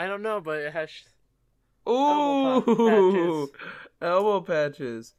I 0.00 0.06
don't 0.06 0.22
know, 0.22 0.40
but 0.40 0.58
it 0.60 0.72
has. 0.72 0.90
Ooh, 1.88 1.92
Elbow 1.92 3.46
patches. 3.46 3.50
elbow 4.00 4.40
patches. 4.40 5.14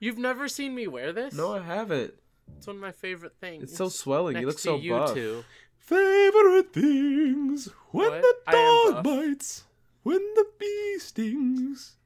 You've 0.00 0.18
never 0.18 0.48
seen 0.48 0.74
me 0.74 0.86
wear 0.86 1.12
this? 1.12 1.34
No, 1.34 1.52
I 1.54 1.60
haven't. 1.60 2.14
It's 2.56 2.66
one 2.66 2.76
of 2.76 2.82
my 2.82 2.92
favorite 2.92 3.34
things. 3.40 3.64
It's 3.64 3.76
so 3.76 3.88
swelling. 3.88 4.34
Next 4.34 4.40
You 4.42 4.46
look 4.46 4.58
so 4.58 4.76
you 4.76 4.90
buff. 4.92 5.14
two. 5.14 5.44
Favorite 5.78 6.72
things 6.72 7.68
when 7.90 8.10
What? 8.10 8.22
the 8.22 8.34
dog 8.52 9.04
bites, 9.04 9.64
when 10.02 10.18
the 10.34 10.46
bee 10.58 10.96
stings. 10.98 11.96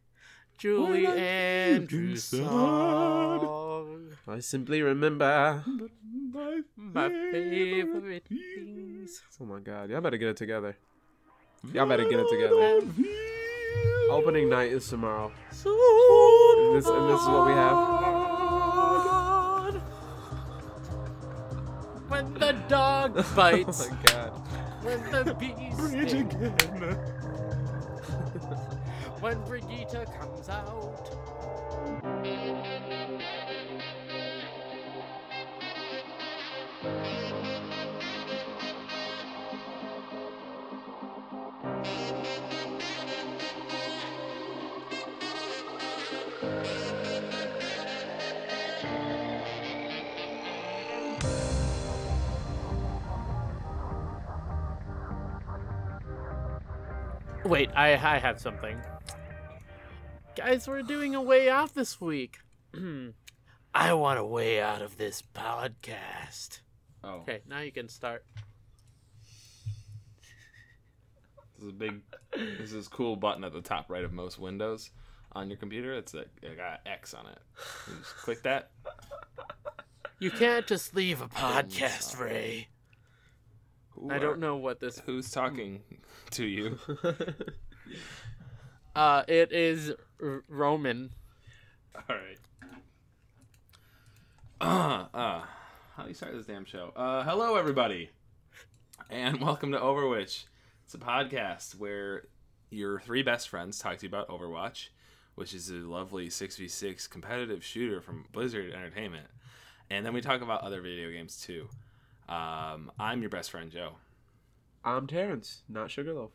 Julie 0.58 1.06
Andrews 1.06 2.24
song. 2.24 4.08
I 4.26 4.40
simply 4.40 4.80
remember. 4.82 5.62
My, 6.32 6.60
My 6.76 7.08
favorite 7.08 7.92
favorite 7.92 8.26
things. 8.28 9.22
Oh 9.40 9.44
my 9.44 9.60
god, 9.60 9.90
y'all 9.90 10.00
better 10.00 10.16
get 10.16 10.28
it 10.30 10.36
together. 10.36 10.76
Y'all 11.72 11.86
better 11.86 12.04
get 12.08 12.18
it 12.20 12.28
together. 12.30 12.80
Opening 14.10 14.48
night 14.48 14.72
is 14.72 14.88
tomorrow. 14.88 15.30
And 15.64 16.76
this, 16.76 16.86
and 16.86 17.08
this 17.10 17.20
is 17.20 17.28
what 17.28 17.46
we 17.46 17.52
have. 17.52 17.76
When 22.08 22.34
the 22.34 22.52
dog 22.68 23.24
bites, 23.34 23.88
Oh 23.90 23.94
my 23.94 24.02
god. 24.12 24.30
when 24.84 25.10
the 25.24 25.34
bee 25.34 25.54
Bridge 25.76 26.08
stings, 26.10 26.34
again. 26.34 26.52
when 29.20 29.40
Brigitte 29.44 30.06
comes 30.18 30.48
out. 30.48 31.10
Wait, 57.46 57.70
I 57.76 57.92
I 57.92 58.18
have 58.18 58.40
something. 58.40 58.76
Guys, 60.36 60.66
we're 60.68 60.82
doing 60.82 61.14
a 61.14 61.22
way 61.22 61.48
out 61.48 61.74
this 61.74 62.00
week. 62.00 62.38
I 63.74 63.92
want 63.94 64.18
a 64.18 64.24
way 64.24 64.60
out 64.60 64.82
of 64.82 64.96
this 64.96 65.22
podcast. 65.22 66.60
Oh, 67.04 67.20
Okay, 67.20 67.40
now 67.48 67.60
you 67.60 67.70
can 67.72 67.88
start. 67.88 68.24
this 71.54 71.62
is 71.64 71.68
a 71.68 71.72
big. 71.72 72.00
This 72.58 72.72
is 72.72 72.88
cool 72.88 73.16
button 73.16 73.44
at 73.44 73.52
the 73.52 73.60
top 73.62 73.88
right 73.90 74.04
of 74.04 74.12
most 74.12 74.38
windows 74.38 74.90
on 75.32 75.48
your 75.48 75.56
computer. 75.58 75.94
It's 75.94 76.14
a 76.14 76.20
it 76.42 76.56
got 76.56 76.80
an 76.84 76.92
X 76.92 77.14
on 77.14 77.26
it. 77.26 77.38
You 77.88 77.94
just 77.98 78.16
click 78.16 78.42
that. 78.42 78.70
You 80.18 80.30
can't 80.30 80.66
just 80.66 80.94
leave 80.96 81.20
a 81.22 81.28
podcast, 81.28 82.16
sorry. 82.16 82.30
Ray. 82.30 82.68
Who 83.90 84.10
I 84.10 84.16
are- 84.16 84.18
don't 84.20 84.40
know 84.40 84.56
what 84.56 84.80
this. 84.80 84.98
who's 85.06 85.30
talking 85.30 85.82
to 86.32 86.44
you. 86.44 86.78
Uh, 88.96 89.24
it 89.28 89.52
is 89.52 89.92
R- 90.22 90.42
Roman. 90.48 91.10
All 91.94 92.16
right. 92.16 92.38
Uh, 94.58 95.04
uh, 95.14 95.42
how 95.94 96.02
do 96.02 96.08
you 96.08 96.14
start 96.14 96.32
this 96.34 96.46
damn 96.46 96.64
show? 96.64 96.94
Uh, 96.96 97.22
hello 97.22 97.56
everybody, 97.56 98.08
and 99.10 99.38
welcome 99.42 99.70
to 99.72 99.78
OverWhich. 99.78 100.44
It's 100.86 100.94
a 100.94 100.98
podcast 100.98 101.74
where 101.78 102.22
your 102.70 102.98
three 103.00 103.22
best 103.22 103.50
friends 103.50 103.78
talk 103.78 103.98
to 103.98 104.04
you 104.04 104.08
about 104.08 104.30
Overwatch, 104.30 104.88
which 105.34 105.52
is 105.52 105.68
a 105.68 105.74
lovely 105.74 106.30
six 106.30 106.56
v 106.56 106.66
six 106.66 107.06
competitive 107.06 107.62
shooter 107.62 108.00
from 108.00 108.24
Blizzard 108.32 108.72
Entertainment, 108.72 109.26
and 109.90 110.06
then 110.06 110.14
we 110.14 110.22
talk 110.22 110.40
about 110.40 110.62
other 110.62 110.80
video 110.80 111.10
games 111.10 111.38
too. 111.38 111.68
Um, 112.30 112.90
I'm 112.98 113.20
your 113.20 113.28
best 113.28 113.50
friend 113.50 113.70
Joe. 113.70 113.92
I'm 114.86 115.08
Terrence, 115.08 115.64
not 115.68 115.90
Sugarloaf. 115.90 116.30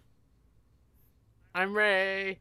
I'm 1.56 1.74
Ray. 1.74 2.40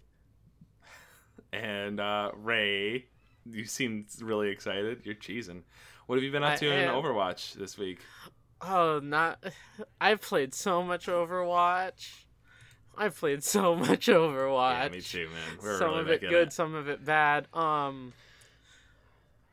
And 1.52 2.00
uh, 2.00 2.32
Ray, 2.34 3.06
you 3.48 3.64
seem 3.64 4.06
really 4.20 4.48
excited. 4.48 5.02
You're 5.04 5.14
cheesing. 5.14 5.62
What 6.06 6.16
have 6.16 6.24
you 6.24 6.32
been 6.32 6.42
up 6.42 6.54
I 6.54 6.56
to 6.56 6.66
in 6.66 6.88
am. 6.88 6.94
Overwatch 6.96 7.54
this 7.54 7.78
week? 7.78 8.00
Oh, 8.60 8.98
not. 9.00 9.38
I've 10.00 10.20
played 10.20 10.52
so 10.52 10.82
much 10.82 11.06
Overwatch. 11.06 12.24
I've 12.98 13.16
played 13.16 13.44
so 13.44 13.76
much 13.76 14.08
Overwatch. 14.08 14.82
Yeah, 14.82 14.88
me 14.88 15.00
too, 15.00 15.28
man. 15.28 15.58
We're 15.62 15.78
some 15.78 15.90
really 15.90 16.00
of 16.00 16.08
it 16.08 16.20
back 16.22 16.22
in 16.24 16.30
good, 16.30 16.52
some 16.52 16.74
of 16.74 16.88
it 16.88 17.04
bad. 17.04 17.46
Um, 17.54 18.14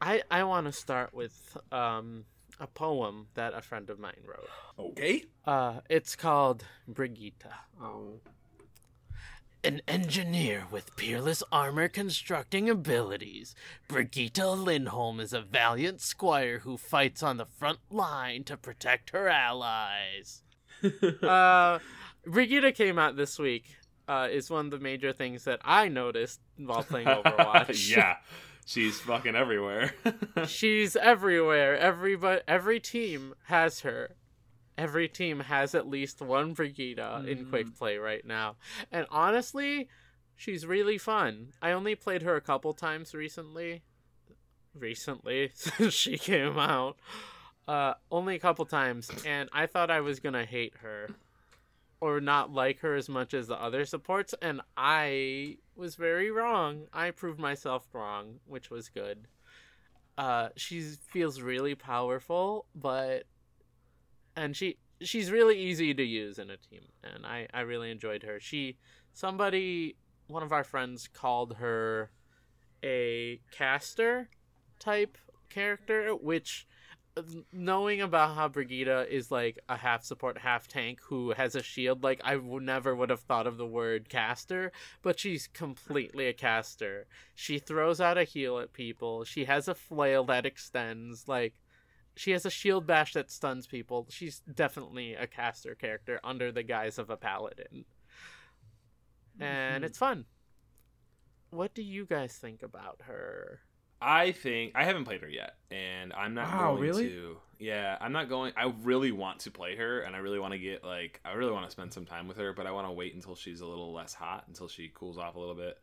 I 0.01 0.23
I 0.31 0.43
want 0.43 0.65
to 0.65 0.71
start 0.71 1.13
with 1.13 1.55
um 1.71 2.25
a 2.59 2.67
poem 2.67 3.27
that 3.35 3.53
a 3.53 3.61
friend 3.61 3.89
of 3.89 3.99
mine 3.99 4.21
wrote. 4.25 4.49
Okay. 4.79 5.23
Uh, 5.45 5.81
it's 5.89 6.15
called 6.15 6.63
Brigitte. 6.87 7.45
Oh. 7.81 8.19
An 9.63 9.81
engineer 9.87 10.65
with 10.71 10.95
peerless 10.95 11.43
armor 11.51 11.87
constructing 11.87 12.69
abilities, 12.69 13.53
Brigitte 13.87 14.37
Lindholm 14.57 15.19
is 15.19 15.33
a 15.33 15.41
valiant 15.41 15.99
squire 15.99 16.59
who 16.59 16.77
fights 16.77 17.21
on 17.23 17.37
the 17.37 17.45
front 17.45 17.79
line 17.89 18.43
to 18.45 18.55
protect 18.55 19.09
her 19.09 19.27
allies. 19.27 20.43
uh, 21.23 21.79
Brigitte 22.25 22.75
came 22.75 22.97
out 22.99 23.15
this 23.17 23.37
week. 23.39 23.75
Uh, 24.07 24.29
is 24.31 24.49
one 24.49 24.63
of 24.65 24.71
the 24.71 24.79
major 24.79 25.11
things 25.11 25.43
that 25.43 25.59
I 25.65 25.89
noticed 25.89 26.39
while 26.55 26.81
playing 26.83 27.07
Overwatch. 27.07 27.93
yeah, 27.93 28.15
she's 28.67 28.99
fucking 28.99 29.35
everywhere. 29.35 29.93
She's 30.47 30.95
everywhere. 30.95 31.75
Everybody, 31.77 32.41
every 32.47 32.79
team 32.79 33.33
has 33.45 33.79
her. 33.79 34.11
Every 34.77 35.07
team 35.07 35.39
has 35.39 35.73
at 35.73 35.87
least 35.89 36.21
one 36.21 36.53
Brigitte 36.53 36.99
in 36.99 37.45
Mhm. 37.45 37.49
quick 37.49 37.75
play 37.75 37.97
right 37.97 38.23
now. 38.23 38.57
And 38.91 39.07
honestly, 39.09 39.89
she's 40.35 40.67
really 40.67 40.99
fun. 40.99 41.53
I 41.63 41.71
only 41.71 41.95
played 41.95 42.21
her 42.21 42.35
a 42.35 42.41
couple 42.41 42.73
times 42.73 43.15
recently. 43.15 43.81
Recently, 44.75 45.49
since 45.55 45.93
she 45.95 46.17
came 46.19 46.59
out. 46.59 46.97
Uh, 47.67 47.95
only 48.11 48.35
a 48.35 48.39
couple 48.39 48.65
times, 48.65 49.09
and 49.25 49.49
I 49.51 49.65
thought 49.65 49.89
I 49.89 49.99
was 50.01 50.19
gonna 50.19 50.45
hate 50.45 50.73
her 50.81 51.09
or 51.99 52.21
not 52.21 52.51
like 52.51 52.79
her 52.79 52.95
as 52.95 53.09
much 53.09 53.33
as 53.33 53.47
the 53.47 53.61
other 53.61 53.85
supports, 53.85 54.35
and 54.41 54.61
I 54.75 55.57
was 55.75 55.95
very 55.95 56.31
wrong. 56.31 56.87
I 56.93 57.11
proved 57.11 57.39
myself 57.39 57.87
wrong, 57.93 58.39
which 58.45 58.69
was 58.69 58.89
good 58.89 59.27
uh 60.17 60.49
she 60.55 60.81
feels 60.81 61.41
really 61.41 61.75
powerful 61.75 62.65
but 62.73 63.23
and 64.35 64.55
she 64.55 64.77
she's 64.99 65.31
really 65.31 65.57
easy 65.57 65.93
to 65.93 66.03
use 66.03 66.39
in 66.39 66.49
a 66.49 66.57
team 66.57 66.81
and 67.03 67.25
i 67.25 67.47
i 67.53 67.61
really 67.61 67.91
enjoyed 67.91 68.23
her 68.23 68.39
she 68.39 68.77
somebody 69.13 69.95
one 70.27 70.43
of 70.43 70.51
our 70.51 70.63
friends 70.63 71.07
called 71.07 71.55
her 71.57 72.09
a 72.83 73.39
caster 73.51 74.29
type 74.79 75.17
character 75.49 76.15
which 76.15 76.67
knowing 77.51 78.01
about 78.01 78.35
how 78.35 78.47
Brigitte 78.47 79.09
is 79.09 79.31
like 79.31 79.59
a 79.69 79.77
half 79.77 80.03
support 80.03 80.37
half 80.37 80.67
tank 80.67 80.99
who 81.01 81.31
has 81.31 81.55
a 81.55 81.63
shield 81.63 82.03
like 82.03 82.21
I 82.23 82.35
never 82.35 82.95
would 82.95 83.09
have 83.09 83.21
thought 83.21 83.47
of 83.47 83.57
the 83.57 83.65
word 83.65 84.09
caster 84.09 84.71
but 85.01 85.19
she's 85.19 85.47
completely 85.47 86.27
a 86.27 86.33
caster 86.33 87.07
she 87.35 87.59
throws 87.59 88.01
out 88.01 88.17
a 88.17 88.23
heal 88.23 88.59
at 88.59 88.73
people. 88.73 89.23
She 89.23 89.45
has 89.45 89.67
a 89.67 89.75
flail 89.75 90.23
that 90.25 90.45
extends. 90.45 91.27
Like, 91.27 91.53
she 92.15 92.31
has 92.31 92.45
a 92.45 92.49
shield 92.49 92.87
bash 92.87 93.13
that 93.13 93.29
stuns 93.29 93.67
people. 93.67 94.07
She's 94.09 94.39
definitely 94.39 95.13
a 95.13 95.27
caster 95.27 95.75
character 95.75 96.19
under 96.23 96.51
the 96.51 96.63
guise 96.63 96.97
of 96.97 97.09
a 97.11 97.15
paladin. 97.17 97.85
And 99.39 99.83
Mhm. 99.83 99.87
it's 99.87 99.97
fun. 99.99 100.25
What 101.51 101.73
do 101.75 101.83
you 101.83 102.05
guys 102.05 102.37
think 102.37 102.63
about 102.63 103.03
her? 103.03 103.61
I 104.01 104.31
think 104.31 104.73
I 104.75 104.83
haven't 104.83 105.05
played 105.05 105.21
her 105.21 105.29
yet, 105.29 105.55
and 105.71 106.13
I'm 106.13 106.33
not 106.33 106.47
Wow, 106.53 106.71
going 106.71 106.81
really? 106.81 107.09
to. 107.09 107.37
Yeah, 107.59 107.97
I'm 107.99 108.11
not 108.11 108.29
going. 108.29 108.53
I 108.55 108.71
really 108.83 109.11
want 109.11 109.39
to 109.41 109.51
play 109.51 109.75
her, 109.75 110.01
and 110.01 110.15
I 110.15 110.19
really 110.19 110.37
want 110.37 110.53
to 110.53 110.59
get 110.59 110.83
like 110.83 111.19
I 111.25 111.33
really 111.33 111.51
want 111.51 111.65
to 111.65 111.71
spend 111.71 111.91
some 111.93 112.05
time 112.05 112.27
with 112.27 112.37
her, 112.37 112.53
but 112.53 112.67
I 112.67 112.71
want 112.71 112.85
to 112.87 112.91
wait 112.91 113.15
until 113.15 113.35
she's 113.35 113.61
a 113.61 113.65
little 113.65 113.91
less 113.93 114.13
hot, 114.13 114.43
until 114.47 114.67
she 114.67 114.91
cools 114.93 115.17
off 115.17 115.35
a 115.35 115.39
little 115.39 115.55
bit. 115.55 115.79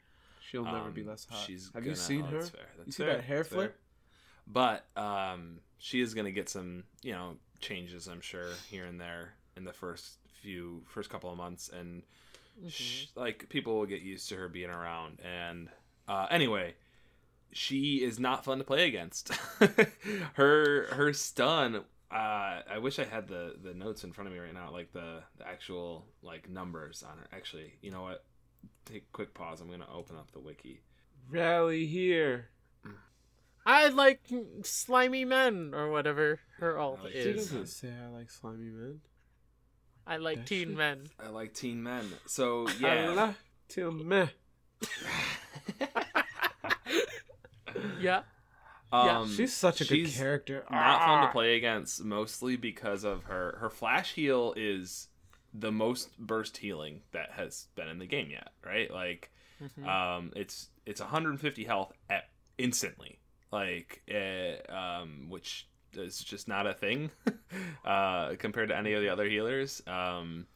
She'll 0.48 0.64
never 0.64 0.90
be 0.90 1.00
Um, 1.00 1.08
less 1.08 1.26
hot. 1.28 1.44
She's 1.44 1.70
Have 1.74 1.82
you 1.84 1.90
gonna- 1.90 1.96
seen 1.96 2.22
oh, 2.22 2.26
her? 2.26 2.38
that's 2.38 2.50
fair, 2.50 2.60
You 2.78 2.84
that's 2.84 2.96
see 2.96 3.02
fair, 3.02 3.16
that 3.16 3.24
hair 3.24 3.42
flip? 3.44 3.80
But 4.46 4.84
um, 4.96 5.60
she 5.78 6.00
is 6.00 6.14
gonna 6.14 6.30
get 6.30 6.48
some, 6.48 6.84
you 7.02 7.12
know, 7.12 7.38
changes. 7.60 8.06
I'm 8.06 8.20
sure 8.20 8.50
here 8.70 8.84
and 8.84 9.00
there 9.00 9.34
in 9.56 9.64
the 9.64 9.72
first 9.72 10.18
few, 10.42 10.82
first 10.86 11.10
couple 11.10 11.30
of 11.30 11.36
months, 11.38 11.70
and 11.70 12.02
sh- 12.68 13.06
like 13.16 13.48
people 13.48 13.76
will 13.78 13.86
get 13.86 14.02
used 14.02 14.28
to 14.28 14.36
her 14.36 14.48
being 14.48 14.70
around. 14.70 15.18
And 15.24 15.70
uh, 16.06 16.26
anyway, 16.30 16.74
she 17.54 18.02
is 18.02 18.18
not 18.20 18.44
fun 18.44 18.58
to 18.58 18.64
play 18.64 18.86
against. 18.86 19.32
her 20.34 20.86
her 20.92 21.12
stun. 21.12 21.76
Uh, 22.10 22.60
I 22.70 22.78
wish 22.80 22.98
I 22.98 23.04
had 23.04 23.28
the 23.28 23.56
the 23.62 23.74
notes 23.74 24.04
in 24.04 24.12
front 24.12 24.28
of 24.28 24.34
me 24.34 24.40
right 24.40 24.54
now, 24.54 24.70
like 24.70 24.92
the, 24.92 25.22
the 25.38 25.48
actual 25.48 26.06
like 26.22 26.48
numbers 26.48 27.02
on 27.02 27.16
her. 27.18 27.26
Actually, 27.32 27.72
you 27.80 27.90
know 27.90 28.02
what? 28.02 28.24
Take 28.84 29.02
a 29.02 29.12
quick 29.12 29.34
pause. 29.34 29.60
I'm 29.60 29.70
gonna 29.70 29.86
open 29.92 30.16
up 30.16 30.30
the 30.32 30.40
wiki. 30.40 30.80
Rally 31.30 31.86
here. 31.86 32.50
I 33.66 33.88
like 33.88 34.20
slimy 34.62 35.24
men 35.24 35.72
or 35.74 35.90
whatever 35.90 36.40
her 36.58 36.76
alt 36.78 37.00
like 37.02 37.12
She 37.14 37.18
is. 37.20 37.46
doesn't 37.46 37.68
say 37.68 37.88
I 37.88 38.08
like 38.14 38.30
slimy 38.30 38.68
men. 38.70 39.00
I 40.06 40.18
like 40.18 40.40
Does 40.40 40.48
teen 40.50 40.68
she? 40.68 40.74
men. 40.74 41.06
I 41.18 41.28
like 41.30 41.54
teen 41.54 41.82
men. 41.82 42.04
So 42.26 42.68
I 42.68 42.72
yeah, 42.78 43.10
like 43.10 43.34
to 43.70 43.90
me. 43.90 44.28
Yeah. 48.00 48.22
um, 48.92 49.06
Yeah, 49.06 49.26
She's 49.26 49.54
such 49.54 49.80
a 49.80 49.84
good 49.84 50.08
character. 50.08 50.64
not 50.70 51.00
fun 51.00 51.18
Ah. 51.18 51.26
to 51.26 51.32
play 51.32 51.56
against, 51.56 52.04
mostly 52.04 52.56
because 52.56 53.04
of 53.04 53.24
her 53.24 53.56
her 53.60 53.70
flash 53.70 54.12
heal 54.12 54.52
is 54.56 55.08
the 55.52 55.70
most 55.72 56.16
burst 56.18 56.56
healing 56.58 57.02
that 57.12 57.30
has 57.32 57.68
been 57.76 57.88
in 57.88 57.98
the 57.98 58.06
game 58.06 58.30
yet. 58.30 58.52
Right, 58.64 58.90
like 58.90 59.30
Mhm. 59.62 59.86
um, 59.88 60.32
it's 60.36 60.68
it's 60.86 61.00
150 61.00 61.64
health 61.64 61.92
at 62.10 62.28
instantly, 62.58 63.18
like 63.52 64.02
uh, 64.12 64.72
um, 64.72 65.26
which 65.28 65.68
is 65.92 66.18
just 66.22 66.48
not 66.48 66.66
a 66.66 66.74
thing 66.74 67.10
uh, 67.84 68.34
compared 68.36 68.68
to 68.68 68.76
any 68.76 68.92
of 68.94 69.00
the 69.02 69.08
other 69.08 69.28
healers. 69.28 69.80
Um, 69.86 70.46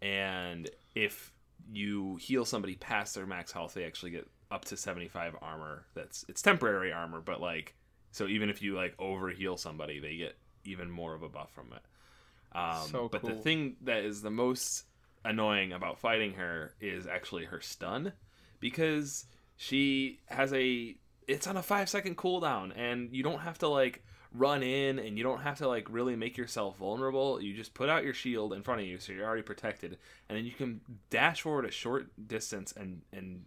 and 0.00 0.70
if 0.94 1.32
you 1.72 2.16
heal 2.16 2.44
somebody 2.44 2.76
past 2.76 3.14
their 3.14 3.26
max 3.26 3.52
health, 3.52 3.74
they 3.74 3.84
actually 3.84 4.12
get 4.12 4.28
up 4.50 4.64
to 4.66 4.76
75 4.76 5.36
armor. 5.40 5.84
That's 5.94 6.24
it's 6.28 6.42
temporary 6.42 6.92
armor, 6.92 7.20
but 7.20 7.40
like 7.40 7.74
so 8.12 8.26
even 8.26 8.50
if 8.50 8.62
you 8.62 8.74
like 8.74 8.94
over 8.98 9.28
heal 9.30 9.56
somebody, 9.56 10.00
they 10.00 10.16
get 10.16 10.36
even 10.64 10.90
more 10.90 11.14
of 11.14 11.22
a 11.22 11.28
buff 11.28 11.50
from 11.52 11.72
it. 11.72 12.56
Um, 12.56 12.88
So 12.88 13.08
but 13.08 13.22
the 13.22 13.34
thing 13.34 13.76
that 13.82 14.04
is 14.04 14.22
the 14.22 14.30
most 14.30 14.84
annoying 15.24 15.72
about 15.72 15.98
fighting 15.98 16.34
her 16.34 16.74
is 16.80 17.06
actually 17.06 17.44
her 17.44 17.60
stun 17.60 18.12
because 18.58 19.26
she 19.56 20.20
has 20.26 20.52
a 20.52 20.96
it's 21.28 21.46
on 21.46 21.56
a 21.56 21.62
five 21.62 21.88
second 21.88 22.16
cooldown 22.16 22.72
and 22.76 23.14
you 23.14 23.22
don't 23.22 23.40
have 23.40 23.58
to 23.58 23.68
like 23.68 24.02
run 24.32 24.62
in 24.62 24.98
and 24.98 25.18
you 25.18 25.24
don't 25.24 25.42
have 25.42 25.58
to 25.58 25.68
like 25.68 25.86
really 25.90 26.16
make 26.16 26.36
yourself 26.36 26.76
vulnerable 26.78 27.40
you 27.40 27.52
just 27.52 27.74
put 27.74 27.88
out 27.88 28.04
your 28.04 28.14
shield 28.14 28.52
in 28.52 28.62
front 28.62 28.80
of 28.80 28.86
you 28.86 28.98
so 28.98 29.12
you're 29.12 29.26
already 29.26 29.42
protected 29.42 29.98
and 30.28 30.38
then 30.38 30.44
you 30.44 30.52
can 30.52 30.80
dash 31.10 31.42
forward 31.42 31.64
a 31.64 31.70
short 31.70 32.08
distance 32.28 32.72
and 32.76 33.02
and 33.12 33.44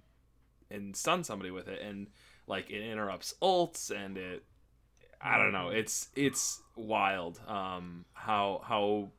and 0.73 0.95
stun 0.95 1.23
somebody 1.23 1.51
with 1.51 1.67
it 1.67 1.81
and 1.81 2.07
like 2.47 2.69
it 2.69 2.81
interrupts 2.81 3.33
ults 3.41 3.91
and 3.91 4.17
it 4.17 4.43
i 5.21 5.37
don't 5.37 5.53
know 5.53 5.69
it's 5.69 6.09
it's 6.15 6.61
wild 6.75 7.39
um 7.47 8.03
how 8.13 8.61
how 8.65 9.09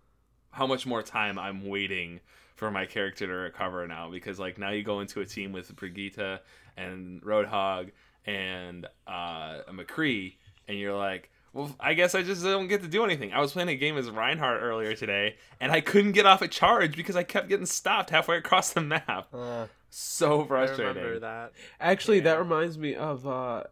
how 0.51 0.67
much 0.67 0.85
more 0.87 1.03
time 1.03 1.39
i'm 1.39 1.67
waiting 1.67 2.21
for 2.55 2.71
my 2.71 2.87
character 2.87 3.27
to 3.27 3.33
recover 3.33 3.87
now 3.87 4.11
because 4.11 4.39
like 4.39 4.59
now 4.59 4.71
you 4.71 4.83
go 4.83 5.01
into 5.01 5.21
a 5.21 5.27
team 5.27 5.53
with 5.53 5.75
Brigitte 5.75 6.41
and 6.77 7.21
Roadhog 7.23 7.91
and 8.27 8.87
uh, 9.07 9.61
McCree 9.71 10.37
and 10.69 10.79
you're 10.79 10.97
like, 10.97 11.31
well, 11.53 11.75
I 11.79 11.95
guess 11.95 12.15
I 12.15 12.23
just 12.23 12.43
don't 12.43 12.69
get 12.69 12.83
to 12.83 12.89
do 12.89 13.05
anything. 13.05 13.33
I 13.33 13.41
was 13.41 13.53
playing 13.53 13.69
a 13.69 13.77
game 13.77 13.97
as 13.97 14.11
Reinhardt 14.11 14.63
earlier 14.63 14.95
today 14.95 15.37
and 15.61 15.71
I 15.71 15.81
couldn't 15.81 16.13
get 16.13 16.27
off 16.27 16.43
a 16.43 16.49
charge 16.49 16.97
because 16.97 17.17
I 17.17 17.23
kept 17.23 17.49
getting 17.49 17.67
stopped 17.67 18.11
halfway 18.11 18.37
across 18.37 18.73
the 18.73 18.81
map. 18.81 19.29
Uh, 19.33 19.67
So 19.97 20.43
I 20.43 20.47
frustrating. 20.49 20.97
remember 20.97 21.21
that. 21.21 21.53
actually, 21.79 22.19
that 22.21 22.41
reminds 22.41 22.77
me 22.77 22.97
of 22.97 23.29
uh, 23.29 23.63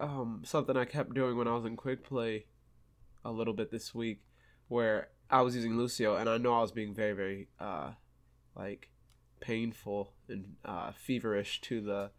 um, 0.00 0.40
something 0.46 0.78
I 0.78 0.86
kept 0.86 1.12
doing 1.12 1.36
when 1.36 1.46
I 1.46 1.52
was 1.52 1.66
in 1.66 1.76
quick 1.76 2.04
play 2.04 2.46
a 3.22 3.30
little 3.30 3.52
bit 3.52 3.70
this 3.70 3.94
week, 3.94 4.22
where 4.68 5.08
I 5.28 5.42
was 5.42 5.54
using 5.54 5.76
Lucio, 5.76 6.16
and 6.16 6.26
I 6.26 6.38
know 6.38 6.54
I 6.54 6.62
was 6.62 6.72
being 6.72 6.94
very, 6.94 7.12
very 7.12 7.48
uh, 7.60 7.90
like 8.56 8.88
painful 9.40 10.14
and 10.26 10.54
uh, 10.64 10.92
feverish 10.92 11.60
to 11.62 11.82
the 11.82 12.10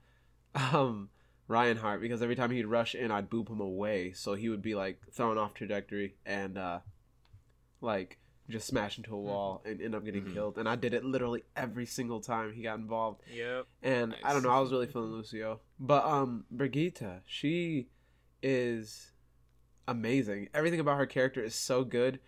um 0.55 1.09
Reinhardt 1.47 2.01
because 2.01 2.21
every 2.21 2.35
time 2.35 2.51
he'd 2.51 2.67
rush 2.67 2.93
in, 2.93 3.09
I'd 3.09 3.31
boop 3.31 3.49
him 3.49 3.59
away, 3.59 4.11
so 4.11 4.35
he 4.35 4.47
would 4.47 4.61
be 4.61 4.75
like 4.75 4.99
thrown 5.11 5.39
off 5.39 5.55
trajectory 5.55 6.17
and 6.23 6.55
uh, 6.55 6.79
like 7.81 8.19
just 8.49 8.67
smash 8.67 8.97
into 8.97 9.13
a 9.15 9.19
wall 9.19 9.61
and 9.65 9.81
end 9.81 9.95
up 9.95 10.03
getting 10.03 10.25
Mhm. 10.25 10.33
killed. 10.33 10.57
And 10.57 10.67
I 10.67 10.75
did 10.75 10.93
it 10.93 11.05
literally 11.05 11.43
every 11.55 11.85
single 11.85 12.19
time 12.19 12.51
he 12.53 12.61
got 12.63 12.77
involved. 12.77 13.21
Yep. 13.33 13.67
And 13.81 14.15
I 14.23 14.33
don't 14.33 14.43
know, 14.43 14.49
I 14.51 14.59
was 14.59 14.71
really 14.71 14.87
feeling 14.87 15.11
Lucio. 15.11 15.61
But 15.79 16.03
um 16.05 16.45
Brigitte, 16.51 17.21
she 17.25 17.87
is 18.41 19.11
amazing. 19.87 20.49
Everything 20.53 20.79
about 20.79 20.97
her 20.97 21.05
character 21.05 21.41
is 21.43 21.55
so 21.55 21.83
good. 21.83 22.19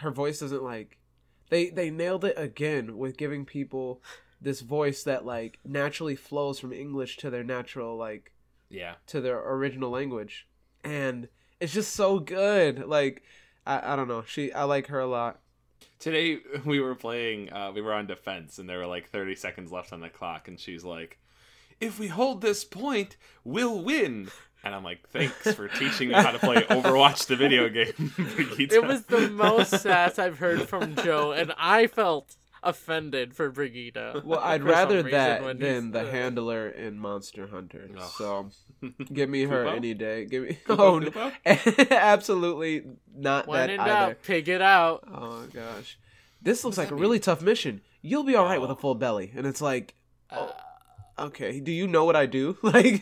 Her 0.00 0.10
voice 0.10 0.40
doesn't 0.40 0.62
like 0.62 0.98
they 1.50 1.70
they 1.70 1.90
nailed 1.90 2.24
it 2.24 2.34
again 2.38 2.96
with 2.98 3.16
giving 3.16 3.44
people 3.44 4.02
this 4.40 4.60
voice 4.60 5.02
that 5.04 5.24
like 5.24 5.58
naturally 5.64 6.14
flows 6.16 6.58
from 6.60 6.72
English 6.72 7.16
to 7.18 7.30
their 7.30 7.44
natural 7.44 7.96
like 7.96 8.32
Yeah. 8.68 8.96
to 9.08 9.20
their 9.20 9.38
original 9.52 9.90
language. 9.90 10.46
And 10.84 11.28
it's 11.60 11.72
just 11.72 11.92
so 11.94 12.18
good. 12.20 12.86
Like 12.86 13.22
I, 13.66 13.92
I 13.92 13.96
don't 13.96 14.08
know. 14.08 14.22
She 14.22 14.52
I 14.52 14.64
like 14.64 14.86
her 14.88 15.00
a 15.00 15.06
lot. 15.06 15.40
Today 15.98 16.38
we 16.64 16.80
were 16.80 16.94
playing. 16.94 17.52
Uh, 17.52 17.72
we 17.74 17.80
were 17.80 17.92
on 17.92 18.06
defense, 18.06 18.58
and 18.58 18.68
there 18.68 18.78
were 18.78 18.86
like 18.86 19.08
30 19.10 19.34
seconds 19.34 19.72
left 19.72 19.92
on 19.92 20.00
the 20.00 20.08
clock, 20.08 20.48
and 20.48 20.58
she's 20.58 20.84
like, 20.84 21.18
"If 21.80 21.98
we 21.98 22.08
hold 22.08 22.40
this 22.40 22.64
point, 22.64 23.16
we'll 23.44 23.82
win." 23.82 24.30
And 24.64 24.74
I'm 24.74 24.84
like, 24.84 25.08
"Thanks 25.08 25.54
for 25.54 25.68
teaching 25.78 26.08
me 26.08 26.14
how 26.14 26.32
to 26.32 26.38
play 26.38 26.62
Overwatch, 26.62 27.26
the 27.26 27.36
video 27.36 27.68
game." 27.68 28.12
It 28.58 28.84
was 28.84 29.04
the 29.04 29.30
most 29.30 29.80
sass 29.80 30.18
I've 30.18 30.38
heard 30.38 30.68
from 30.68 30.96
Joe, 30.96 31.32
and 31.32 31.52
I 31.56 31.86
felt 31.86 32.36
offended 32.62 33.34
for 33.34 33.50
Brigitte. 33.50 34.24
Well, 34.24 34.40
I'd 34.42 34.62
rather 34.64 35.02
that 35.04 35.42
when 35.42 35.58
than 35.58 35.84
he's, 35.84 35.92
the 35.92 36.00
uh, 36.08 36.10
handler 36.10 36.68
in 36.68 36.98
Monster 36.98 37.46
Hunter. 37.48 37.88
Ugh. 37.96 38.10
So 38.16 38.50
give 39.12 39.28
me 39.30 39.44
her 39.44 39.64
Kupo? 39.64 39.76
any 39.76 39.94
day. 39.94 40.24
Give 40.26 40.42
me 40.44 40.58
Kupo, 40.66 40.78
oh 40.78 40.98
no, 40.98 41.32
absolutely 41.90 42.84
not 43.16 43.46
When 43.46 43.58
that 43.60 43.70
in 43.70 43.80
either. 43.80 43.90
doubt, 43.90 44.22
pig 44.22 44.48
it 44.48 44.62
out. 44.62 45.04
Oh 45.12 45.46
gosh, 45.52 45.98
this 46.42 46.64
looks 46.64 46.76
does 46.76 46.84
like 46.84 46.92
a 46.92 46.94
that 46.94 47.00
really 47.00 47.18
tough 47.20 47.42
mission. 47.42 47.80
You'll 48.02 48.24
be 48.24 48.36
all 48.36 48.44
right 48.44 48.60
with 48.60 48.70
a 48.70 48.74
Oh. 48.74 48.76
full 48.76 48.94
belly, 48.94 49.32
and 49.36 49.46
it's 49.46 49.60
like, 49.60 49.94
Uh, 50.30 50.50
okay, 51.18 51.58
do 51.60 51.72
you 51.72 51.86
know 51.88 52.04
what 52.04 52.14
I 52.16 52.26
do? 52.26 52.56
Like, 52.62 53.00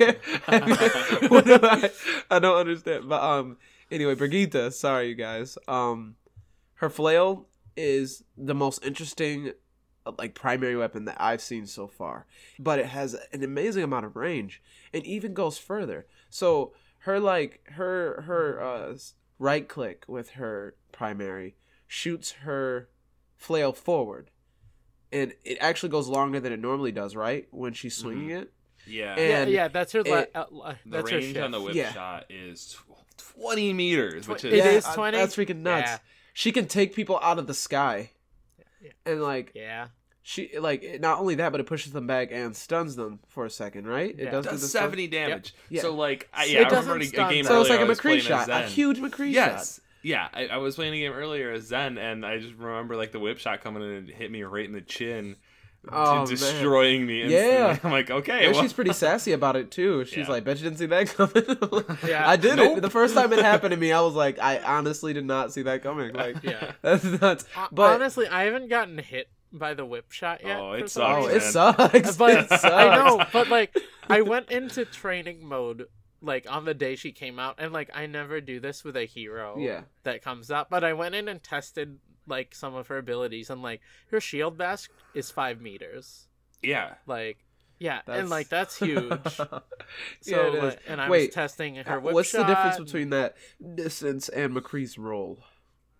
what 1.30 1.44
do 1.44 1.58
I? 1.62 1.90
I 2.30 2.38
don't 2.38 2.56
understand. 2.58 3.08
But 3.08 3.22
um, 3.22 3.56
anyway, 3.90 4.14
Brigitte. 4.14 4.72
Sorry, 4.72 5.08
you 5.08 5.14
guys. 5.14 5.58
Um, 5.68 6.16
her 6.76 6.88
flail 6.90 7.46
is 7.76 8.24
the 8.36 8.54
most 8.54 8.84
interesting 8.84 9.52
uh, 10.06 10.12
like 10.18 10.34
primary 10.34 10.76
weapon 10.76 11.04
that 11.06 11.16
I've 11.20 11.40
seen 11.42 11.66
so 11.66 11.86
far. 11.86 12.26
But 12.58 12.78
it 12.78 12.86
has 12.86 13.14
an 13.32 13.42
amazing 13.42 13.82
amount 13.82 14.06
of 14.06 14.16
range 14.16 14.62
and 14.92 15.04
even 15.04 15.34
goes 15.34 15.58
further. 15.58 16.06
So 16.30 16.72
her 17.00 17.20
like 17.20 17.62
her 17.72 18.22
her 18.22 18.62
uh 18.62 18.96
right 19.38 19.68
click 19.68 20.04
with 20.08 20.30
her 20.30 20.74
primary 20.92 21.56
shoots 21.86 22.32
her 22.42 22.88
flail 23.36 23.72
forward. 23.72 24.30
And 25.12 25.34
it 25.44 25.58
actually 25.60 25.90
goes 25.90 26.08
longer 26.08 26.40
than 26.40 26.52
it 26.52 26.60
normally 26.60 26.92
does, 26.92 27.14
right? 27.14 27.46
When 27.50 27.72
she's 27.74 27.94
swinging 27.96 28.30
it. 28.30 28.52
yeah. 28.86 29.14
And- 29.14 29.50
yeah, 29.50 29.62
yeah, 29.64 29.68
that's 29.68 29.92
her. 29.92 30.02
la- 30.02 30.16
it- 30.18 30.30
uh, 30.34 30.44
la- 30.50 30.72
the 30.84 30.90
that's 30.98 31.10
her 31.10 31.16
range 31.18 31.32
shift. 31.34 31.44
on 31.44 31.50
the 31.52 31.60
whip 31.60 31.74
Yeah. 31.74 31.92
shot 31.92 32.24
is 32.30 32.76
20 33.18 33.72
meters, 33.72 34.26
which 34.28 34.44
It 34.44 34.52
is 34.54 34.64
Yeah, 34.64 34.70
is 34.72 34.86
uh, 34.86 34.94
20? 34.94 35.16
That's 35.16 35.36
freaking 35.36 35.60
nuts. 35.62 35.90
Yeah. 35.90 35.98
She 36.36 36.52
can 36.52 36.66
take 36.66 36.94
people 36.94 37.18
out 37.22 37.38
of 37.38 37.46
the 37.46 37.54
sky. 37.54 38.10
Yeah. 38.82 38.90
And 39.06 39.22
like 39.22 39.52
Yeah, 39.54 39.86
she 40.22 40.58
like 40.58 40.84
not 41.00 41.18
only 41.18 41.36
that, 41.36 41.50
but 41.50 41.62
it 41.62 41.66
pushes 41.66 41.92
them 41.92 42.06
back 42.06 42.28
and 42.30 42.54
stuns 42.54 42.94
them 42.94 43.20
for 43.26 43.46
a 43.46 43.50
second, 43.50 43.86
right? 43.86 44.10
It 44.10 44.24
Yeah. 44.24 44.30
does, 44.32 44.44
do 44.44 44.50
does 44.50 44.60
the 44.60 44.68
stun. 44.68 44.82
70 44.82 45.06
damage. 45.08 45.54
Yeah. 45.70 45.80
So 45.80 45.94
like, 45.94 46.28
I, 46.34 46.44
It 46.44 46.50
yeah, 46.50 46.60
I 46.60 46.64
doesn't 46.64 46.80
remember 46.84 47.04
a 47.04 47.06
stun 47.08 47.30
game 47.32 47.44
them. 47.44 47.50
So 47.50 47.60
it's 47.62 47.70
like 47.70 47.80
a 47.80 47.84
I 47.84 47.86
was 47.86 47.98
McCree 47.98 48.02
playing 48.02 48.20
shot, 48.20 48.50
a 48.50 48.62
huge 48.66 48.98
McCree 48.98 49.32
shot. 49.32 49.52
Yes. 49.52 49.80
Yeah, 50.02 50.28
I, 50.34 50.46
I 50.48 50.56
was 50.58 50.74
playing 50.76 50.92
a 50.92 50.98
game 50.98 51.12
earlier 51.12 51.52
as 51.52 51.64
Zen, 51.68 51.96
and 51.96 52.24
I 52.24 52.38
just 52.38 52.54
remember 52.56 52.96
like 52.96 53.12
the 53.12 53.18
whip 53.18 53.38
shot 53.38 53.62
coming 53.62 53.82
in 53.82 53.88
and 53.92 54.08
hit 54.10 54.30
me 54.30 54.42
right 54.42 54.66
in 54.66 54.72
the 54.72 54.82
chin, 54.82 55.36
Oh, 55.92 56.12
d- 56.12 56.18
man. 56.18 56.26
destroying 56.28 57.06
me. 57.06 57.22
Instantly. 57.22 57.48
Yeah. 57.48 57.78
I'm 57.84 57.90
like, 57.92 58.10
okay, 58.10 58.50
well, 58.50 58.60
she's 58.62 58.72
pretty 58.72 58.92
sassy 58.92 59.32
about 59.32 59.56
it 59.56 59.70
too. 59.70 60.04
She's 60.04 60.26
Yeah. 60.26 60.28
like, 60.32 60.44
"Bet 60.44 60.58
you 60.58 60.64
didn't 60.64 60.78
see 60.78 60.86
that 60.86 61.08
coming." 61.08 61.96
Yeah. 62.08 62.28
I 62.28 62.36
did 62.36 62.56
Nope. 62.56 62.78
it. 62.78 62.80
The 62.80 62.90
first 62.90 63.14
time 63.14 63.32
it 63.32 63.38
happened 63.44 63.70
to 63.72 63.76
me, 63.76 63.92
I 63.92 64.00
was 64.00 64.14
like, 64.14 64.38
"I 64.38 64.58
honestly 64.58 65.12
did 65.12 65.24
not 65.24 65.52
see 65.52 65.62
that 65.62 65.82
coming." 65.82 66.12
Like, 66.14 66.42
yeah. 66.42 66.72
that's 66.82 67.04
nuts. 67.04 67.44
But 67.72 67.94
honestly, 67.94 68.26
I 68.28 68.44
haven't 68.44 68.68
gotten 68.68 68.98
hit 68.98 69.28
by 69.52 69.74
the 69.74 69.84
whip 69.84 70.10
shot 70.10 70.42
yet. 70.44 70.58
Oh, 70.58 70.72
it 70.72 70.90
sucks, 70.90 71.26
oh, 71.26 71.28
it 71.28 71.40
sucks. 71.42 72.16
But 72.18 72.30
it 72.38 72.48
sucks. 72.48 72.64
I 72.64 72.96
know, 72.96 73.24
but 73.32 73.48
like, 73.48 73.76
I 74.08 74.20
went 74.22 74.50
into 74.50 74.84
training 74.84 75.46
mode 75.46 75.86
like 76.22 76.50
on 76.50 76.64
the 76.64 76.74
day 76.74 76.96
she 76.96 77.12
came 77.12 77.38
out, 77.38 77.56
and 77.58 77.72
like 77.72 77.90
I 77.94 78.06
never 78.06 78.40
do 78.40 78.60
this 78.60 78.84
with 78.84 78.96
a 78.96 79.04
hero 79.04 79.56
Yeah. 79.58 79.82
that 80.04 80.22
comes 80.22 80.50
up. 80.50 80.68
But 80.70 80.84
I 80.84 80.92
went 80.92 81.14
in 81.14 81.28
and 81.28 81.42
tested 81.42 81.98
like 82.26 82.54
some 82.54 82.74
of 82.74 82.88
her 82.88 82.98
abilities, 82.98 83.50
and 83.50 83.62
like 83.62 83.80
her 84.10 84.20
shield 84.20 84.56
bash 84.58 84.88
is 85.14 85.30
five 85.30 85.60
meters. 85.60 86.26
yeah. 86.62 86.94
Like, 87.06 87.38
yeah, 87.78 88.00
That's- 88.06 88.20
and 88.22 88.30
like 88.30 88.48
that's 88.48 88.78
huge. 88.80 89.12
So, 89.28 89.62
yeah, 90.24 90.46
it 90.48 90.54
is. 90.54 90.62
like, 90.64 90.80
and 90.88 91.00
I 91.00 91.08
Wait, 91.10 91.26
was 91.28 91.34
testing 91.34 91.76
her 91.76 91.98
Uh, 91.98 92.00
whip 92.00 92.14
What's 92.14 92.32
the 92.32 92.44
difference 92.44 92.76
shot. 92.76 92.84
between 92.86 93.10
that 93.10 93.36
distance 93.74 94.28
and 94.30 94.54
McCree's 94.56 94.96
roll? 94.98 95.44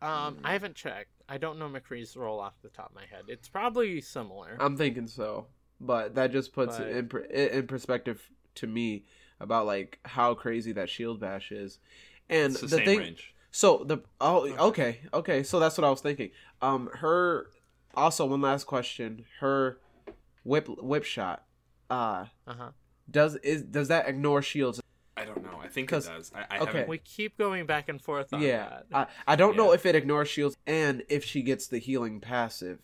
Um, 0.03 0.39
I 0.45 0.53
haven't 0.53 0.75
checked. 0.75 1.11
I 1.29 1.39
don't 1.39 1.59
know 1.59 1.69
McCree's 1.69 2.17
roll 2.17 2.39
off 2.41 2.55
the 2.63 2.69
top 2.69 2.91
of 2.91 2.95
my 2.95 3.05
head. 3.07 3.25
It's 3.29 3.49
probably 3.49 4.01
similar. 4.01 4.57
I'm 4.61 4.77
thinking 4.77 5.07
so, 5.07 5.47
but 5.81 6.15
that 6.15 6.33
just 6.33 6.53
puts 6.53 6.79
But- 6.79 6.87
it 6.89 6.97
in 6.97 7.09
per- 7.09 7.27
it 7.31 7.53
in 7.53 7.67
perspective 7.67 8.31
to 8.57 8.67
me 8.67 9.05
about 9.41 9.67
like 9.67 9.99
how 10.05 10.35
crazy 10.35 10.73
that 10.73 10.89
shield 10.89 11.21
bash 11.21 11.53
is, 11.53 11.79
and 12.29 12.53
It's 12.53 12.61
the, 12.63 12.67
the 12.69 12.77
same 12.77 12.85
thing. 12.87 12.99
range. 12.99 13.35
So 13.51 13.85
the 13.85 13.99
oh 14.21 14.49
okay 14.69 15.01
okay 15.15 15.43
so 15.43 15.59
that's 15.61 15.79
what 15.79 15.85
I 15.85 15.91
was 15.91 16.01
thinking. 16.01 16.31
Um, 16.61 16.91
her 16.95 17.49
also 17.95 18.27
one 18.27 18.41
last 18.43 18.65
question. 18.65 19.25
Her 19.41 19.79
whip 20.45 20.69
whip 20.69 21.05
shot, 21.05 21.45
uh, 21.91 22.27
Uh 22.47 22.55
huh. 22.59 22.71
does 23.11 23.37
is 23.37 23.63
does 23.63 23.89
that 23.89 24.09
ignore 24.09 24.43
shields? 24.43 24.81
I 25.19 25.25
don't 25.25 25.43
know. 25.43 25.59
I 25.63 25.69
think 25.69 25.89
it 25.89 25.95
'Cause- 25.95 26.09
does. 26.09 26.33
I, 26.35 26.41
I 26.41 26.59
okay. 26.59 26.67
haven't. 26.67 26.89
We 26.89 26.99
keep 26.99 27.39
going 27.39 27.65
back 27.65 27.89
and 27.89 28.01
forth 28.03 28.35
on 28.35 28.43
yeah, 28.43 28.81
that. 28.91 29.11
I 29.27 29.33
I 29.33 29.37
don't 29.37 29.57
know 29.57 29.73
if 29.73 29.87
it 29.87 29.95
ignores 29.95 30.29
shields 30.29 30.57
and 30.67 31.03
if 31.09 31.25
she 31.25 31.41
gets 31.43 31.67
the 31.69 31.79
healing 31.79 32.21
passive 32.21 32.81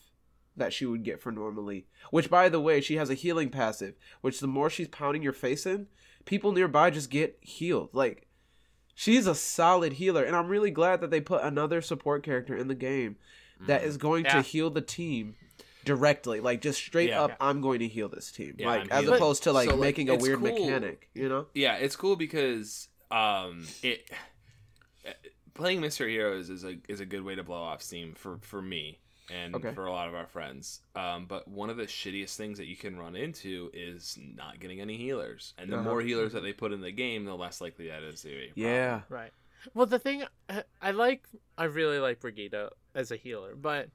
that 0.56 0.72
she 0.72 0.86
would 0.86 1.02
get 1.02 1.20
for 1.20 1.30
normally. 1.32 1.86
Which 2.10 2.30
by 2.30 2.48
the 2.48 2.60
way, 2.60 2.80
she 2.80 2.96
has 2.96 3.10
a 3.10 3.14
healing 3.14 3.50
passive, 3.50 3.94
which 4.22 4.40
the 4.40 4.46
more 4.46 4.70
she's 4.70 4.88
pounding 4.88 5.22
your 5.22 5.32
face 5.34 5.66
in, 5.66 5.88
people 6.24 6.52
nearby 6.52 6.90
just 6.90 7.10
get 7.10 7.38
healed. 7.40 7.90
Like 7.92 8.26
she's 8.94 9.26
a 9.26 9.34
solid 9.34 9.94
healer, 9.94 10.22
and 10.24 10.34
I'm 10.36 10.48
really 10.48 10.70
glad 10.70 11.00
that 11.00 11.10
they 11.10 11.20
put 11.20 11.42
another 11.42 11.80
support 11.80 12.22
character 12.22 12.56
in 12.56 12.68
the 12.68 12.74
game 12.74 13.16
that 13.66 13.84
is 13.84 13.96
going 13.96 14.24
Yeah. 14.24 14.36
to 14.36 14.42
heal 14.42 14.70
the 14.70 14.80
team 14.80 15.36
directly, 15.84 16.40
like 16.40 16.60
just 16.60 16.78
straight 16.78 17.08
Yeah. 17.10 17.22
up. 17.24 17.36
I'm 17.40 17.60
going 17.60 17.78
to 17.80 17.88
heal 17.88 18.08
this 18.08 18.30
team, 18.32 18.54
Yeah, 18.58 18.66
like 18.66 18.80
I'm 18.82 18.88
as 18.92 19.00
healing. 19.04 19.16
opposed 19.16 19.42
to 19.44 19.52
like 19.52 19.68
So, 19.68 19.74
like, 19.76 19.80
making 19.80 20.08
a 20.10 20.16
weird 20.16 20.38
cool. 20.40 20.48
mechanic, 20.52 21.08
you 21.14 21.28
know? 21.28 21.46
Yeah, 21.54 21.76
it's 21.76 21.96
cool 21.96 22.16
because 22.16 22.88
um, 23.10 23.66
it 23.82 24.10
playing 25.54 25.80
mr 25.82 26.08
Heroes 26.08 26.48
is 26.48 26.64
a 26.64 26.78
is 26.88 27.00
a 27.00 27.04
good 27.06 27.22
way 27.22 27.34
to 27.34 27.42
blow 27.42 27.62
off 27.62 27.82
steam 27.82 28.14
for 28.14 28.38
for 28.40 28.62
me 28.62 29.00
and 29.30 29.54
Okay. 29.54 29.72
for 29.74 29.86
a 29.86 29.92
lot 29.92 30.08
of 30.08 30.14
our 30.14 30.26
friends. 30.26 30.80
Um, 30.96 31.26
but 31.26 31.46
one 31.48 31.70
of 31.70 31.76
the 31.76 31.84
shittiest 31.86 32.36
things 32.36 32.58
that 32.58 32.66
you 32.66 32.76
can 32.76 32.98
run 32.98 33.14
into 33.16 33.70
is 33.72 34.18
not 34.20 34.58
getting 34.60 34.80
any 34.80 34.96
healers, 34.96 35.54
and 35.58 35.70
the 35.70 35.76
Uh-huh. 35.78 35.88
more 35.90 36.00
healers 36.02 36.32
that 36.32 36.40
they 36.40 36.52
put 36.52 36.72
in 36.72 36.80
the 36.80 36.90
game, 36.92 37.24
the 37.24 37.36
less 37.36 37.60
likely 37.60 37.88
that 37.88 38.02
is 38.02 38.22
to 38.22 38.28
be. 38.28 38.52
Yeah, 38.54 39.02
Right. 39.08 39.32
Well, 39.74 39.86
the 39.86 40.00
thing 40.00 40.24
I- 40.48 40.64
I 40.80 40.90
like, 40.90 41.24
I 41.56 41.64
really 41.64 42.00
like 42.00 42.18
Brigitte 42.18 42.72
as 42.96 43.12
a 43.12 43.16
healer, 43.16 43.54
but 43.54 43.90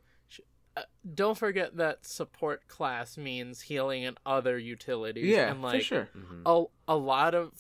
uh, 0.77 0.83
don't 1.13 1.37
forget 1.37 1.75
that 1.77 2.05
support 2.05 2.67
class 2.67 3.17
means 3.17 3.61
healing 3.63 4.05
and 4.05 4.17
other 4.25 4.57
utilities. 4.59 5.25
yeah, 5.25 5.49
and 5.51 5.61
like 5.61 5.79
for 5.81 5.83
sure. 5.85 6.09
Mhm. 6.15 6.43
a 6.87 6.91
a 6.93 6.95
lot 6.95 7.33
of 7.35 7.51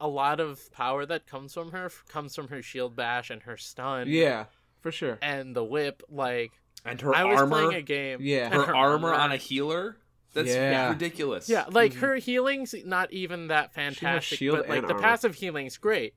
a 0.00 0.08
lot 0.08 0.40
of 0.40 0.72
power 0.72 1.06
that 1.06 1.26
comes 1.26 1.54
from 1.54 1.70
her 1.72 1.86
f- 1.86 2.04
comes 2.08 2.34
from 2.34 2.48
her 2.48 2.60
shield 2.62 2.96
bash 2.96 3.30
and 3.30 3.42
her 3.44 3.56
stun. 3.56 4.08
Yeah, 4.08 4.46
for 4.80 4.90
sure. 4.90 5.18
And 5.22 5.54
the 5.54 5.62
whip, 5.62 6.02
like 6.08 6.52
And 6.84 7.00
her 7.00 7.14
armor. 7.14 7.28
I 7.28 7.30
was 7.32 7.40
armor, 7.40 7.50
playing 7.68 7.74
a 7.74 7.82
game. 7.82 8.18
Yeah. 8.20 8.44
and 8.46 8.54
her, 8.54 8.74
armor 8.76 9.12
on 9.12 9.32
a 9.32 9.36
healer. 9.36 9.96
That's 10.34 10.48
Yeah. 10.54 10.90
ridiculous. 10.90 11.48
Yeah, 11.48 11.64
like 11.70 11.92
Mhm. 11.92 12.00
her 12.00 12.14
healing's 12.16 12.74
not 12.84 13.12
even 13.12 13.46
that 13.48 13.72
fantastic, 13.72 14.40
but 14.50 14.68
like 14.68 14.82
the 14.86 14.94
armor. 14.94 15.00
passive 15.02 15.36
healing's 15.36 15.76
great. 15.78 16.14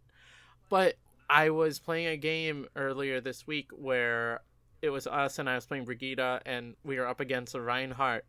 But 0.69 0.95
I 1.29 1.49
was 1.51 1.79
playing 1.79 2.07
a 2.07 2.17
game 2.17 2.67
earlier 2.75 3.21
this 3.21 3.45
week 3.45 3.69
where 3.71 4.41
it 4.81 4.89
was 4.89 5.05
us 5.07 5.37
and 5.39 5.49
I 5.49 5.55
was 5.55 5.65
playing 5.65 5.85
Brigitte 5.85 6.41
and 6.45 6.75
we 6.83 6.97
were 6.97 7.07
up 7.07 7.19
against 7.19 7.53
a 7.55 7.61
Reinhardt 7.61 8.25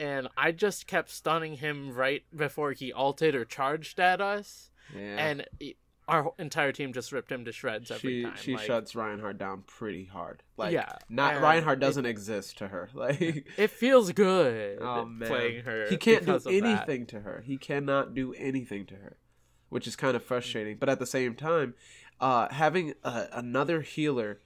and 0.00 0.28
I 0.36 0.52
just 0.52 0.86
kept 0.86 1.10
stunning 1.10 1.56
him 1.56 1.92
right 1.92 2.24
before 2.34 2.72
he 2.72 2.92
ulted 2.92 3.34
or 3.34 3.44
charged 3.44 3.98
at 4.00 4.20
us 4.20 4.70
Yeah. 4.94 5.16
and 5.18 5.46
it- 5.60 5.76
our 6.08 6.32
entire 6.38 6.72
team 6.72 6.92
just 6.92 7.12
ripped 7.12 7.30
him 7.30 7.44
to 7.44 7.52
shreds 7.52 7.90
every 7.90 8.20
she 8.20 8.22
time. 8.24 8.32
she 8.36 8.56
like, 8.56 8.66
shuts 8.66 8.94
Reinhardt 8.96 9.38
down 9.38 9.62
pretty 9.66 10.06
hard. 10.06 10.42
Like 10.56 10.72
Yeah, 10.72 10.92
not 11.08 11.40
Reinhardt 11.40 11.80
doesn't 11.80 12.06
exist 12.06 12.58
to 12.58 12.68
her. 12.68 12.88
Like 12.94 13.20
It 13.56 13.70
feels 13.70 14.12
good 14.12 14.78
oh 14.80 15.04
man, 15.04 15.28
playing 15.28 15.64
her. 15.64 15.86
he 15.88 15.96
can't 15.96 16.24
do 16.26 16.34
of 16.34 16.44
that. 16.44 16.52
anything 16.52 17.06
to 17.06 17.20
her. 17.20 17.42
He 17.46 17.56
cannot 17.58 18.14
do 18.14 18.32
anything 18.34 18.86
to 18.86 18.94
her, 18.94 19.18
which 19.68 19.86
is 19.86 19.94
kind 19.96 20.16
of 20.16 20.24
frustrating. 20.24 20.78
But 20.78 20.88
at 20.88 20.98
the 20.98 21.06
same 21.06 21.34
time, 21.34 21.74
uh, 22.20 22.48
having 22.50 22.94
a, 23.04 23.28
another 23.32 23.82
healer 23.82 24.40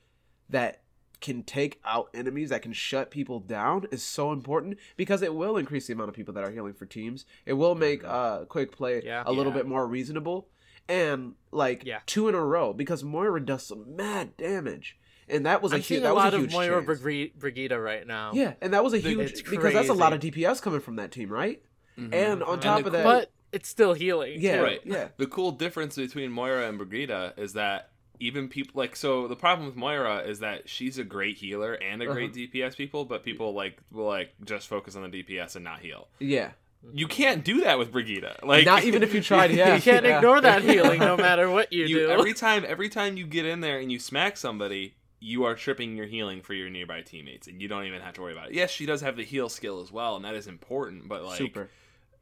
that 0.50 0.80
can 1.20 1.44
take 1.44 1.80
out 1.84 2.10
enemies 2.12 2.50
that 2.50 2.62
can 2.62 2.72
shut 2.72 3.08
people 3.10 3.38
down 3.38 3.86
is 3.92 4.02
so 4.02 4.32
important 4.32 4.76
because 4.96 5.22
it 5.22 5.32
will 5.32 5.56
increase 5.56 5.86
the 5.86 5.92
amount 5.92 6.08
of 6.08 6.16
people 6.16 6.34
that 6.34 6.42
are 6.42 6.50
healing 6.50 6.74
for 6.74 6.84
teams. 6.84 7.24
It 7.46 7.52
will 7.52 7.76
make 7.76 8.02
uh 8.04 8.44
quick 8.46 8.72
play 8.72 9.00
Yeah. 9.04 9.22
a 9.24 9.30
little 9.32 9.52
Yeah. 9.52 9.58
bit 9.58 9.66
more 9.68 9.86
reasonable 9.86 10.48
and 10.88 11.34
like 11.50 11.84
Yeah. 11.84 12.00
two 12.06 12.28
in 12.28 12.34
a 12.34 12.44
row 12.44 12.72
because 12.72 13.02
Moira 13.04 13.44
does 13.44 13.66
some 13.66 13.96
mad 13.96 14.36
damage. 14.36 14.98
And 15.28 15.46
that 15.46 15.62
was 15.62 15.72
a 15.72 15.76
I'm 15.76 15.80
huge 15.80 15.86
seeing 15.86 16.02
that 16.02 16.10
a 16.10 16.14
was 16.14 16.24
lot 16.24 16.32
a 16.34 16.36
of 16.36 16.42
huge 16.42 16.52
Moira 16.52 16.84
chance. 16.84 17.00
Brigri- 17.00 17.34
Brigitte 17.34 17.80
right 17.80 18.06
now. 18.06 18.32
Yeah, 18.34 18.54
and 18.60 18.74
that 18.74 18.82
was 18.84 18.92
a 18.92 18.96
It's 18.96 19.06
huge 19.06 19.44
because 19.50 19.72
that's 19.72 19.88
a 19.88 19.94
lot 19.94 20.12
of 20.12 20.20
DPS 20.20 20.60
coming 20.60 20.80
from 20.80 20.96
that 20.96 21.10
team, 21.12 21.30
right? 21.30 21.62
Mhm. 21.98 22.12
And 22.12 22.42
on 22.42 22.54
And 22.54 22.62
top 22.62 22.80
the 22.80 22.86
of 22.86 22.92
that, 22.92 23.04
but 23.04 23.30
it's 23.52 23.68
still 23.68 23.94
healing. 23.94 24.40
yeah, 24.40 24.56
too. 24.58 24.62
Right. 24.64 24.80
yeah, 24.84 25.08
The 25.16 25.26
cool 25.26 25.52
difference 25.52 25.96
between 25.96 26.30
Moira 26.32 26.68
and 26.68 26.76
Brigitte 26.76 27.34
is 27.38 27.52
that 27.54 27.90
even 28.20 28.48
people 28.48 28.72
like 28.78 28.94
so 28.94 29.26
the 29.26 29.36
problem 29.36 29.66
with 29.66 29.76
Moira 29.76 30.18
is 30.18 30.40
that 30.40 30.68
she's 30.68 30.98
a 30.98 31.04
great 31.04 31.38
healer 31.38 31.74
and 31.74 32.02
a 32.02 32.06
great 32.06 32.30
Uh-huh. 32.30 32.38
DPS 32.52 32.76
people, 32.76 33.04
but 33.04 33.24
people 33.24 33.52
like 33.54 33.78
will 33.90 34.06
like 34.06 34.32
just 34.44 34.68
focus 34.68 34.96
on 34.96 35.02
the 35.02 35.08
DPS 35.22 35.54
and 35.56 35.64
not 35.64 35.80
heal. 35.80 36.08
yeah. 36.18 36.52
You 36.92 37.06
can't 37.06 37.44
do 37.44 37.60
that 37.62 37.78
with 37.78 37.92
Brigitte. 37.92 38.44
Like 38.44 38.66
Not 38.66 38.84
even 38.84 39.02
if 39.02 39.14
you 39.14 39.22
tried, 39.22 39.52
yeah. 39.52 39.74
you 39.76 39.80
can't 39.82 40.04
yeah. 40.04 40.16
ignore 40.16 40.40
that 40.40 40.62
healing 40.70 40.98
no 40.98 41.16
matter 41.16 41.48
what 41.48 41.72
you, 41.72 41.86
you 41.86 41.98
do. 42.00 42.10
every 42.10 42.34
time 42.34 42.64
every 42.66 42.88
time 42.88 43.16
you 43.16 43.26
get 43.26 43.46
in 43.46 43.60
there 43.60 43.78
and 43.78 43.92
you 43.92 43.98
smack 43.98 44.36
somebody, 44.36 44.96
you 45.20 45.44
are 45.44 45.54
tripping 45.54 45.96
your 45.96 46.06
healing 46.06 46.42
for 46.42 46.54
your 46.54 46.68
nearby 46.68 47.00
teammates, 47.00 47.46
and 47.46 47.62
you 47.62 47.68
don't 47.68 47.84
even 47.84 48.00
have 48.00 48.14
to 48.14 48.20
worry 48.22 48.32
about 48.32 48.48
it. 48.48 48.54
Yes, 48.54 48.70
she 48.70 48.86
does 48.86 49.00
have 49.02 49.16
the 49.16 49.22
heal 49.22 49.48
skill 49.48 49.80
as 49.80 49.92
well, 49.92 50.16
and 50.16 50.24
that 50.24 50.34
is 50.34 50.48
important. 50.48 51.08
But 51.08 51.24
like, 51.24 51.38
Super. 51.38 51.70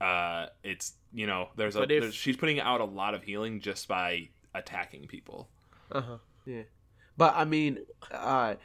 uh, 0.00 0.46
it's 0.62 0.92
you 1.12 1.26
know, 1.26 1.48
there's 1.56 1.76
a 1.76 1.82
if- 1.82 1.88
there's, 1.88 2.14
she's 2.14 2.36
putting 2.36 2.60
out 2.60 2.80
a 2.80 2.84
lot 2.84 3.14
of 3.14 3.22
healing 3.22 3.60
just 3.60 3.88
by 3.88 4.28
attacking 4.54 5.06
people. 5.06 5.48
Uh 5.90 6.00
huh. 6.02 6.18
Yeah. 6.44 6.62
But 7.16 7.34
I 7.36 7.44
mean, 7.44 7.78
uh, 8.12 8.56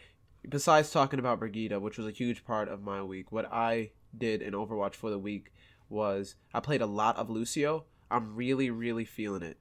besides 0.48 0.92
talking 0.92 1.20
about 1.20 1.40
Brigitte, 1.40 1.82
which 1.82 1.98
was 1.98 2.08
a 2.08 2.12
huge 2.12 2.46
part 2.46 2.68
of 2.68 2.84
my 2.84 3.02
week, 3.02 3.32
what 3.32 3.52
I 3.52 3.92
did 4.18 4.42
in 4.42 4.54
Overwatch 4.54 4.96
for 4.96 5.10
the 5.10 5.20
week 5.20 5.52
was 5.90 6.36
I 6.54 6.60
played 6.60 6.82
a 6.82 6.86
lot 6.86 7.18
of 7.18 7.30
Lucio. 7.30 7.86
I'm 8.12 8.36
really, 8.36 8.70
really 8.70 9.06
feeling 9.06 9.42
it. 9.44 9.58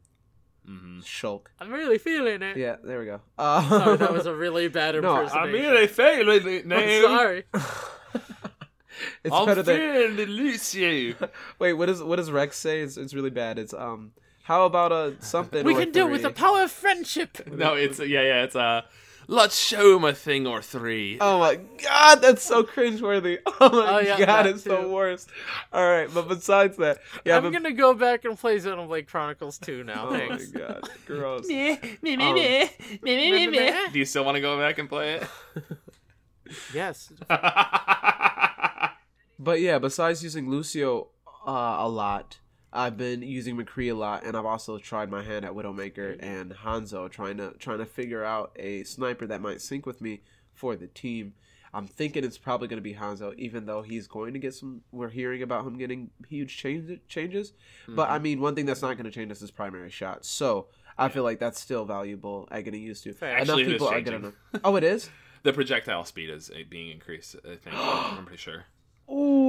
hmm 0.66 1.00
Shulk. 1.00 1.47
I'm 1.61 1.73
really 1.73 1.99
feeling 1.99 2.43
it. 2.43 2.57
Yeah, 2.57 2.76
there 2.83 2.99
we 3.00 3.07
go. 3.07 3.21
Uh, 3.38 3.69
Sorry, 3.69 3.97
that 3.97 4.12
was 4.12 4.26
a 4.26 4.35
really 4.35 4.69
bad 4.69 4.95
impression 4.95 5.35
No, 5.37 5.40
I 5.40 5.47
impersonation. 5.47 5.76
I 5.83 5.87
fail 5.87 6.26
with 6.26 6.47
it 6.47 6.73
I'm 6.73 7.02
sorry. 7.02 7.45
it's 9.25 9.35
I'm 9.35 9.47
better 9.47 9.62
than. 9.62 9.78
feeling 9.78 10.16
the 10.16 10.26
Lucio. 10.26 11.14
Wait, 11.59 11.73
what 11.75 11.87
does 11.87 12.02
what 12.02 12.16
does 12.16 12.31
Rex 12.31 12.57
say? 12.59 12.81
It's, 12.81 12.97
it's 12.97 13.14
really 13.14 13.31
bad. 13.31 13.59
It's 13.59 13.75
um. 13.75 14.12
How 14.45 14.66
about 14.66 14.93
a 14.93 15.16
something? 15.21 15.64
We 15.64 15.75
or 15.75 15.81
can 15.81 15.90
do 15.90 16.07
it 16.07 16.11
with 16.11 16.23
the 16.23 16.31
power 16.31 16.64
of 16.64 16.71
friendship. 16.71 17.47
no, 17.50 17.73
it's 17.75 17.99
yeah, 17.99 18.21
yeah, 18.21 18.43
it's 18.45 18.54
uh, 18.54 18.83
let's 19.28 19.59
show 19.59 19.97
him 19.97 20.04
a 20.04 20.12
thing 20.12 20.47
or 20.47 20.61
three. 20.62 21.19
Oh 21.21 21.38
my 21.38 21.57
god, 21.83 22.16
that's 22.16 22.43
so 22.43 22.62
cringeworthy. 22.62 23.38
Oh 23.61 23.71
my 23.71 23.95
Oh, 23.95 23.99
yeah, 24.00 24.19
god, 24.19 24.26
that 24.26 24.47
it's 24.47 24.64
the 24.64 24.88
worst. 24.88 25.28
All 25.73 25.87
right, 25.87 26.09
but 26.12 26.28
besides 26.28 26.76
that, 26.78 26.99
yeah, 27.25 27.37
I'm 27.37 27.43
but, 27.45 27.52
gonna 27.52 27.73
go 27.73 27.95
back 27.95 28.25
and 28.25 28.37
play 28.38 28.57
Xenoblade 28.59 29.07
Chronicles 29.07 29.59
2 29.59 29.85
now. 29.85 30.09
oh 30.09 30.11
my 30.28 30.38
god, 30.52 30.88
gross. 31.07 31.47
me, 31.47 31.78
me, 32.02 32.16
me, 32.16 33.47
me, 33.47 33.73
Do 33.93 33.99
you 33.99 34.04
still 34.04 34.25
want 34.25 34.35
to 34.37 34.40
go 34.40 34.59
back 34.59 34.78
and 34.78 34.88
play 34.88 35.14
it? 35.14 35.28
Yes. 36.75 37.11
But 39.38 39.61
yeah, 39.61 39.78
besides 39.78 40.23
using 40.23 40.49
Lucio 40.49 41.09
uh, 41.47 41.76
a 41.81 41.88
lot, 41.88 42.38
I've 42.75 42.97
been 42.97 43.23
using 43.23 43.57
McCree 43.57 43.93
a 43.93 43.95
lot, 43.95 44.25
and 44.25 44.37
I've 44.37 44.45
also 44.45 44.78
tried 44.78 45.09
my 45.09 45.23
hand 45.23 45.45
at 45.45 45.52
Widowmaker 45.52 46.16
and 46.21 46.52
Hanzo, 46.52 47.09
trying 47.09 47.37
to 47.37 47.52
trying 47.59 47.78
to 47.78 47.87
figure 47.87 48.25
out 48.25 48.52
a 48.57 48.83
sniper 48.83 49.26
that 49.28 49.40
might 49.40 49.61
sync 49.61 49.87
with 49.87 50.00
me 50.00 50.23
for 50.52 50.75
the 50.75 50.88
team. 50.88 51.35
I'm 51.73 51.87
thinking 51.87 52.25
it's 52.25 52.38
probably 52.38 52.69
going 52.69 52.78
to 52.78 52.83
be 52.83 52.95
Hanzo, 52.95 53.35
even 53.37 53.66
though 53.66 53.83
he's 53.83 54.07
going 54.07 54.33
to 54.33 54.38
get 54.38 54.54
some. 54.54 54.83
We're 54.90 55.09
hearing 55.09 55.43
about 55.43 55.64
him 55.64 55.78
getting 55.78 56.11
huge 56.28 56.57
change, 56.57 57.00
changes, 57.09 57.52
but 57.88 58.11
I 58.11 58.19
mean, 58.19 58.40
one 58.40 58.57
thing 58.57 58.66
that's 58.66 58.83
not 58.83 58.95
going 58.97 59.04
to 59.04 59.11
change 59.11 59.31
is 59.31 59.40
his 59.40 59.52
primary 59.52 59.90
shot. 59.90 60.25
So 60.25 60.66
I 60.99 61.09
feel 61.09 61.23
like 61.23 61.38
that's 61.38 61.61
still 61.61 61.85
valuable 61.85 62.49
at 62.50 62.64
getting 62.64 62.83
used 62.83 63.04
to. 63.04 63.11
Enough 63.11 63.23
Actually, 63.23 63.62
is 63.62 63.69
people 63.73 63.88
are 63.88 64.00
getting. 64.00 64.33
Oh, 64.64 64.75
it 64.76 64.85
is. 64.85 65.11
the 65.45 65.52
projectile 65.52 66.04
speed 66.04 66.31
is 66.31 66.50
uh, 66.50 66.64
being 66.69 66.90
increased. 66.90 67.37
I 67.45 67.57
think 67.57 67.76
I'm 67.76 68.25
pretty 68.26 68.40
sure. 68.40 68.64
Ooh, 69.11 69.43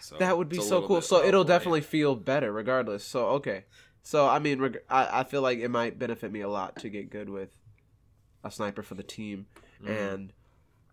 So, 0.00 0.16
that 0.18 0.36
would 0.38 0.48
be 0.48 0.60
so 0.60 0.80
cool. 0.86 0.96
bit- 0.98 1.04
So 1.04 1.22
oh, 1.22 1.26
it'll 1.26 1.44
boy. 1.44 1.48
definitely 1.48 1.80
feel 1.80 2.14
better 2.14 2.52
regardless. 2.52 3.04
So 3.04 3.26
okay. 3.30 3.64
So 4.02 4.28
I 4.28 4.38
mean, 4.38 4.60
reg- 4.60 4.82
I 4.88 5.20
I 5.20 5.24
feel 5.24 5.42
like 5.42 5.58
it 5.58 5.68
might 5.70 5.98
benefit 5.98 6.30
me 6.32 6.40
a 6.40 6.48
lot 6.48 6.76
to 6.76 6.88
get 6.88 7.10
good 7.10 7.28
with 7.28 7.50
a 8.44 8.50
sniper 8.50 8.82
for 8.82 8.94
the 8.94 9.02
team, 9.02 9.46
Mhm. 9.82 9.88
and 10.12 10.32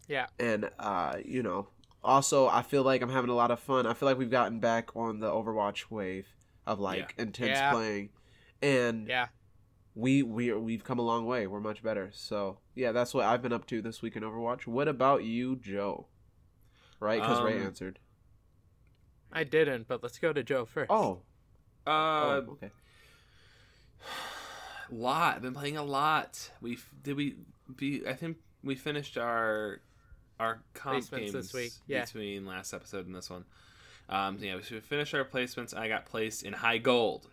Yeah. 0.08 0.27
and 0.39 0.69
uh 0.79 1.17
you 1.25 1.41
know 1.43 1.67
also 2.03 2.48
I 2.48 2.62
feel 2.62 2.84
like 2.84 3.01
I'm 3.01 3.10
having 3.10 3.29
a 3.31 3.36
lot 3.36 3.51
of 3.51 3.60
fun. 3.60 3.86
I 3.88 3.93
feel 3.93 4.08
like 4.08 4.17
we've 4.17 4.29
gotten 4.29 4.60
back 4.60 4.96
on 4.96 5.19
the 5.19 5.29
Overwatch 5.29 5.89
wave 5.89 6.27
of 6.67 6.79
like 6.79 7.15
intense 7.17 7.58
Yeah. 7.58 7.72
playing, 7.72 8.10
and 8.62 9.08
Yeah. 9.08 9.27
we 9.96 10.22
we 10.24 10.53
we've 10.53 10.84
come 10.84 11.00
a 11.00 11.01
long 11.03 11.25
way. 11.25 11.48
We're 11.48 11.60
much 11.60 11.81
better. 11.81 12.10
So 12.13 12.60
yeah, 12.75 12.91
that's 12.91 13.13
what 13.13 13.25
I've 13.25 13.41
been 13.41 13.51
up 13.53 13.65
to 13.67 13.81
this 13.81 14.01
week 14.03 14.15
in 14.15 14.24
Overwatch. 14.24 14.67
What 14.67 14.88
about 14.88 15.24
you, 15.24 15.55
Joe? 15.55 16.08
Right, 17.01 17.19
because 17.22 17.41
Ray 17.41 17.55
Um, 17.60 17.65
answered. 17.65 17.98
I 19.31 19.43
didn't, 19.43 19.88
but 19.88 20.01
let's 20.03 20.17
go 20.17 20.33
to 20.33 20.43
Joe 20.43 20.65
first. 20.65 20.89
Oh, 20.89 21.19
Uh, 21.86 21.89
oh, 21.89 22.45
okay. 22.51 22.71
lot. 24.91 25.36
I've 25.36 25.41
been 25.41 25.53
playing 25.53 25.77
a 25.77 25.83
lot. 25.83 26.51
We 26.62 26.77
did 27.03 27.15
we 27.15 27.36
be. 27.75 28.03
I 28.07 28.13
think 28.13 28.38
we 28.63 28.75
finished 28.75 29.17
our 29.17 29.81
our 30.39 30.62
comp 30.74 31.09
games 31.12 31.33
this 31.33 31.53
week, 31.53 31.74
yeah. 31.88 32.05
between 32.05 32.45
last 32.45 32.74
episode 32.74 33.05
and 33.05 33.15
this 33.15 33.29
one. 33.29 33.45
Um, 34.07 34.38
yeah, 34.41 34.55
we 34.55 34.63
should 34.63 34.83
finish 34.83 35.13
our 35.13 35.24
placements. 35.24 35.75
I 35.75 35.88
got 35.88 36.05
placed 36.05 36.43
in 36.43 36.53
high 36.53 36.79
gold. 36.79 37.27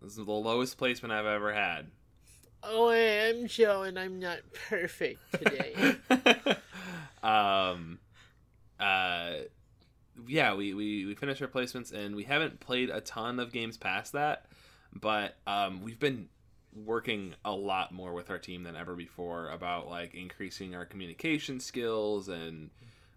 This 0.00 0.16
is 0.16 0.24
the 0.24 0.32
lowest 0.32 0.78
placement 0.78 1.12
I've 1.12 1.26
ever 1.26 1.52
had. 1.52 1.86
Oh, 2.62 2.88
I 2.88 2.96
am 2.96 3.48
Joe, 3.48 3.82
and 3.82 3.98
I'm 3.98 4.18
not 4.18 4.38
perfect 4.68 5.20
today. 5.32 5.96
um, 7.22 7.98
uh, 8.78 9.32
yeah, 10.26 10.54
we, 10.54 10.74
we, 10.74 11.06
we 11.06 11.14
finished 11.14 11.42
our 11.42 11.48
placements 11.48 11.92
and 11.92 12.14
we 12.16 12.24
haven't 12.24 12.60
played 12.60 12.90
a 12.90 13.00
ton 13.00 13.40
of 13.40 13.52
games 13.52 13.76
past 13.76 14.12
that, 14.12 14.46
but 14.92 15.36
um, 15.46 15.82
we've 15.82 16.00
been 16.00 16.28
working 16.74 17.34
a 17.44 17.52
lot 17.52 17.92
more 17.92 18.12
with 18.12 18.30
our 18.30 18.38
team 18.38 18.62
than 18.62 18.76
ever 18.76 18.94
before 18.94 19.48
about 19.50 19.88
like 19.88 20.14
increasing 20.14 20.74
our 20.74 20.84
communication 20.84 21.60
skills 21.60 22.28
and 22.28 22.70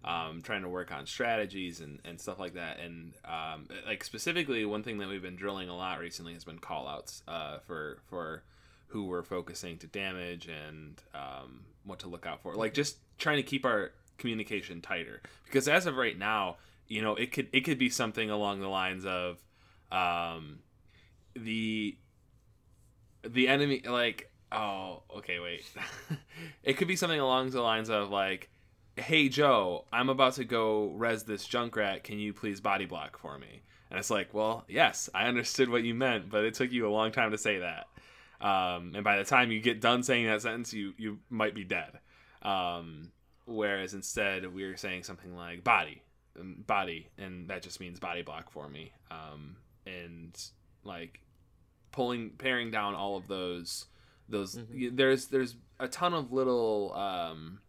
um, 0.04 0.42
trying 0.42 0.62
to 0.62 0.70
work 0.70 0.92
on 0.92 1.08
strategies 1.08 1.80
and, 1.82 2.00
and 2.06 2.20
stuff 2.20 2.40
like 2.40 2.54
that. 2.54 2.80
And 2.80 3.14
um, 3.26 3.68
like 3.88 4.04
specifically, 4.04 4.64
one 4.66 4.84
thing 4.84 5.00
that 5.00 5.10
we've 5.10 5.22
been 5.22 5.36
drilling 5.36 5.70
a 5.70 5.76
lot 5.76 6.00
recently 6.00 6.34
has 6.34 6.44
been 6.44 6.60
callouts 6.60 7.22
uh, 7.28 7.60
for 7.60 7.98
for 8.08 8.44
who 8.88 9.06
we're 9.06 9.24
focusing 9.24 9.78
to 9.80 9.88
damage 9.88 10.48
and 10.48 11.02
um, 11.16 11.62
what 11.86 12.00
to 12.00 12.08
look 12.08 12.26
out 12.26 12.42
for. 12.44 12.54
Like 12.54 12.74
just 12.74 12.98
trying 13.18 13.38
to 13.38 13.44
keep 13.44 13.66
our 13.66 13.92
communication 14.18 14.80
tighter 14.80 15.22
because 15.46 15.68
as 15.68 15.88
of 15.88 15.98
right 15.98 16.18
now, 16.18 16.58
you 16.88 17.02
know, 17.02 17.16
it 17.16 17.32
could 17.32 17.50
it 17.52 17.62
could 17.62 17.78
be 17.78 17.90
something 17.90 18.30
along 18.30 18.60
the 18.60 18.68
lines 18.68 19.06
of 19.06 19.44
um, 19.92 20.60
the 21.36 21.98
the 23.24 23.48
enemy 23.48 23.82
like 23.86 24.32
oh 24.52 25.04
okay 25.16 25.40
wait. 25.40 25.66
It 26.64 26.78
could 26.78 26.88
be 26.88 26.96
something 26.96 27.20
along 27.20 27.52
the 27.52 27.62
lines 27.62 27.90
of 27.90 28.10
like 28.10 28.50
hey 28.98 29.28
joe 29.28 29.86
i'm 29.92 30.08
about 30.08 30.34
to 30.34 30.46
go 30.46 30.88
res 30.92 31.24
this 31.24 31.48
Junkrat. 31.48 32.04
Can 32.04 32.18
you 32.20 32.34
please 32.34 32.62
body 32.62 32.86
block 32.86 33.18
for 33.18 33.38
me? 33.38 33.64
And 33.90 34.00
it's 34.00 34.10
like 34.10 34.34
well 34.34 34.66
yes 34.68 35.10
i 35.14 35.26
understood 35.28 35.70
what 35.70 35.84
you 35.84 35.94
meant 35.94 36.30
but 36.30 36.44
it 36.46 36.54
took 36.54 36.72
you 36.72 36.88
a 36.88 36.90
long 36.90 37.12
time 37.12 37.32
to 37.32 37.38
say 37.38 37.60
that. 37.60 37.88
Um, 38.42 38.92
and 38.96 39.04
by 39.04 39.18
the 39.18 39.24
time 39.24 39.52
you 39.52 39.62
get 39.62 39.82
done 39.82 40.04
saying 40.04 40.28
that 40.28 40.42
sentence 40.42 40.74
you 40.74 40.94
you 40.98 41.20
might 41.30 41.56
be 41.56 41.64
dead. 41.64 42.00
Um, 42.42 43.12
whereas 43.46 43.94
instead 43.94 44.54
we're 44.54 44.78
saying 44.78 45.04
something 45.04 45.36
like 45.36 45.64
body 45.64 46.02
body 46.44 47.10
and 47.18 47.48
that 47.50 47.62
just 47.62 47.80
means 47.80 48.00
body 48.00 48.22
block 48.22 48.50
for 48.50 48.68
me 48.70 48.92
um, 49.12 49.56
and 49.86 50.50
like 50.84 51.22
pulling 51.92 52.30
paring 52.32 52.72
down 52.72 52.94
all 52.96 53.16
of 53.18 53.28
those 53.28 53.86
those 54.28 54.56
Mhm. 54.58 54.96
there's 54.98 55.28
there's 55.28 55.56
a 55.80 55.88
ton 55.88 56.14
of 56.14 56.32
little 56.34 56.94
um 56.94 57.60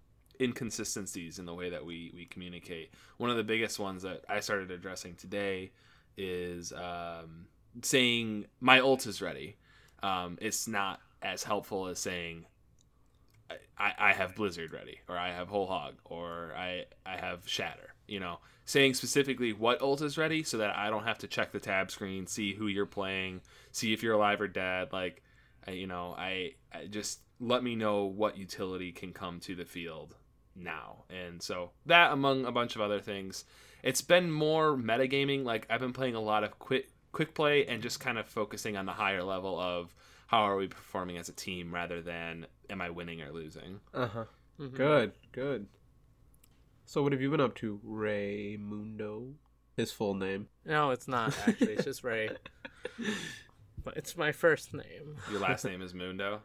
inconsistencies 0.40 1.38
in 1.38 1.46
the 1.46 1.54
way 1.54 1.70
that 1.70 1.84
we 1.84 2.10
we 2.14 2.24
communicate 2.26 2.90
one 3.18 3.30
of 3.30 3.36
the 3.36 3.44
biggest 3.44 3.78
ones 3.78 4.02
that 4.02 4.22
i 4.28 4.38
started 4.40 4.70
addressing 4.70 5.14
today 5.14 5.70
is 6.16 6.72
um 6.72 7.46
saying 7.82 8.44
my 8.60 8.80
ult 8.80 9.06
is 9.06 9.22
ready 9.22 9.56
um 10.02 10.36
it's 10.40 10.66
not 10.68 11.00
as 11.22 11.42
helpful 11.42 11.86
as 11.86 11.98
saying 11.98 12.44
I, 13.78 13.92
I 13.98 14.12
have 14.12 14.34
Blizzard 14.34 14.72
ready, 14.72 15.00
or 15.08 15.16
I 15.16 15.30
have 15.30 15.48
Whole 15.48 15.66
Hog, 15.66 15.94
or 16.04 16.52
I 16.56 16.86
I 17.04 17.16
have 17.16 17.46
Shatter. 17.46 17.92
You 18.08 18.20
know, 18.20 18.38
saying 18.64 18.94
specifically 18.94 19.52
what 19.52 19.80
ult 19.82 20.02
is 20.02 20.16
ready, 20.18 20.42
so 20.42 20.58
that 20.58 20.76
I 20.76 20.90
don't 20.90 21.04
have 21.04 21.18
to 21.18 21.26
check 21.26 21.52
the 21.52 21.60
tab 21.60 21.90
screen, 21.90 22.26
see 22.26 22.54
who 22.54 22.66
you're 22.66 22.86
playing, 22.86 23.40
see 23.72 23.92
if 23.92 24.02
you're 24.02 24.14
alive 24.14 24.40
or 24.40 24.48
dead. 24.48 24.92
Like, 24.92 25.22
I, 25.66 25.72
you 25.72 25.86
know, 25.86 26.14
I, 26.16 26.54
I 26.72 26.86
just 26.86 27.20
let 27.40 27.62
me 27.62 27.74
know 27.74 28.04
what 28.04 28.36
utility 28.38 28.92
can 28.92 29.12
come 29.12 29.40
to 29.40 29.54
the 29.54 29.64
field 29.64 30.16
now, 30.54 31.04
and 31.10 31.42
so 31.42 31.70
that 31.86 32.12
among 32.12 32.44
a 32.46 32.52
bunch 32.52 32.76
of 32.76 32.80
other 32.80 33.00
things, 33.00 33.44
it's 33.82 34.00
been 34.02 34.30
more 34.30 34.76
metagaming. 34.76 35.44
Like 35.44 35.66
I've 35.68 35.80
been 35.80 35.92
playing 35.92 36.14
a 36.14 36.20
lot 36.20 36.44
of 36.44 36.58
quick 36.58 36.90
quick 37.12 37.34
play 37.34 37.66
and 37.66 37.82
just 37.82 37.98
kind 38.00 38.18
of 38.18 38.26
focusing 38.26 38.76
on 38.76 38.84
the 38.86 38.92
higher 38.92 39.22
level 39.22 39.58
of 39.58 39.94
how 40.26 40.40
are 40.40 40.56
we 40.56 40.66
performing 40.66 41.16
as 41.16 41.28
a 41.28 41.32
team 41.32 41.72
rather 41.72 42.02
than 42.02 42.46
am 42.68 42.80
I 42.80 42.90
winning 42.90 43.22
or 43.22 43.30
losing. 43.32 43.80
Uh 43.94 44.06
huh. 44.06 44.24
Mhm. 44.60 44.74
Good, 44.74 45.12
good. 45.32 45.66
So 46.86 47.02
what 47.02 47.10
have 47.12 47.20
you 47.20 47.30
been 47.30 47.40
up 47.40 47.56
to, 47.56 47.80
Raymundo? 47.84 49.32
His 49.76 49.90
full 49.90 50.14
name. 50.14 50.46
No, 50.64 50.90
it's 50.90 51.08
not 51.08 51.36
actually. 51.46 51.74
It's 51.74 51.84
just 51.84 52.02
Ray. 52.02 52.30
But 53.84 53.98
it's 53.98 54.16
my 54.16 54.32
first 54.32 54.74
name. 54.74 55.16
Your 55.30 55.38
last 55.38 55.64
name 55.64 55.80
is 55.80 55.94
Mundo. 55.94 56.40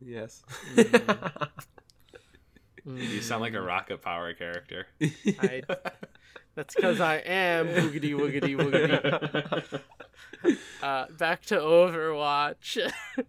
Yes. 0.00 0.42
Mm. 0.74 1.48
You 2.86 3.20
sound 3.20 3.42
like 3.42 3.52
a 3.52 3.58
mm. 3.58 3.66
Rocket 3.66 4.00
Power 4.00 4.32
character. 4.32 4.86
I, 5.02 5.62
that's 6.54 6.74
because 6.74 7.00
I 7.00 7.16
am 7.16 7.68
boogity 7.68 8.14
woogity 8.14 8.56
woogity. 8.56 9.80
Uh, 10.82 11.04
back 11.18 11.42
to 11.42 11.56
Overwatch. 11.56 12.78
uh, 13.18 13.22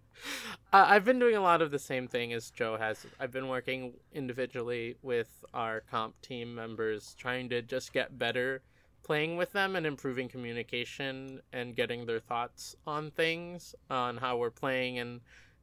I've 0.72 1.04
been 1.04 1.18
doing 1.18 1.36
a 1.36 1.42
lot 1.42 1.60
of 1.60 1.70
the 1.70 1.78
same 1.78 2.08
thing 2.08 2.32
as 2.32 2.50
Joe 2.50 2.78
has. 2.78 3.04
I've 3.20 3.30
been 3.30 3.48
working 3.48 3.92
individually 4.14 4.96
with 5.02 5.44
our 5.52 5.82
comp 5.82 6.18
team 6.22 6.54
members, 6.54 7.14
trying 7.18 7.50
to 7.50 7.60
just 7.60 7.92
get 7.92 8.18
better 8.18 8.62
playing 9.02 9.36
with 9.36 9.52
them 9.52 9.76
and 9.76 9.84
improving 9.84 10.28
communication 10.28 11.40
and 11.52 11.74
getting 11.76 12.06
their 12.06 12.20
thoughts 12.20 12.76
on 12.86 13.10
things, 13.10 13.74
on 13.90 14.16
how 14.16 14.36
we're 14.36 14.50
playing 14.50 14.98
and 14.98 15.20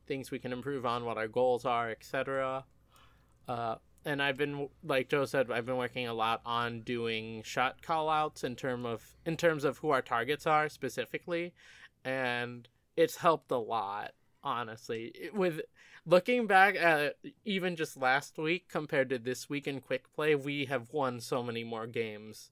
things 0.08 0.30
we 0.30 0.39
can 0.39 0.54
improve 0.54 0.86
on, 0.86 1.06
what 1.06 1.17
our 1.17 1.28
goals 1.28 1.65
are, 1.65 1.89
etc. 1.89 2.63
Uh, 3.48 3.76
and 4.10 4.24
I've 4.24 4.38
been 4.38 4.69
like 4.84 5.08
Joe 5.10 5.26
said, 5.26 5.52
I've 5.52 5.67
been 5.67 5.78
working 5.78 6.08
a 6.08 6.13
lot 6.13 6.41
on 6.45 6.82
doing 6.82 7.43
shot 7.43 7.82
callouts 7.84 8.43
in 8.43 8.56
term 8.56 8.84
of 8.86 9.04
in 9.24 9.38
terms 9.38 9.63
of 9.63 9.78
who 9.78 9.91
our 9.91 10.02
targets 10.02 10.48
are 10.48 10.67
specifically, 10.67 11.54
and 12.04 12.67
it's 12.98 13.17
helped 13.17 13.52
a 13.52 13.58
lot. 13.58 14.12
Honestly, 14.41 15.13
with 15.34 15.62
looking 16.06 16.48
back 16.48 16.76
at 16.76 17.17
even 17.45 17.76
just 17.76 17.98
last 17.98 18.38
week 18.38 18.67
compared 18.69 19.10
to 19.10 19.19
this 19.19 19.48
week 19.50 19.67
in 19.67 19.80
quick 19.82 20.12
play, 20.13 20.34
we 20.34 20.65
have 20.65 20.91
won 20.91 21.19
so 21.19 21.43
many 21.43 21.63
more 21.63 21.86
games 21.86 22.50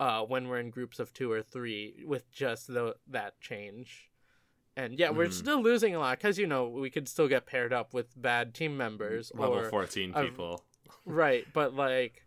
uh, 0.00 0.22
when 0.22 0.48
we're 0.48 0.58
in 0.58 0.70
groups 0.70 0.98
of 0.98 1.12
two 1.12 1.30
or 1.30 1.42
three 1.42 2.02
with 2.06 2.30
just 2.32 2.66
the, 2.66 2.96
that 3.06 3.38
change. 3.40 4.10
And 4.74 4.98
yeah, 4.98 5.10
we're 5.10 5.26
Mhm. 5.26 5.32
still 5.34 5.60
losing 5.62 5.94
a 5.94 5.98
lot 5.98 6.18
because 6.18 6.38
you 6.38 6.46
know 6.46 6.66
we 6.66 6.88
could 6.88 7.06
still 7.08 7.28
get 7.28 7.44
paired 7.46 7.72
up 7.74 7.92
with 7.92 8.20
bad 8.20 8.54
team 8.54 8.76
members 8.76 9.30
Level 9.34 9.58
or 9.58 9.68
14 9.68 10.14
I've- 10.14 10.30
people. 10.30 10.64
Right 11.08 11.46
but 11.52 11.74
like 11.74 12.24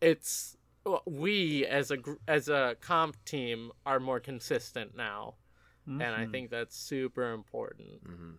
it's 0.00 0.56
we 1.06 1.66
as 1.66 1.90
a 1.90 1.96
gr- 1.96 2.14
as 2.26 2.48
a 2.48 2.76
comp 2.80 3.22
team 3.24 3.70
are 3.84 4.00
more 4.00 4.20
consistent 4.20 4.96
now. 4.96 5.34
And 5.86 6.02
i 6.02 6.24
Mhm. 6.26 6.30
think 6.30 6.50
that's 6.50 6.76
super 6.76 7.32
important. 7.32 8.02
Hmm 8.06 8.32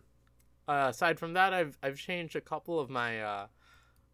uh, 0.68 0.88
aside 0.90 1.18
from 1.20 1.34
that 1.34 1.52
i've 1.52 1.78
i've 1.82 1.98
changed 1.98 2.36
a 2.36 2.42
couple 2.42 2.80
of 2.80 2.90
my 2.92 3.22
uh 3.24 3.48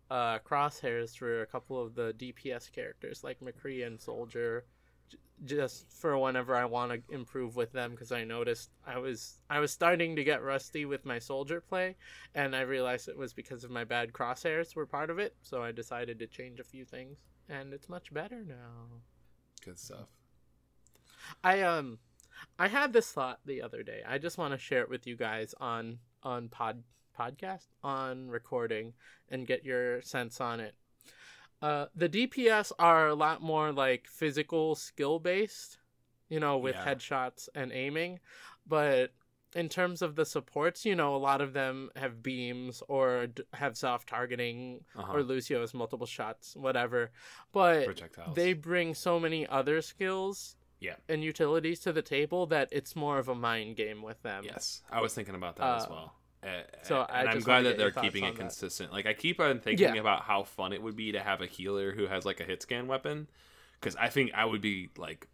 uh 0.09 0.39
crosshairs 0.39 1.17
for 1.17 1.41
a 1.41 1.45
couple 1.45 1.81
of 1.81 1.95
the 1.95 2.13
dps 2.13 2.71
characters 2.71 3.23
like 3.25 3.39
mccree 3.41 3.85
and 3.85 3.99
soldier. 3.99 4.61
j- 4.61 4.65
just 5.43 5.91
for 5.91 6.17
whenever 6.17 6.55
i 6.55 6.63
want 6.63 6.91
to 6.91 7.13
improve 7.13 7.55
with 7.55 7.71
them 7.73 7.91
because 7.91 8.11
i 8.11 8.23
noticed 8.23 8.69
i 8.87 8.97
was 8.97 9.39
i 9.49 9.59
was 9.59 9.71
starting 9.71 10.15
to 10.15 10.23
get 10.23 10.41
rusty 10.41 10.85
with 10.85 11.05
my 11.05 11.19
soldier 11.19 11.59
play 11.59 11.95
and 12.33 12.55
I 12.55 12.61
realized 12.61 13.07
it 13.07 13.17
was 13.17 13.33
because 13.33 13.63
of 13.63 13.71
my 13.71 13.85
bad 13.85 14.11
crosshairs 14.11 14.75
were 14.75 14.85
part 14.85 15.09
of 15.09 15.19
it. 15.19 15.35
So 15.41 15.63
I 15.63 15.71
decided 15.71 16.19
to 16.19 16.27
change 16.27 16.59
a 16.59 16.65
few 16.65 16.83
things, 16.85 17.17
and 17.49 17.73
it's 17.73 17.89
much 17.89 18.13
better 18.13 18.43
now. 18.43 19.01
Good 19.63 19.79
stuff. 19.79 20.09
I 21.43 21.61
um, 21.61 21.99
I 22.59 22.67
had 22.67 22.93
this 22.93 23.11
thought 23.11 23.39
the 23.45 23.61
other 23.61 23.83
day. 23.83 24.01
I 24.07 24.17
just 24.17 24.37
want 24.37 24.53
to 24.53 24.57
share 24.57 24.81
it 24.81 24.89
with 24.89 25.07
you 25.07 25.15
guys 25.15 25.55
on 25.59 25.99
on 26.23 26.49
pod 26.49 26.83
podcast 27.17 27.67
on 27.81 28.27
recording 28.27 28.93
and 29.29 29.47
get 29.47 29.63
your 29.63 30.01
sense 30.01 30.41
on 30.41 30.59
it. 30.59 30.75
Uh, 31.61 31.85
the 31.95 32.09
DPS 32.09 32.71
are 32.77 33.07
a 33.07 33.15
lot 33.15 33.41
more 33.41 33.71
like 33.71 34.07
physical 34.07 34.75
skill 34.75 35.19
based, 35.19 35.77
you 36.29 36.39
know, 36.39 36.57
with 36.57 36.75
Yeah. 36.75 36.85
headshots 36.85 37.49
and 37.55 37.71
aiming, 37.71 38.19
but 38.67 39.13
in 39.55 39.69
terms 39.69 40.01
of 40.01 40.15
the 40.15 40.25
supports, 40.25 40.85
you 40.85 40.95
know, 40.95 41.15
a 41.15 41.17
lot 41.17 41.39
of 41.39 41.53
them 41.53 41.89
have 41.95 42.21
beams 42.21 42.83
or 42.89 43.27
d- 43.27 43.43
have 43.53 43.77
soft 43.77 44.09
targeting, 44.09 44.83
Uh-huh. 44.95 45.13
or 45.13 45.23
Lucio 45.23 45.61
has 45.61 45.73
multiple 45.73 46.05
shots, 46.05 46.55
whatever. 46.57 47.11
But 47.53 47.85
Projectiles. 47.85 48.35
they 48.35 48.51
bring 48.51 48.93
so 48.93 49.17
many 49.17 49.47
other 49.47 49.81
skills 49.81 50.57
Yeah. 50.81 50.97
and 51.07 51.23
utilities 51.23 51.79
to 51.81 51.93
the 51.93 52.01
table 52.01 52.45
that 52.47 52.67
it's 52.73 52.97
more 52.97 53.17
of 53.17 53.29
a 53.29 53.35
mind 53.35 53.77
game 53.77 54.01
with 54.01 54.21
them. 54.23 54.43
yes, 54.43 54.83
I 54.89 54.99
was 54.99 55.13
thinking 55.13 55.35
about 55.35 55.55
that 55.55 55.77
as 55.77 55.85
Uh, 55.85 55.89
well. 55.89 56.15
Uh, 56.45 56.61
So 56.83 57.01
and 57.09 57.27
I 57.29 57.31
I'm 57.31 57.39
glad 57.39 57.63
that 57.65 57.77
they're 57.77 57.91
keeping 57.91 58.23
on 58.23 58.29
it 58.29 58.33
that. 58.33 58.39
consistent. 58.41 58.91
Like 58.93 59.05
I 59.05 59.13
keep 59.13 59.39
on 59.39 59.59
thinking 59.59 59.95
Yeah. 59.95 60.01
about 60.01 60.21
how 60.23 60.43
fun 60.43 60.73
it 60.73 60.81
would 60.81 60.95
be 60.95 61.11
to 61.13 61.19
have 61.19 61.41
a 61.41 61.47
healer 61.47 61.91
who 61.93 62.07
has 62.07 62.25
like 62.25 62.39
a 62.39 62.43
hit 62.43 62.61
scan 62.61 62.87
weapon, 62.87 63.27
because 63.79 63.95
I 63.95 64.09
think 64.09 64.31
I 64.33 64.45
would 64.45 64.61
be 64.61 64.89
like 64.97 65.27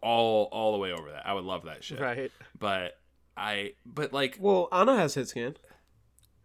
all 0.00 0.44
all 0.52 0.72
the 0.72 0.78
way 0.78 0.92
over 0.92 1.10
that. 1.10 1.26
I 1.26 1.34
would 1.34 1.44
love 1.44 1.64
that 1.64 1.84
shit. 1.84 2.00
Right. 2.00 2.30
But 2.58 2.98
I 3.36 3.74
but 3.84 4.12
like 4.12 4.38
Well, 4.40 4.68
Ana 4.72 4.96
has 4.96 5.14
hit 5.14 5.28
scan 5.28 5.56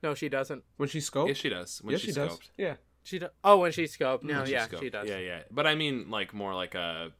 No, 0.04 0.13
she 0.15 0.28
doesn't. 0.30 0.63
when 0.78 0.89
she 0.89 1.00
scoped. 1.00 1.28
yes 1.30 1.38
she 1.38 1.50
does 1.50 1.80
when 1.84 1.91
yes, 1.93 2.02
she's 2.02 2.15
she 2.15 2.19
does. 2.19 2.32
scoped. 2.34 2.50
Yeah. 2.58 2.76
She 3.04 3.17
do- 3.19 3.30
Oh, 3.43 3.58
when 3.58 3.71
she 3.71 3.86
scoped. 3.86 4.24
No, 4.24 4.38
When 4.38 4.45
she's 4.45 4.52
yeah, 4.54 4.67
scoped. 4.67 4.80
she 4.80 4.89
does. 4.89 5.08
Yeah, 5.08 5.17
yeah. 5.19 5.41
But 5.50 5.65
I 5.67 5.76
mean 5.76 6.10
like 6.12 6.34
more 6.34 6.54
like 6.54 6.76
a 6.76 7.12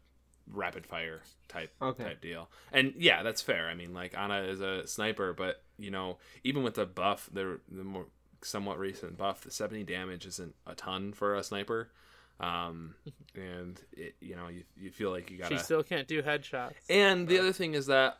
rapid 0.47 0.86
fire 0.86 1.21
type 1.47 1.73
Okay. 1.82 2.04
type 2.04 2.21
deal. 2.21 2.49
And 2.71 2.93
yeah, 2.97 3.23
that's 3.23 3.41
fair. 3.41 3.67
I 3.69 3.75
mean 3.75 3.93
like 3.93 4.17
Ana 4.17 4.41
is 4.43 4.60
a 4.62 4.86
sniper, 4.88 5.34
but 5.34 5.63
you 5.81 5.91
know 5.91 6.17
even 6.43 6.63
with 6.63 6.75
the 6.75 6.85
buff, 6.85 7.29
the 7.33 7.59
the 7.71 7.83
more 7.83 8.05
somewhat 8.43 8.79
recent 8.79 9.17
buff, 9.17 9.41
the 9.41 9.51
70 9.51 9.83
damage 9.83 10.25
isn't 10.25 10.55
a 10.65 10.73
ton 10.75 11.13
for 11.13 11.35
a 11.35 11.43
sniper. 11.43 11.91
Um, 12.39 12.95
and 13.35 13.79
it, 13.91 14.15
you 14.19 14.35
know, 14.35 14.47
you, 14.47 14.63
you 14.75 14.89
feel 14.91 15.11
like 15.11 15.29
you 15.29 15.37
gotta. 15.37 15.57
She 15.57 15.63
still 15.63 15.83
can't 15.83 16.07
do 16.07 16.23
headshots. 16.23 16.73
And 16.89 17.27
the 17.27 17.37
other 17.39 17.53
thing 17.53 17.73
is 17.75 17.85
that 17.87 18.17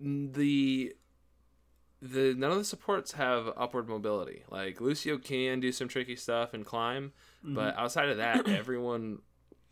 the 0.00 0.94
the 2.02 2.34
none 2.34 2.50
of 2.50 2.58
the 2.58 2.64
supports 2.64 3.12
have 3.12 3.48
upward 3.56 3.88
mobility. 3.88 4.44
Like 4.50 4.80
Lucio 4.80 5.18
can 5.18 5.60
do 5.60 5.72
some 5.72 5.88
tricky 5.88 6.16
stuff 6.16 6.54
and 6.54 6.64
climb, 6.64 7.12
Mm-hmm. 7.44 7.56
but 7.56 7.76
outside 7.76 8.08
of 8.08 8.16
that, 8.16 8.48
everyone 8.48 9.18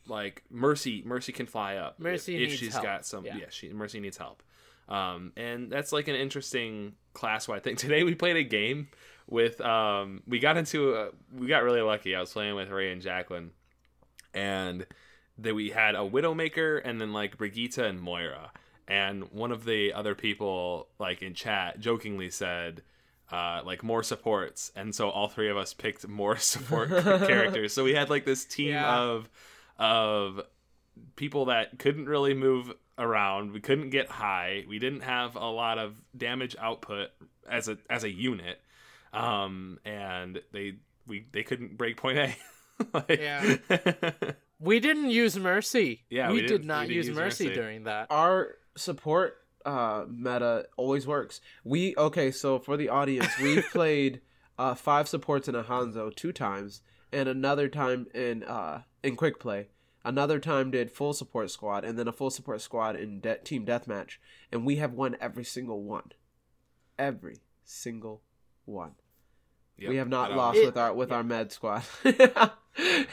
like 0.07 0.43
Mercy 0.51 1.03
Mercy 1.07 1.33
can 1.33 1.47
fly 1.47 1.77
up. 1.77 1.95
if- 1.99 2.05
Mercy 2.05 2.35
if, 2.35 2.41
needs 2.51 2.55
she's 2.61 2.73
help. 2.75 2.85
got 2.85 3.07
some. 3.07 3.25
Yeah. 3.25 3.37
Yeah, 3.39 3.45
she 3.49 3.73
Mercy 3.73 4.01
needs 4.01 4.19
help. 4.19 4.43
Um, 4.89 5.33
and 5.37 5.71
that's 5.71 5.93
like 5.93 6.09
an 6.09 6.15
interesting 6.17 6.95
class 7.15 7.49
wide 7.49 7.65
thing. 7.65 7.77
Today 7.85 8.03
we 8.05 8.15
played 8.15 8.37
a 8.37 8.43
game 8.43 8.89
with 9.29 9.61
um, 9.61 10.23
we 10.27 10.39
got 10.39 10.57
into 10.57 10.95
a, 10.95 11.09
we 11.35 11.47
got 11.47 11.63
really 11.63 11.81
lucky. 11.83 12.15
I 12.15 12.21
was 12.21 12.33
playing 12.33 12.55
with 12.55 12.69
Ray 12.69 12.93
and 12.93 13.01
Jacqueline, 13.01 13.51
and 14.35 14.87
that 15.39 15.55
we 15.55 15.71
had 15.71 15.95
a 15.95 15.99
Widowmaker 15.99 16.81
and 16.85 17.01
then 17.01 17.13
like 17.13 17.37
Brigitte 17.39 17.79
and 17.79 18.01
Moira. 18.01 18.51
And 18.89 19.31
one 19.33 19.53
of 19.53 19.65
the 19.65 19.93
other 19.95 20.15
people, 20.15 20.89
like 20.99 21.23
in 21.23 21.35
chat, 21.35 21.81
jokingly 21.81 22.31
said, 22.31 22.83
uh, 23.31 23.63
like 23.65 23.83
more 23.83 24.03
supports. 24.03 24.73
And 24.77 24.95
so 24.95 25.09
all 25.09 25.29
three 25.29 25.49
of 25.49 25.57
us 25.57 25.73
picked 25.73 26.07
more 26.07 26.37
support 26.39 26.91
characters. 27.03 27.73
So 27.73 27.85
we 27.85 27.95
had 27.95 28.11
like 28.11 28.25
this 28.27 28.45
team 28.45 28.71
Yeah. 28.73 28.95
of 28.99 29.31
of 29.79 30.41
people 31.17 31.47
that 31.47 31.79
couldn't 31.79 32.07
really 32.07 32.35
move 32.35 32.73
around. 32.99 33.53
We 33.53 33.61
couldn't 33.61 33.91
get 33.91 34.09
high. 34.09 34.65
We 34.69 34.79
didn't 34.79 35.03
have 35.03 35.37
a 35.37 35.47
lot 35.51 35.79
of 35.79 36.01
damage 36.17 36.57
output 36.59 37.09
as 37.49 37.69
a 37.69 37.79
as 37.91 38.05
a 38.05 38.11
unit. 38.11 38.61
Um, 39.13 39.79
and 39.85 40.41
they 40.53 40.75
we 41.07 41.27
they 41.33 41.43
couldn't 41.43 41.77
break 41.77 41.97
point 41.97 42.19
A. 42.19 42.37
like, 42.95 43.21
Yeah. 43.21 43.57
We 44.59 44.79
didn't 44.79 45.11
use 45.11 45.37
Mercy. 45.37 46.05
Yeah, 46.09 46.29
we, 46.29 46.35
we 46.35 46.41
did 46.43 46.63
didn't- 46.63 46.87
we 46.89 46.95
use, 46.95 47.09
use 47.09 47.17
Mercy, 47.17 47.45
Mercy. 47.47 47.55
during 47.61 47.85
that. 47.85 48.07
Our 48.11 48.55
support 48.77 49.39
uh 49.65 50.05
meta 50.09 50.67
always 50.77 51.05
works. 51.07 51.41
We 51.65 51.95
okay, 51.97 52.31
so 52.31 52.59
for 52.61 52.77
the 52.77 52.89
audience, 52.89 53.29
we've 53.43 53.65
played 53.73 54.21
uh 54.59 54.75
five 54.75 55.09
supports 55.09 55.49
in 55.49 55.55
a 55.57 55.65
Hanzo 55.65 56.15
two 56.15 56.31
times, 56.33 56.81
and 57.13 57.29
another 57.29 57.69
time 57.69 58.07
in 58.15 58.45
uh 58.45 58.83
in 59.03 59.17
quick 59.17 59.41
play. 59.41 59.67
Another 60.05 60.39
time 60.41 60.71
did 60.73 60.91
full 60.91 61.13
support 61.13 61.51
squad, 61.51 61.85
and 61.85 61.97
then 61.99 62.09
a 62.09 62.13
full 62.13 62.31
support 62.31 62.61
squad 62.61 62.97
in 62.97 63.21
de- 63.21 63.39
team 63.39 63.65
deathmatch, 63.65 64.17
and 64.51 64.67
we 64.67 64.77
have 64.77 64.93
won 64.93 65.17
every 65.21 65.45
single 65.45 65.83
one, 65.83 66.13
every 66.99 67.37
single 67.65 68.23
one. 68.65 68.93
Yep, 69.79 69.89
we 69.91 69.97
have 69.97 70.09
not 70.09 70.33
lost 70.33 70.59
It- 70.59 70.67
with 70.67 70.77
our 70.77 70.93
with 70.93 71.13
our 71.13 71.23
med 71.25 71.53
squad. 71.53 71.83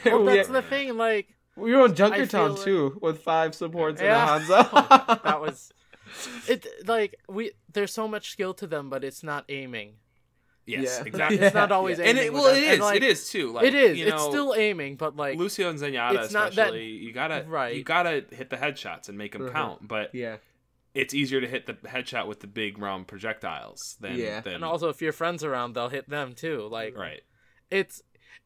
Well, 0.05 0.23
we, 0.23 0.37
that's 0.37 0.47
the 0.47 0.61
thing. 0.61 0.95
Like 0.95 1.35
we 1.57 1.75
were 1.75 1.81
on 1.81 1.93
Junkertown 1.93 2.55
like- 2.55 2.63
too 2.63 2.97
with 3.01 3.19
five 3.21 3.53
supports 3.53 4.01
Yeah. 4.01 4.37
in 4.37 4.43
a 4.43 4.45
Hanzo. 4.63 5.23
that 5.23 5.41
was 5.41 5.73
it. 6.47 6.65
Like 6.87 7.15
we, 7.27 7.51
there's 7.71 7.91
so 7.93 8.07
much 8.07 8.31
skill 8.31 8.53
to 8.55 8.65
them, 8.67 8.89
but 8.89 9.03
it's 9.03 9.21
not 9.21 9.43
aiming. 9.49 9.95
Yes, 10.69 10.99
Yeah. 11.01 11.05
exactly. 11.07 11.39
It's 11.39 11.55
not 11.55 11.71
always 11.71 11.99
And 11.99 12.09
aiming. 12.09 12.23
it, 12.25 12.33
well, 12.33 12.43
them. 12.45 12.55
it 12.57 12.63
And, 12.63 12.73
is. 12.73 12.79
like, 12.79 12.95
it 12.97 13.03
is 13.03 13.29
too. 13.29 13.51
Like, 13.53 13.65
it 13.65 13.73
is. 13.73 13.97
You 13.97 14.07
it's 14.07 14.23
still 14.23 14.53
aiming, 14.55 14.95
but 14.97 15.15
like 15.15 15.37
Lucio 15.37 15.69
and 15.69 15.79
Zenyatta, 15.79 16.23
it's 16.23 16.33
not 16.33 16.53
that- 16.55 16.67
especially. 16.67 16.87
you 16.87 17.11
gotta 17.13 17.45
Right. 17.47 17.75
You 17.75 17.83
gotta 17.83 18.25
hit 18.31 18.49
the 18.49 18.57
headshots 18.57 19.09
and 19.09 19.17
make 19.17 19.31
them 19.33 19.43
Uh-huh. 19.43 19.51
count. 19.53 19.87
But 19.87 20.13
yeah. 20.13 20.37
it's 20.93 21.13
easier 21.13 21.41
to 21.41 21.47
hit 21.47 21.65
the 21.65 21.73
headshot 21.73 22.27
with 22.27 22.39
the 22.41 22.47
big 22.47 22.77
round 22.77 23.07
projectiles 23.07 23.97
than 23.99 24.15
Yeah. 24.17 24.41
than 24.41 24.55
and 24.55 24.63
also 24.65 24.89
if 24.89 25.01
your 25.01 25.11
friends 25.13 25.43
around, 25.43 25.73
they'll 25.73 25.89
hit 25.89 26.09
them 26.09 26.33
too. 26.33 26.67
Like 26.69 26.95
right. 26.97 27.21
it's 27.69 28.01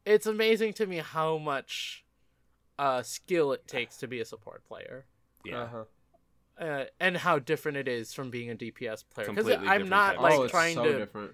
it's 0.05 0.25
amazing 0.25 0.73
to 0.73 0.85
me 0.85 0.97
how 0.97 1.37
much 1.37 2.03
uh 2.79 3.01
skill 3.03 3.51
it 3.53 3.67
takes 3.67 3.97
to 3.97 4.07
be 4.07 4.19
a 4.19 4.25
support 4.25 4.65
player. 4.65 5.05
Yeah. 5.45 5.63
Uh-huh. 5.63 5.83
Uh, 6.55 6.85
and 6.99 7.17
how 7.17 7.39
different 7.39 7.77
it 7.77 7.87
is 7.87 8.13
from 8.13 8.29
being 8.29 8.51
a 8.51 8.55
DPS 8.55 9.03
player. 9.09 9.27
Because 9.27 9.49
I'm 9.49 9.89
not 9.89 10.09
type 10.11 10.17
of 10.17 10.21
like 10.23 10.33
oh, 10.39 10.43
it's 10.43 10.51
trying 10.51 10.75
so 10.75 10.83
to. 10.83 10.97
different. 10.99 11.31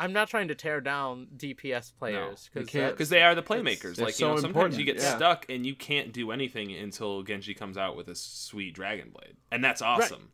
I'm 0.00 0.12
not 0.12 0.28
trying 0.28 0.48
to 0.48 0.54
tear 0.54 0.80
down 0.80 1.26
DPS 1.36 1.92
players 1.98 2.48
because 2.52 2.68
can't- 2.68 2.92
Because 2.92 3.08
they 3.08 3.22
are 3.22 3.34
the 3.34 3.42
playmakers. 3.42 3.96
they're 3.96 4.06
Like 4.06 4.14
so 4.14 4.28
you 4.28 4.34
know, 4.34 4.36
sometimes 4.36 4.44
important, 4.44 4.78
you 4.78 4.84
get 4.84 4.96
yeah. 4.96 5.16
stuck 5.16 5.46
and 5.48 5.66
you 5.66 5.74
can't 5.74 6.12
do 6.12 6.30
anything 6.30 6.72
until 6.72 7.22
Genji 7.22 7.54
comes 7.54 7.76
out 7.76 7.96
with 7.96 8.08
a 8.08 8.14
sweet 8.14 8.74
dragon 8.74 9.10
blade, 9.10 9.36
and 9.50 9.62
that's 9.64 9.82
awesome. 9.82 10.30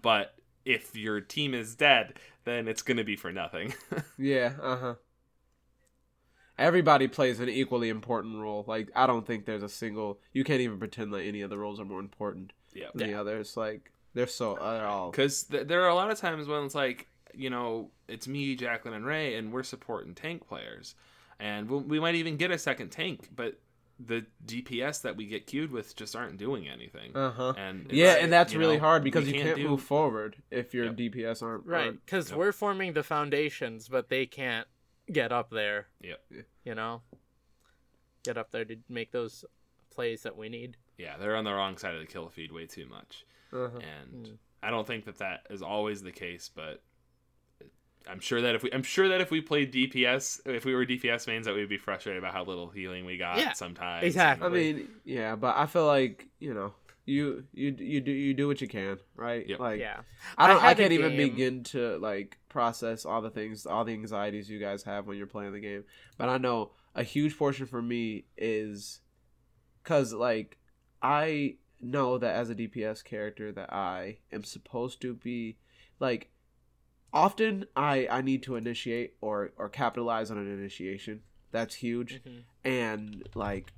But 0.00 0.34
if 0.64 0.94
your 0.94 1.20
team 1.20 1.54
is 1.54 1.74
dead, 1.74 2.14
then 2.44 2.68
it's 2.68 2.82
gonna 2.82 3.04
be 3.04 3.16
for 3.16 3.32
nothing. 3.32 3.74
Yeah, 4.18 4.52
uh 4.62 4.76
huh. 4.76 4.94
Everybody 6.58 7.06
plays 7.06 7.38
an 7.38 7.48
equally 7.48 7.88
important 7.88 8.36
role. 8.40 8.64
Like 8.66 8.90
I 8.96 9.06
don't 9.06 9.26
think 9.26 9.44
there's 9.46 9.62
a 9.62 9.68
single. 9.68 10.18
You 10.32 10.42
can't 10.44 10.60
even 10.60 10.78
pretend 10.78 11.12
that 11.12 11.22
any 11.22 11.40
of 11.42 11.50
the 11.50 11.58
roles 11.58 11.78
are 11.78 11.84
more 11.84 12.00
important 12.00 12.52
yeah. 12.74 12.88
than 12.94 13.08
the 13.10 13.14
others. 13.14 13.56
Like 13.56 13.92
they're 14.14 14.26
so 14.26 14.58
they're 14.60 14.86
all. 14.86 15.10
Because 15.10 15.44
th- 15.44 15.68
there 15.68 15.82
are 15.84 15.88
a 15.88 15.94
lot 15.94 16.10
of 16.10 16.18
times 16.18 16.48
when 16.48 16.64
it's 16.64 16.74
like, 16.74 17.06
you 17.34 17.50
know, 17.50 17.90
it's 18.08 18.26
me, 18.28 18.54
Jacqueline, 18.56 18.94
and 18.94 19.04
Ray, 19.06 19.34
and 19.36 19.52
we're 19.52 19.62
supporting 19.62 20.14
tank 20.14 20.46
players. 20.46 20.94
And 21.40 21.68
we'll, 21.70 21.80
we 21.80 22.00
might 22.00 22.14
even 22.16 22.36
get 22.36 22.50
a 22.50 22.58
second 22.58 22.90
tank, 22.90 23.28
but 23.34 23.58
the 24.00 24.24
DPS 24.46 25.02
that 25.02 25.16
we 25.16 25.26
get 25.26 25.46
queued 25.46 25.70
with 25.72 25.96
just 25.96 26.14
aren't 26.14 26.36
doing 26.36 26.68
anything. 26.68 27.16
Uh 27.16 27.30
huh. 27.32 27.52
And 27.56 27.90
Yeah, 27.90 28.06
it's- 28.12 28.24
and 28.24 28.32
that's 28.32 28.54
really 28.54 28.76
know, 28.76 28.82
hard 28.84 29.02
because 29.04 29.26
you 29.28 29.34
can't 29.40 29.56
do- 29.56 29.68
move 29.68 29.82
forward 29.82 30.36
if 30.50 30.72
your 30.72 30.86
Yep. 30.86 30.96
DPS 30.96 31.42
aren't 31.42 31.66
right 31.66 31.92
because 32.04 32.30
Yep. 32.30 32.38
we're 32.38 32.52
forming 32.52 32.92
the 32.92 33.02
foundations, 33.02 33.88
but 33.88 34.08
they 34.08 34.24
can't 34.26 34.68
get 35.10 35.32
up 35.32 35.50
there. 35.50 35.88
Yep. 36.00 36.24
You 36.64 36.74
know, 36.76 37.02
get 38.24 38.36
up 38.38 38.50
there 38.50 38.64
to 38.64 38.76
make 38.88 39.10
those 39.12 39.44
plays 39.90 40.22
that 40.22 40.36
we 40.36 40.48
need. 40.48 40.76
Yeah, 40.96 41.16
they're 41.16 41.36
on 41.36 41.44
the 41.44 41.52
wrong 41.52 41.76
side 41.76 41.94
of 41.94 42.00
the 42.00 42.06
kill 42.06 42.28
feed 42.28 42.52
way 42.52 42.66
too 42.66 42.86
much. 42.86 43.24
Uh-huh. 43.52 43.78
And 43.78 44.26
Mm. 44.26 44.38
I 44.62 44.70
don't 44.70 44.86
think 44.86 45.04
that 45.06 45.18
that 45.18 45.46
is 45.50 45.62
always 45.62 46.02
the 46.02 46.12
case, 46.12 46.50
but 46.54 46.82
I'm 48.08 48.20
sure 48.20 48.40
that 48.42 48.54
if 48.54 48.62
we 48.62 48.72
I'm 48.72 48.82
sure 48.82 49.08
that 49.08 49.20
if 49.20 49.30
we 49.30 49.40
played 49.40 49.72
DPS, 49.72 50.40
if 50.46 50.64
we 50.64 50.74
were 50.74 50.86
DPS 50.86 51.26
mains, 51.26 51.46
that 51.46 51.54
we'd 51.54 51.68
be 51.68 51.78
frustrated 51.78 52.22
about 52.22 52.32
how 52.34 52.44
little 52.44 52.68
healing 52.68 53.04
we 53.04 53.16
got 53.18 53.38
Yeah, 53.38 53.52
sometimes. 53.52 54.04
exactly. 54.04 54.46
I 54.46 54.50
mean, 54.50 54.88
yeah, 55.04 55.36
but 55.36 55.56
I 55.56 55.66
feel 55.66 55.86
like 55.86 56.28
you 56.38 56.54
know, 56.54 56.72
you 57.04 57.44
you 57.52 57.74
you 57.78 58.00
do 58.00 58.10
you 58.12 58.34
do 58.34 58.46
what 58.48 58.60
you 58.60 58.68
can, 58.68 58.98
right? 59.16 59.46
Yep. 59.48 59.60
Like 59.60 59.80
Yeah, 59.80 60.00
I 60.36 60.46
don't. 60.46 60.62
I, 60.62 60.68
had 60.68 60.78
a 60.78 60.82
can't 60.82 60.92
even 60.92 61.16
begin 61.16 61.64
to 61.64 61.98
like 61.98 62.38
process 62.48 63.04
all 63.04 63.20
the 63.22 63.30
things, 63.30 63.66
all 63.66 63.84
the 63.84 63.92
anxieties 63.92 64.48
you 64.48 64.58
guys 64.58 64.82
have 64.84 65.06
when 65.06 65.16
you're 65.16 65.26
playing 65.26 65.52
the 65.52 65.60
game. 65.60 65.84
But 66.16 66.28
I 66.28 66.38
know 66.38 66.72
a 66.94 67.02
huge 67.02 67.36
portion 67.38 67.66
for 67.66 67.80
me 67.82 68.24
is 68.36 69.00
because 69.82 70.12
like 70.12 70.58
I 71.02 71.56
know 71.80 72.18
that 72.18 72.34
as 72.34 72.50
a 72.50 72.54
DPS 72.54 73.04
character 73.04 73.52
that 73.52 73.72
I 73.72 74.18
am 74.32 74.44
supposed 74.44 75.00
to 75.02 75.14
be 75.14 75.58
like 76.00 76.30
often 77.12 77.66
I 77.76 78.06
I 78.10 78.20
need 78.22 78.42
to 78.44 78.56
initiate 78.56 79.14
or 79.20 79.50
or 79.56 79.68
capitalize 79.68 80.30
on 80.30 80.38
an 80.38 80.50
initiation. 80.52 81.22
That's 81.50 81.76
huge 81.76 82.20
Mhm. 82.26 82.42
and 82.64 83.28
like 83.34 83.72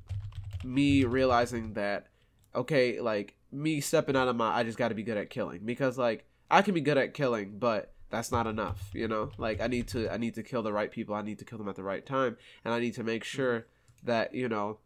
me 0.64 1.04
realizing 1.04 1.74
that 1.74 2.08
okay 2.54 3.00
like 3.00 3.36
me 3.52 3.80
stepping 3.80 4.16
out 4.16 4.26
of 4.28 4.34
my 4.36 4.50
i 4.56 4.62
just 4.64 4.76
got 4.76 4.88
to 4.88 4.94
be 4.94 5.02
good 5.04 5.16
at 5.16 5.30
killing 5.30 5.60
because 5.64 5.96
like 5.96 6.24
i 6.50 6.60
can 6.62 6.74
be 6.74 6.80
good 6.80 6.98
at 6.98 7.14
killing 7.14 7.58
but 7.58 7.92
that's 8.10 8.30
not 8.32 8.46
enough 8.46 8.90
you 8.92 9.06
know 9.08 9.30
like 9.38 9.60
i 9.60 9.66
need 9.68 9.86
to 9.88 10.12
i 10.12 10.16
need 10.16 10.34
to 10.34 10.42
kill 10.42 10.62
the 10.62 10.72
right 10.72 10.90
people 10.90 11.14
i 11.14 11.22
need 11.22 11.38
to 11.38 11.44
kill 11.44 11.56
them 11.58 11.68
at 11.68 11.76
the 11.76 11.82
right 11.82 12.04
time 12.04 12.36
and 12.64 12.74
i 12.74 12.80
need 12.80 12.92
to 12.94 13.02
make 13.04 13.22
sure 13.24 13.66
that 14.02 14.34
you 14.34 14.48
know 14.48 14.78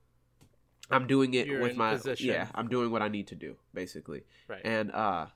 i'm 0.90 1.06
doing 1.06 1.32
it 1.34 1.46
You're 1.46 1.60
with 1.62 1.76
my 1.76 1.94
position. 1.94 2.26
yeah 2.28 2.48
i'm 2.54 2.68
doing 2.68 2.90
what 2.90 3.00
i 3.02 3.08
need 3.08 3.26
to 3.28 3.34
do 3.34 3.56
basically 3.72 4.22
right. 4.46 4.60
and 4.64 4.92
uh 4.92 5.26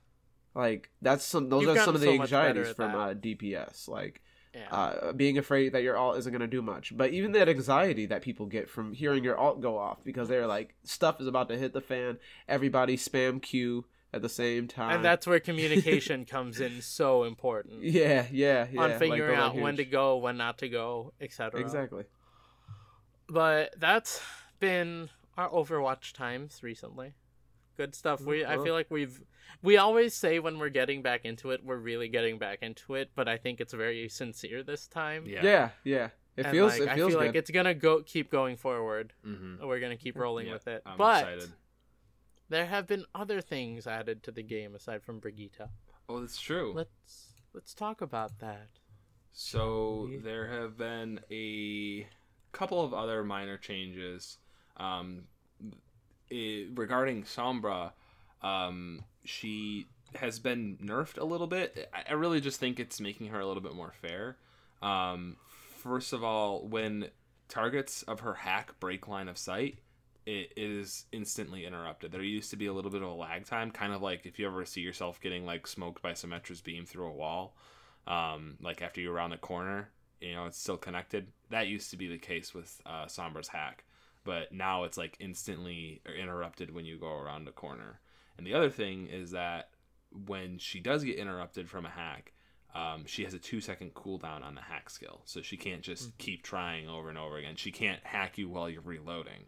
like 0.55 0.91
that's 1.03 1.25
some 1.25 1.49
those 1.49 1.63
You've 1.63 1.77
are 1.77 1.81
some 1.81 1.95
of 1.95 2.01
the 2.01 2.07
so 2.07 2.13
anxieties 2.15 2.71
from 2.71 2.95
uh 2.95 3.15
dps 3.15 3.87
like 3.87 4.23
yeah. 4.55 4.77
uh, 4.77 5.13
being 5.13 5.39
afraid 5.39 5.73
that 5.73 5.83
your 5.83 5.97
alt 5.97 6.17
isn't 6.19 6.33
going 6.33 6.41
to 6.41 6.47
do 6.47 6.63
much. 6.63 6.97
But 6.97 7.11
even 7.13 7.33
that 7.33 7.49
anxiety 7.49 8.07
that 8.07 8.23
people 8.23 8.47
get 8.47 8.69
from 8.69 8.93
hearing 8.93 9.23
your 9.23 9.37
alt 9.37 9.61
go 9.61 9.79
off 9.79 10.03
because 10.05 10.29
they're 10.29 10.47
like, 10.47 10.75
stuff 10.85 11.21
is 11.21 11.27
about 11.27 11.49
to 11.51 11.59
hit 11.59 11.73
the 11.73 11.81
fan. 11.81 12.19
Everybody 12.49 12.97
spam 12.97 13.43
Q, 13.43 13.85
at 14.13 14.23
the 14.23 14.29
same 14.29 14.69
time. 14.69 14.97
and 14.97 15.05
that's 15.05 15.27
where 15.27 15.41
communication 15.51 16.25
comes 16.25 16.61
in 16.61 16.81
so 16.81 17.25
important 17.25 17.83
yeah, 17.83 18.27
yeah, 18.31 18.67
yeah. 18.71 18.81
on 18.81 18.99
figuring 18.99 19.37
the 19.37 19.43
out 19.43 19.55
when 19.55 19.77
to 19.77 19.85
go, 19.85 20.17
when 20.17 20.37
not 20.37 20.59
to 20.59 20.69
go, 20.69 21.13
etc. 21.21 21.61
Exactly. 21.61 22.05
But 23.29 23.75
that's 23.79 24.21
been 24.61 25.11
our 25.37 25.51
Overwatch 25.51 26.15
times 26.15 26.63
recently. 26.63 27.13
Good 27.77 27.95
stuff. 27.95 28.23
We 28.23 28.45
I 28.45 28.57
feel 28.57 28.73
like 28.73 28.91
we've 28.91 29.21
we 29.63 29.77
always 29.77 30.15
say 30.15 30.39
when 30.39 30.59
we're 30.59 30.69
getting 30.69 31.03
back 31.03 31.25
into 31.25 31.51
it, 31.51 31.65
we're 31.65 31.77
really 31.77 32.09
getting 32.09 32.39
back 32.39 32.59
into 32.63 32.95
it, 32.95 33.11
but 33.15 33.29
I 33.29 33.37
think 33.37 33.61
it's 33.61 33.73
very 33.73 34.09
sincere 34.09 34.63
this 34.63 34.87
time. 34.87 35.25
Yeah. 35.27 35.41
Yeah, 35.43 35.71
yeah. 35.85 36.09
It 36.37 36.47
And, 36.47 36.53
feels 36.53 36.73
like, 36.79 36.83
it 36.83 36.89
I 36.91 36.95
feels 36.95 37.11
feel 37.13 37.19
good. 37.21 37.27
like 37.27 37.35
it's 37.35 37.51
gonna 37.51 37.75
go 37.75 38.03
keep 38.03 38.31
going 38.31 38.57
forward. 38.57 39.13
Mm-hmm. 39.27 39.67
We're 39.67 39.81
gonna 39.81 39.97
keep 39.97 40.17
rolling 40.17 40.51
with 40.51 40.69
it. 40.69 40.83
I'm 40.87 40.97
but 40.97 41.25
excited. 41.25 41.53
there 42.49 42.67
have 42.67 42.87
been 42.87 43.05
other 43.15 43.41
things 43.41 43.87
added 43.89 44.23
to 44.23 44.31
the 44.31 44.43
game 44.45 44.75
aside 44.77 45.03
from 45.03 45.19
Brigitte. 45.19 45.69
Oh, 46.09 46.21
that's 46.21 46.41
true. 46.41 46.73
Let's 46.75 47.33
let's 47.55 47.75
talk 47.75 48.01
about 48.01 48.39
that. 48.39 48.69
So 49.33 50.09
Yeah. 50.13 50.19
there 50.23 50.47
have 50.49 50.77
been 50.79 51.21
a 51.31 52.07
couple 52.53 52.85
of 52.85 52.95
other 52.95 53.25
minor 53.25 53.57
changes 53.59 54.39
um, 54.77 55.25
i 56.31 56.67
regarding 56.75 57.25
Sombra. 57.25 57.93
Um, 58.43 59.05
she 59.25 59.87
has 60.15 60.39
been 60.39 60.79
nerfed 60.83 61.19
a 61.19 61.25
little 61.25 61.47
bit. 61.47 61.91
I, 62.09 62.13
really 62.15 62.41
just 62.41 62.61
think 62.61 62.81
it's 62.81 63.01
making 63.01 63.29
her 63.29 63.41
a 63.41 63.47
little 63.47 63.63
bit 63.63 63.75
more 63.75 63.93
fair. 64.01 64.37
Um, 64.81 65.37
first 65.77 66.13
of 66.13 66.25
all, 66.25 66.67
when 66.67 67.09
targets 67.49 68.03
of 68.05 68.21
her 68.21 68.35
hack 68.35 68.79
break 68.81 69.09
line 69.09 69.29
of 69.29 69.37
sight, 69.37 69.79
it 70.25 70.53
is 70.57 71.07
instantly 71.13 71.67
interrupted. 71.67 72.13
There 72.13 72.23
used 72.23 72.51
to 72.51 72.57
be 72.57 72.67
a 72.67 72.73
little 72.73 72.91
bit 72.91 73.03
of 73.03 73.09
a 73.09 73.13
lag 73.13 73.45
time, 73.45 73.71
kind 73.71 73.93
of 73.93 74.01
like 74.01 74.25
if 74.25 74.39
you 74.39 74.47
ever 74.47 74.65
see 74.65 74.81
yourself 74.81 75.21
getting 75.21 75.45
like 75.45 75.67
smoked 75.67 76.01
by 76.01 76.13
Symmetra's 76.13 76.61
beam 76.61 76.87
through 76.87 77.07
a 77.07 77.13
wall 77.13 77.55
um, 78.09 78.57
like 78.63 78.83
after 78.83 79.01
you're 79.01 79.13
around 79.13 79.31
the 79.31 79.37
corner, 79.37 79.91
you 80.21 80.35
know, 80.35 80.47
it's 80.47 80.59
still 80.59 80.79
connected. 80.79 81.29
That 81.51 81.69
used 81.69 81.91
to 81.91 81.97
be 81.97 82.09
the 82.09 82.19
case 82.19 82.55
with 82.55 82.81
uh, 82.87 83.05
Sombra's 83.05 83.49
hack, 83.49 83.85
but 84.25 84.51
now 84.51 84.85
it's 84.85 84.97
like 84.97 85.17
instantly 85.21 86.01
interrupted 86.19 86.75
when 86.75 86.87
you 86.87 86.99
go 86.99 87.13
around 87.13 87.47
a 87.47 87.53
corner. 87.53 88.01
And 88.39 88.47
the 88.47 88.55
other 88.55 88.71
thing 88.71 89.07
is 89.09 89.33
that 89.33 89.71
when 90.27 90.59
she 90.59 90.81
does 90.81 91.05
get 91.05 91.17
interrupted 91.17 91.69
from 91.69 91.85
a 91.85 91.91
hack, 91.91 92.33
um, 92.75 93.05
she 93.07 93.25
has 93.25 93.35
a 93.35 93.39
two 93.39 93.61
second 93.61 93.95
cooldown 93.95 94.43
on 94.45 94.55
the 94.55 94.61
hack 94.61 94.89
skill, 94.91 95.23
so 95.25 95.43
she 95.43 95.57
can't 95.57 95.83
just 95.83 96.17
keep 96.19 96.43
trying 96.43 96.89
over 96.89 97.09
and 97.09 97.19
over 97.19 97.37
again. 97.37 97.57
She 97.57 97.73
can't 97.73 98.01
hack 98.05 98.39
you 98.39 98.49
while 98.49 98.71
you're 98.71 98.83
reloading. 98.83 99.45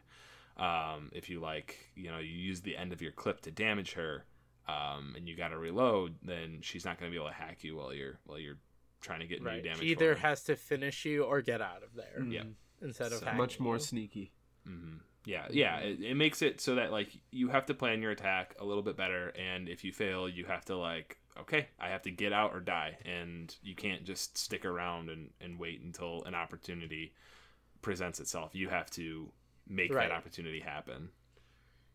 Um, 0.56 1.10
if 1.12 1.30
you 1.30 1.40
like, 1.40 1.76
you 1.94 2.10
know, 2.10 2.18
you 2.18 2.28
use 2.36 2.60
the 2.60 2.76
end 2.76 2.92
of 2.92 3.00
your 3.00 3.12
clip 3.12 3.40
to 3.42 3.50
damage 3.50 3.92
her, 3.92 4.24
um, 4.68 5.14
and 5.16 5.28
you 5.28 5.36
got 5.36 5.48
to 5.48 5.58
reload, 5.58 6.16
then 6.22 6.58
she's 6.62 6.84
not 6.84 6.98
going 6.98 7.10
to 7.10 7.14
be 7.14 7.18
able 7.18 7.28
to 7.30 7.34
hack 7.34 7.62
you 7.62 7.76
while 7.76 7.94
you're 7.94 8.18
while 8.24 8.38
you're 8.38 8.58
trying 9.00 9.20
to 9.20 9.26
get 9.26 9.42
new 9.42 9.62
damage. 9.62 9.78
She 9.80 9.86
either 9.92 10.14
for 10.14 10.20
her. 10.20 10.26
has 10.28 10.42
to 10.44 10.56
finish 10.56 11.04
you 11.04 11.22
or 11.24 11.40
get 11.40 11.60
out 11.62 11.82
of 11.82 11.94
there 11.94 12.18
Mm, 12.20 12.32
Yeah. 12.32 12.42
instead 12.82 13.12
of 13.12 13.20
So 13.20 13.24
hacking 13.26 13.38
much 13.38 13.60
more 13.60 13.76
you. 13.76 13.80
sneaky. 13.80 14.32
hmm 14.66 14.96
Yeah, 15.24 15.46
yeah. 15.50 15.78
It, 15.78 16.00
it 16.00 16.14
makes 16.14 16.42
it 16.42 16.60
so 16.60 16.76
that 16.76 16.90
like 16.92 17.08
you 17.30 17.48
have 17.48 17.66
to 17.66 17.74
plan 17.74 18.00
your 18.02 18.10
attack 18.10 18.54
a 18.58 18.64
little 18.64 18.82
bit 18.82 18.96
better, 18.96 19.28
and 19.36 19.68
if 19.68 19.84
you 19.84 19.92
fail, 19.92 20.28
you 20.28 20.46
have 20.46 20.64
to 20.66 20.76
like, 20.76 21.18
okay, 21.38 21.68
I 21.78 21.88
have 21.88 22.02
to 22.02 22.10
get 22.10 22.32
out 22.32 22.54
or 22.54 22.60
die, 22.60 22.96
and 23.04 23.54
you 23.62 23.74
can't 23.74 24.04
just 24.04 24.38
stick 24.38 24.64
around 24.64 25.10
and 25.10 25.30
and 25.40 25.58
wait 25.58 25.82
until 25.82 26.22
an 26.24 26.34
opportunity 26.34 27.12
presents 27.82 28.18
itself. 28.20 28.54
You 28.54 28.68
have 28.70 28.90
to 28.92 29.30
make 29.68 29.92
Right. 29.92 30.08
that 30.08 30.14
opportunity 30.14 30.60
happen. 30.60 31.10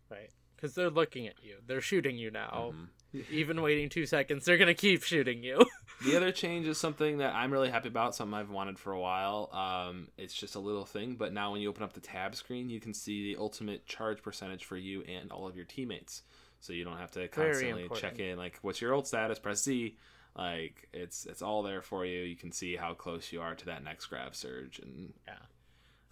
Right. 0.09 0.29
Because 0.55 0.73
they're 0.75 0.89
looking 0.89 1.27
at 1.27 1.43
you. 1.43 1.57
They're 1.65 1.81
shooting 1.81 2.17
you 2.17 2.31
now. 2.31 2.73
Mhm. 2.73 2.87
Even 3.29 3.61
waiting 3.61 3.89
two 3.89 4.05
seconds, 4.05 4.45
they're 4.45 4.57
gonna 4.57 4.73
keep 4.73 5.03
shooting 5.03 5.43
you. 5.43 5.65
The 6.03 6.17
other 6.17 6.33
change 6.33 6.67
is 6.67 6.77
something 6.77 7.19
that 7.19 7.33
I'm 7.33 7.51
really 7.51 7.69
happy 7.69 7.87
about, 7.87 8.13
something 8.13 8.33
I've 8.33 8.49
wanted 8.49 8.77
for 8.77 8.91
a 8.91 8.99
while. 8.99 9.49
Um, 9.53 10.09
it's 10.17 10.33
just 10.33 10.55
a 10.55 10.59
little 10.59 10.83
thing, 10.83 11.15
but 11.15 11.31
now 11.31 11.53
when 11.53 11.61
you 11.61 11.69
open 11.69 11.83
up 11.83 11.93
the 11.93 12.01
tab 12.01 12.35
screen, 12.35 12.69
you 12.69 12.81
can 12.81 12.93
see 12.93 13.33
the 13.33 13.39
ultimate 13.39 13.85
charge 13.85 14.21
percentage 14.21 14.65
for 14.65 14.75
you 14.75 15.03
and 15.03 15.31
all 15.31 15.47
of 15.47 15.55
your 15.55 15.63
teammates. 15.63 16.23
So 16.59 16.73
you 16.73 16.83
don't 16.83 16.97
have 16.97 17.11
to 17.11 17.27
constantly 17.29 17.89
check 17.95 18.19
in 18.19 18.37
like 18.37 18.59
what's 18.61 18.81
your 18.81 18.93
ult 18.93 19.07
status, 19.07 19.39
press 19.39 19.63
Z. 19.63 19.95
Like 20.35 20.89
it's 20.93 21.25
it's 21.25 21.41
all 21.41 21.63
there 21.63 21.81
for 21.81 22.05
you. 22.05 22.23
You 22.23 22.35
can 22.35 22.51
see 22.51 22.75
how 22.75 22.93
close 22.93 23.31
you 23.31 23.39
are 23.41 23.55
to 23.55 23.65
that 23.67 23.83
next 23.83 24.07
grav 24.07 24.35
surge 24.35 24.79
and 24.79 25.13
Yeah. 25.27 25.35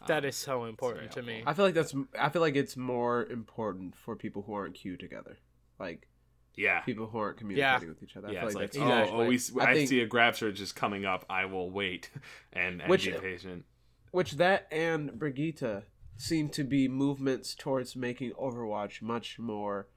That 0.08 0.26
um, 0.26 0.32
so 0.32 0.66
important 0.66 1.12
to 1.14 1.22
me. 1.22 1.44
I 1.46 1.54
feel 1.54 1.66
like 1.66 1.74
that's 1.74 1.94
I 2.20 2.30
feel 2.30 2.42
like 2.42 2.56
it's 2.56 2.78
more 2.78 3.26
important 3.26 3.96
for 3.96 4.16
people 4.16 4.44
who 4.44 4.54
aren't 4.54 4.76
queued 4.76 5.00
together. 5.00 5.38
Like 5.80 6.08
yeah. 6.56 6.82
people 6.82 7.08
who 7.08 7.18
aren't 7.18 7.38
communicating 7.38 7.90
with 7.90 8.02
each 8.04 8.16
other. 8.18 8.28
I 8.28 8.32
Yeah, 8.32 8.40
feel 8.42 8.48
it's 8.48 8.56
like, 8.56 8.72
that's 8.72 9.10
oh, 9.12 9.22
oh, 9.22 9.26
we, 9.26 9.40
I 9.60 9.66
I, 9.66 9.74
think- 9.74 9.90
see 9.90 10.02
a 10.02 10.06
grav 10.06 10.38
surge 10.38 10.62
is 10.62 10.72
coming 10.72 11.06
up. 11.06 11.26
I 11.30 11.46
will 11.46 11.70
wait 11.72 12.10
and, 12.54 12.82
and 12.82 12.90
Which- 12.90 13.06
be 13.06 13.12
patient. 13.14 13.66
which 14.12 14.34
that 14.34 14.68
and 14.72 15.18
Brigitte 15.18 15.84
seem 16.18 16.50
to 16.50 16.64
be 16.64 16.88
movements 16.88 17.56
towards 17.56 17.96
making 17.96 18.32
Overwatch 18.34 19.02
much 19.02 19.40
more 19.40 19.88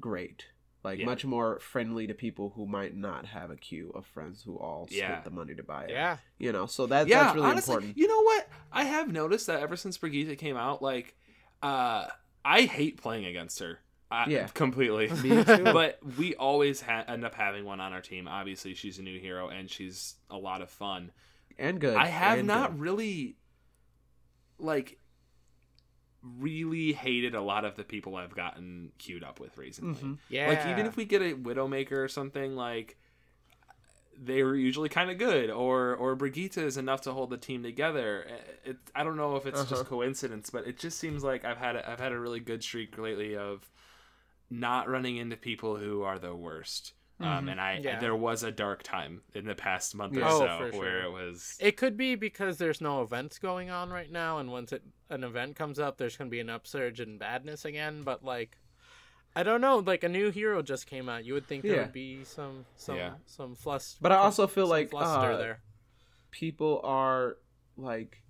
great. 0.00 0.46
Like 0.84 1.00
Yeah. 1.00 1.06
much 1.06 1.24
more 1.24 1.58
friendly 1.58 2.06
to 2.06 2.14
people 2.14 2.52
who 2.54 2.64
might 2.66 2.94
not 2.96 3.26
have 3.26 3.50
a 3.50 3.56
queue 3.56 3.90
of 3.96 4.06
friends 4.06 4.42
who 4.44 4.56
all 4.56 4.86
split 4.86 5.00
Yeah. 5.00 5.20
the 5.22 5.30
money 5.30 5.54
to 5.56 5.62
buy 5.64 5.84
it. 5.84 5.90
yeah. 5.90 6.18
You 6.38 6.52
know, 6.52 6.66
so 6.66 6.86
that 6.86 7.08
yeah, 7.08 7.24
that's 7.24 7.34
really 7.34 7.48
honestly, 7.50 7.72
important. 7.74 7.98
You 7.98 8.06
know 8.06 8.22
what? 8.22 8.48
I 8.72 8.84
have 8.84 9.10
noticed 9.12 9.48
that 9.48 9.60
ever 9.60 9.74
since 9.76 9.98
Brigitte 9.98 10.38
came 10.38 10.56
out, 10.56 10.80
like, 10.80 11.16
uh, 11.62 12.06
I 12.44 12.62
hate 12.62 12.96
playing 12.96 13.26
against 13.26 13.58
her. 13.58 13.80
I, 14.10 14.28
Yeah. 14.30 14.46
completely. 14.48 15.08
Me 15.22 15.44
too. 15.44 15.64
but 15.64 15.98
we 16.16 16.34
always 16.36 16.80
ha- 16.80 17.04
end 17.06 17.24
up 17.24 17.34
having 17.34 17.64
one 17.64 17.80
on 17.80 17.92
our 17.92 18.00
team. 18.00 18.26
Obviously, 18.28 18.74
she's 18.74 18.98
a 18.98 19.02
new 19.02 19.18
hero 19.20 19.48
and 19.48 19.68
she's 19.70 20.14
a 20.30 20.36
lot 20.36 20.62
of 20.62 20.70
fun. 20.70 21.12
and 21.58 21.80
good. 21.80 21.96
I 21.96 22.06
have 22.06 22.38
and 22.38 22.48
not 22.48 22.70
good. 22.72 22.80
really, 22.80 23.36
like, 24.58 24.98
really 26.22 26.92
hated 26.92 27.34
a 27.34 27.40
lot 27.40 27.64
of 27.64 27.76
the 27.76 27.84
people 27.84 28.16
I've 28.16 28.34
gotten 28.34 28.92
queued 28.98 29.22
up 29.22 29.40
with 29.40 29.56
recently. 29.56 30.00
Mhm. 30.02 30.18
Yeah. 30.28 30.48
Like 30.48 30.66
even 30.66 30.86
if 30.86 30.96
we 30.96 31.04
get 31.04 31.22
a 31.22 31.34
Widowmaker 31.34 31.92
or 31.92 32.08
something, 32.08 32.56
like 32.56 32.96
they 34.20 34.42
were 34.42 34.56
usually 34.56 34.88
kind 34.88 35.10
of 35.12 35.18
good, 35.18 35.48
or 35.48 35.94
or 35.94 36.16
Brigitte 36.16 36.56
is 36.58 36.76
enough 36.76 37.02
to 37.02 37.12
hold 37.12 37.30
the 37.30 37.36
team 37.36 37.62
together. 37.62 38.26
It, 38.64 38.76
I 38.94 39.04
don't 39.04 39.16
know 39.16 39.36
if 39.36 39.46
it's 39.46 39.60
Uh-huh. 39.60 39.70
just 39.76 39.84
coincidence, 39.86 40.50
but 40.50 40.66
it 40.66 40.76
just 40.78 40.98
seems 40.98 41.22
like 41.22 41.44
I've 41.44 41.58
had 41.58 41.76
a, 41.76 41.88
I've 41.88 42.00
had 42.00 42.10
a 42.12 42.18
really 42.18 42.40
good 42.40 42.62
streak 42.64 42.98
lately 42.98 43.36
of 43.36 43.70
not 44.50 44.88
running 44.88 45.16
into 45.16 45.36
people 45.36 45.76
who 45.76 46.02
are 46.02 46.18
the 46.18 46.34
worst. 46.34 46.94
Um, 47.20 47.46
Mhm. 47.46 47.50
and 47.52 47.60
I 47.60 47.78
Yeah. 47.78 47.98
there 47.98 48.14
was 48.14 48.44
a 48.44 48.52
dark 48.52 48.84
time 48.84 49.22
in 49.34 49.44
the 49.46 49.56
past 49.56 49.92
month 49.94 50.16
or 50.16 50.22
Oh, 50.24 50.38
so 50.38 50.70
sure. 50.70 50.78
where 50.80 51.02
it 51.02 51.10
was 51.10 51.56
It 51.60 51.76
could 51.76 51.96
be 51.96 52.14
because 52.14 52.58
there's 52.58 52.80
no 52.80 53.02
events 53.02 53.38
going 53.40 53.70
on 53.70 53.90
right 53.90 54.10
now, 54.10 54.38
and 54.38 54.52
once 54.52 54.72
it, 54.72 54.84
an 55.10 55.24
event 55.24 55.56
comes 55.56 55.80
up, 55.80 55.96
there's 55.98 56.16
gonna 56.16 56.30
be 56.30 56.38
an 56.38 56.48
upsurge 56.48 57.00
in 57.00 57.18
badness 57.18 57.64
again. 57.64 58.02
But 58.04 58.24
like, 58.24 58.58
I 59.34 59.42
don't 59.42 59.60
know. 59.60 59.78
Like 59.78 60.04
a 60.04 60.08
new 60.08 60.30
hero 60.30 60.62
just 60.62 60.86
came 60.86 61.08
out. 61.08 61.24
You 61.24 61.34
would 61.34 61.46
think 61.46 61.64
there 61.64 61.74
Yeah. 61.76 61.82
would 61.82 61.92
be 61.92 62.22
some 62.24 62.66
some 62.76 62.96
Yeah. 62.96 63.14
some 63.26 63.56
flust. 63.56 64.00
But 64.00 64.12
I 64.12 64.16
also 64.16 64.46
feel 64.46 64.68
like 64.68 64.90
uh, 64.94 65.36
there. 65.38 65.60
people 66.30 66.80
are 66.84 67.36
like 67.76 68.22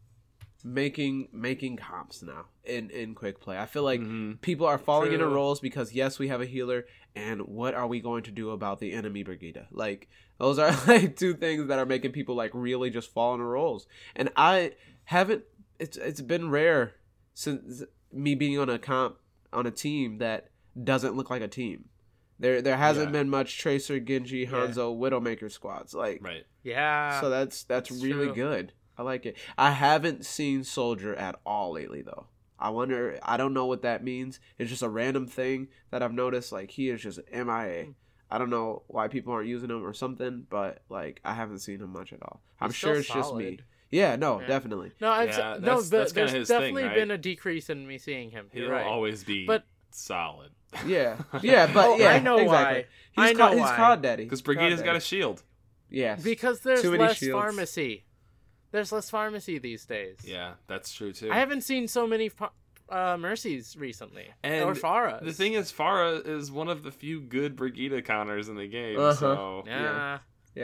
making 0.65 1.29
making 1.33 1.77
comps 1.77 2.23
now 2.23 2.47
in 2.65 2.91
in 2.91 3.15
quick 3.15 3.41
play. 3.41 3.59
I 3.59 3.67
feel 3.67 3.83
like 3.85 4.01
Mhm. 4.01 4.41
people 4.41 4.67
are 4.67 4.79
falling 4.79 5.13
into 5.13 5.27
roles 5.27 5.61
because 5.61 5.93
yes, 5.93 6.19
we 6.19 6.29
have 6.29 6.41
a 6.41 6.47
healer, 6.47 6.87
and 7.15 7.43
what 7.43 7.75
are 7.75 7.87
we 7.87 8.01
going 8.01 8.23
to 8.25 8.31
do 8.31 8.51
about 8.51 8.79
the 8.81 8.93
enemy 8.93 9.23
Brigitte? 9.23 9.67
Like 9.71 10.09
those 10.39 10.59
are 10.59 10.71
like 10.87 11.17
two 11.17 11.35
things 11.35 11.69
that 11.69 11.79
are 11.79 11.87
making 11.87 12.13
people 12.13 12.35
like 12.35 12.51
really 12.55 12.91
just 12.91 13.13
fall 13.13 13.35
into 13.35 13.45
roles. 13.45 13.87
And 14.17 14.31
I 14.37 14.73
haven't. 15.05 15.45
It's 15.79 15.97
it's 15.97 16.21
been 16.21 16.51
rare 16.51 16.95
since 17.35 17.85
me 18.13 18.35
being 18.35 18.59
on 18.59 18.69
a 18.69 18.79
comp 18.79 19.17
on 19.53 19.67
a 19.67 19.71
team 19.71 20.19
that 20.19 20.49
doesn't 20.83 21.15
look 21.17 21.31
like 21.31 21.43
a 21.43 21.49
team. 21.49 21.85
There 22.41 22.61
there 22.63 22.77
hasn't 22.77 23.09
Yeah. 23.09 23.13
been 23.13 23.31
much 23.31 23.59
Tracer, 23.59 23.99
Genji, 24.01 24.39
Yeah. 24.39 24.51
Hanzo, 24.51 24.97
Widowmaker 24.97 25.51
squads. 25.51 25.95
Like 25.95 26.19
right. 26.23 26.45
Yeah. 26.65 27.21
so 27.21 27.31
that's 27.31 27.63
that's, 27.63 27.91
that's 27.91 28.03
really 28.03 28.27
true. 28.27 28.35
good. 28.35 28.73
I 28.99 29.03
like 29.03 29.25
it. 29.27 29.37
I 29.57 29.71
haven't 29.71 30.27
seen 30.27 30.65
Soldier 30.65 31.15
at 31.15 31.37
all 31.47 31.73
lately 31.73 32.03
though. 32.03 32.27
I 32.59 32.71
wonder. 32.71 33.19
I 33.23 33.37
don't 33.37 33.55
know 33.55 33.67
what 33.67 33.83
that 33.83 34.03
means. 34.03 34.41
It's 34.59 34.69
just 34.71 34.83
a 34.83 34.89
random 34.89 35.27
thing 35.29 35.69
that 35.91 36.03
I've 36.03 36.13
noticed. 36.13 36.51
Like 36.51 36.73
he 36.73 36.91
is 36.91 37.01
just 37.01 37.21
MIA. 37.33 37.85
Hmm. 37.85 37.91
I 38.31 38.37
don't 38.39 38.51
know 38.51 38.83
why 38.89 39.09
people 39.09 39.33
aren't 39.33 39.49
using 39.49 39.71
him 39.71 39.87
or 39.87 39.93
something, 39.95 40.47
but 40.51 40.83
like 40.89 41.21
I 41.25 41.35
haven't 41.35 41.61
seen 41.61 41.81
him 41.81 41.93
much 41.93 42.13
at 42.13 42.23
all. 42.23 42.41
I'm 42.61 42.71
He's 42.71 42.77
sure 42.77 43.01
still 43.03 43.17
it's 43.21 43.27
just 43.29 43.35
me. 43.37 43.61
Yeah, 43.91 44.17
no, 44.17 44.41
Yeah. 44.41 44.49
definitely. 44.49 44.93
no, 45.01 45.09
I've 45.11 45.29
Yeah, 45.31 45.37
no. 45.55 45.61
that's- 45.61 45.89
But 45.91 45.99
that's 45.99 46.13
there's 46.13 46.33
his 46.33 46.49
thing, 46.49 46.59
definitely 46.59 46.83
right? 46.85 46.95
been 46.95 47.11
a 47.11 47.17
decrease 47.17 47.71
in 47.71 47.87
me 47.87 47.97
seeing 47.97 48.31
him. 48.33 48.49
He'll 48.53 48.69
right. 48.69 48.85
always 48.85 49.25
be 49.25 49.47
But- 49.47 49.65
solid. 49.93 50.51
Yeah, 50.85 51.17
yeah, 51.43 51.73
but 51.73 51.87
Oh, 51.87 51.97
yeah, 51.97 52.09
I 52.11 52.19
know 52.19 52.37
exactly. 52.37 52.83
why. 52.83 52.87
He's 53.29 53.31
I 53.31 53.39
ca- 53.39 53.49
know 53.49 53.53
he's 53.53 53.61
why. 53.63 53.77
COD 53.77 54.03
daddy. 54.03 54.25
Because 54.25 54.43
COD 54.43 54.45
Brigitte's 54.57 54.83
got 54.83 54.97
a 54.97 55.01
shield. 55.01 55.43
yes, 55.89 56.23
because 56.23 56.61
there's 56.61 56.83
Too 56.83 56.91
many 56.91 57.05
less 57.05 57.17
shields. 57.17 57.43
Pharmercy. 57.43 58.05
There's 58.71 58.93
less 58.93 59.11
Pharmercy 59.11 59.61
these 59.61 59.85
days. 59.85 60.19
Yeah, 60.25 60.55
that's 60.67 60.93
true 60.93 61.13
too. 61.13 61.31
I 61.33 61.39
haven't 61.39 61.63
seen 61.63 61.89
so 61.89 62.07
many 62.07 62.29
ph- 62.29 62.51
uh, 62.91 63.17
Mercy's 63.17 63.77
recently, 63.77 64.27
And 64.43 64.65
or 64.65 64.75
Pharah. 64.75 65.25
The 65.25 65.33
thing 65.33 65.55
is, 65.55 65.73
Pharah 65.73 66.27
is 66.27 66.51
one 66.51 66.69
of 66.69 66.83
the 66.83 66.91
few 66.91 67.21
good 67.21 67.57
Brigitte 67.57 68.05
counters 68.05 68.49
in 68.49 68.57
the 68.57 68.67
game. 68.67 68.99
Uh-huh. 68.99 69.15
So 69.15 69.65
yeah. 69.67 69.83
Yeah, 69.83 70.19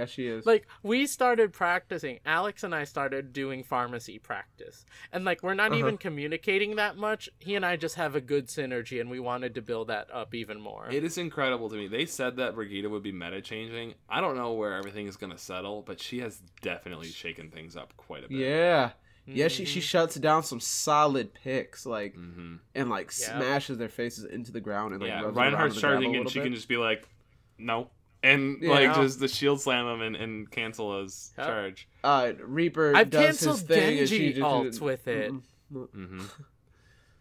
she 0.06 0.26
is. 0.26 0.44
Like 0.46 0.66
we 0.82 1.06
started 1.06 1.52
practicing. 1.52 2.18
Alex 2.26 2.62
and 2.64 2.74
I 2.74 2.84
started 2.84 3.32
doing 3.32 3.62
Pharmercy 3.64 4.20
practice, 4.22 4.84
and 5.12 5.24
like 5.24 5.42
we're 5.42 5.54
not 5.54 5.70
Uh-huh. 5.72 5.78
even 5.78 5.98
communicating 5.98 6.76
that 6.76 6.96
much. 6.96 7.28
He 7.38 7.54
and 7.54 7.64
I 7.64 7.76
just 7.76 7.94
have 7.94 8.14
a 8.16 8.20
good 8.20 8.48
synergy, 8.48 9.00
and 9.00 9.08
we 9.10 9.20
wanted 9.20 9.54
to 9.54 9.62
build 9.62 9.88
that 9.88 10.08
up 10.12 10.34
even 10.34 10.60
more. 10.60 10.88
It 10.90 11.04
is 11.04 11.16
incredible 11.18 11.70
to 11.70 11.76
me. 11.76 11.86
They 11.86 12.06
said 12.06 12.36
that 12.36 12.54
Brigitte 12.54 12.90
would 12.90 13.02
be 13.02 13.12
meta 13.12 13.40
changing. 13.40 13.94
I 14.08 14.20
don't 14.20 14.36
know 14.36 14.52
where 14.52 14.74
everything 14.74 15.06
is 15.06 15.16
going 15.16 15.32
to 15.32 15.38
settle, 15.38 15.82
but 15.82 16.00
she 16.00 16.20
has 16.20 16.42
definitely 16.62 17.08
shaken 17.08 17.50
things 17.50 17.76
up 17.76 17.96
quite 17.96 18.24
a 18.24 18.28
bit. 18.28 18.36
yeah. 18.38 18.90
Yeah, 19.26 19.48
she 19.48 19.64
she 19.64 19.80
shuts 19.80 20.16
down 20.16 20.42
some 20.42 20.60
solid 20.60 21.32
picks, 21.32 21.86
like 21.86 22.14
hmm 22.14 22.56
and 22.74 22.90
like 22.90 23.10
Yeah. 23.18 23.38
smashes 23.38 23.78
their 23.78 23.88
faces 23.88 24.24
into 24.24 24.52
the 24.52 24.60
ground 24.60 24.92
and 24.92 25.00
like 25.00 25.08
Yeah, 25.08 25.22
rubs 25.22 25.36
it 25.36 25.40
around 25.40 25.52
Reinhardt's 25.52 25.76
on 25.76 25.80
the 25.80 25.86
gravel 25.88 26.02
charging, 26.02 26.16
and 26.20 26.30
she 26.30 26.38
bit. 26.40 26.44
can 26.44 26.54
just 26.54 26.68
be 26.68 26.76
like, 26.76 27.08
no. 27.56 27.88
And 28.24 28.60
Yeah. 28.62 28.70
like 28.70 28.94
just 28.94 29.20
the 29.20 29.28
shield 29.28 29.60
slam 29.60 29.86
him 29.86 30.00
and, 30.02 30.16
and 30.16 30.50
cancel 30.50 31.02
his 31.02 31.32
Yep. 31.38 31.46
charge. 31.46 31.88
uh 32.02 32.32
Reaper 32.40 32.96
I've 32.96 33.10
does 33.10 33.24
canceled 33.26 33.58
his 33.58 33.62
thing 33.68 33.98
and 34.00 34.08
she 34.08 34.32
Genji 34.32 34.40
just 34.70 34.80
with 34.80 35.06
it. 35.08 35.32
Mm-mm. 35.72 35.88
hmm 35.92 36.20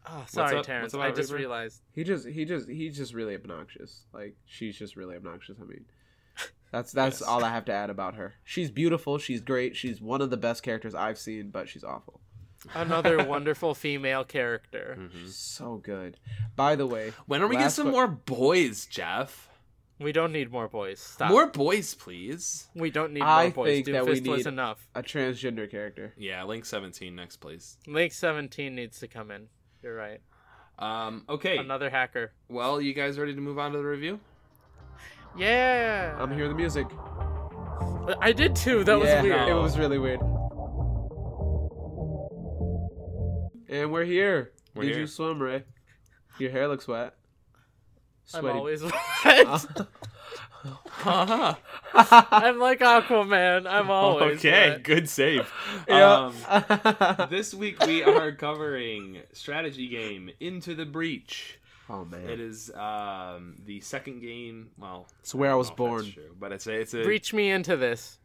Oh, 0.06 0.26
sorry, 0.28 0.58
up? 0.58 0.66
Terrence. 0.66 0.94
What's 0.94 1.06
I 1.06 1.12
just 1.16 1.32
Reaper? 1.32 1.39
realized. 1.39 1.82
He 1.94 2.04
just 2.04 2.28
he 2.28 2.44
just 2.46 2.68
he's 2.68 2.98
just 2.98 3.13
really 3.13 3.36
obnoxious. 3.36 4.04
Like 4.13 4.36
she's 4.46 4.78
just 4.78 4.96
really 4.98 5.16
obnoxious. 5.16 5.58
I 5.62 5.66
mean, 5.66 5.86
that's 6.72 6.92
that's 6.92 7.22
Yes. 7.22 7.30
all 7.30 7.44
I 7.44 7.50
have 7.50 7.63
to 7.66 7.72
add 7.74 7.89
about 7.89 8.16
her. 8.16 8.34
She's 8.44 8.70
beautiful. 8.70 9.18
She's 9.18 9.39
great. 9.42 9.76
She's 9.78 10.02
one 10.02 10.22
of 10.22 10.30
the 10.30 10.38
best 10.38 10.62
characters 10.63 10.94
I've 10.94 11.18
seen, 11.18 11.52
but 11.52 11.70
she's 11.70 11.84
awful. 11.86 12.20
Another 12.74 13.24
wonderful 13.26 13.74
female 13.74 14.24
character. 14.26 14.96
hmm 15.12 15.28
So 15.28 15.78
good. 15.78 16.18
By 16.58 16.76
the 16.76 16.86
way, 16.88 17.13
When 17.26 17.42
are 17.42 17.48
we 17.48 17.56
getting 17.56 17.70
some 17.70 17.86
que- 17.88 17.92
more 17.94 18.08
boys, 18.08 18.86
Jeff? 18.86 19.50
We 20.04 20.12
don't 20.12 20.32
need 20.34 20.52
more 20.52 20.68
boys. 20.68 21.00
Stop. 21.00 21.30
More 21.32 21.48
boys, 21.48 21.94
please. 21.96 22.68
We 22.76 22.92
don't 22.92 23.13
need 23.13 23.22
more 23.22 23.30
I 23.30 23.50
boys. 23.50 23.68
think 23.68 23.86
that 23.88 24.06
we 24.06 24.20
Doomfist 24.20 24.28
was 24.28 24.38
need- 24.39 24.48
enough. 24.48 24.88
a 24.94 25.02
transgender 25.02 25.70
character. 25.70 26.13
Yeah, 26.18 26.44
Link 26.44 26.66
17 26.66 27.16
next, 27.16 27.38
please. 27.38 27.78
Link 27.88 28.12
17 28.13 28.76
needs 28.76 29.00
to 29.00 29.08
come 29.08 29.32
in. 29.32 29.48
You're 29.82 29.96
right. 29.96 30.20
Um, 30.80 31.24
okay. 31.30 31.58
Another 31.58 31.89
hacker. 31.89 32.34
Well, 32.50 32.82
you 32.82 32.94
guys 32.94 33.18
ready 33.18 33.34
to 33.36 33.42
move 33.42 33.58
on 33.60 33.72
to 33.72 33.78
the 33.78 33.84
review? 33.86 34.20
Yeah. 35.38 36.16
I'm 36.20 36.32
hearing 36.32 36.50
the 36.50 36.56
music. 36.58 36.88
I 38.20 38.32
did 38.34 38.56
too. 38.56 38.84
That 38.84 39.00
Yeah, 39.00 39.16
was 39.22 39.24
weird. 39.24 39.48
It 39.50 39.54
was 39.54 39.80
really 39.80 39.98
weird. 40.00 40.20
And 43.70 43.92
we're 43.92 44.04
here. 44.06 44.52
We're 44.76 44.84
Did 44.84 44.92
here. 44.92 45.00
you 45.02 45.08
swim, 45.08 45.42
Ray? 45.42 45.63
Your 46.38 46.52
hair 46.52 46.68
looks 46.68 46.88
wet. 46.88 47.16
I'm 48.34 48.42
Sweaty. 48.42 48.58
always 48.58 48.84
wet. 49.25 49.88
Uh-huh. 51.05 51.55
I'm 52.31 52.57
like 52.59 52.79
Aquaman. 52.79 53.67
I'm 53.67 53.89
always 53.91 54.38
okay, 54.39 54.69
wet. 54.69 54.83
good 54.83 55.09
save. 55.09 55.51
Yeah. 55.89 56.31
Um, 56.49 57.27
this 57.29 57.53
week 57.53 57.86
we 57.86 58.03
are 58.03 58.31
covering 58.31 59.19
strategy 59.33 59.89
game 59.89 60.29
Into 60.39 60.75
the 60.75 60.86
Breach. 60.86 61.59
oh 61.89 62.05
man. 62.05 62.29
It 62.29 62.39
is 62.39 62.71
um, 62.75 63.55
the 63.65 63.81
second 63.81 64.21
game. 64.21 64.69
Well, 64.77 65.07
It's 65.19 65.36
where 65.36 65.49
I 65.49 65.51
don't 65.53 65.57
was 65.59 65.71
born. 65.71 66.09
true, 66.09 66.33
but 66.39 66.53
it's 66.53 66.67
a, 66.67 66.79
it's 66.79 66.93
a. 66.93 67.03
Breach 67.03 67.33
me 67.33 67.51
into 67.51 67.75
this. 67.75 68.17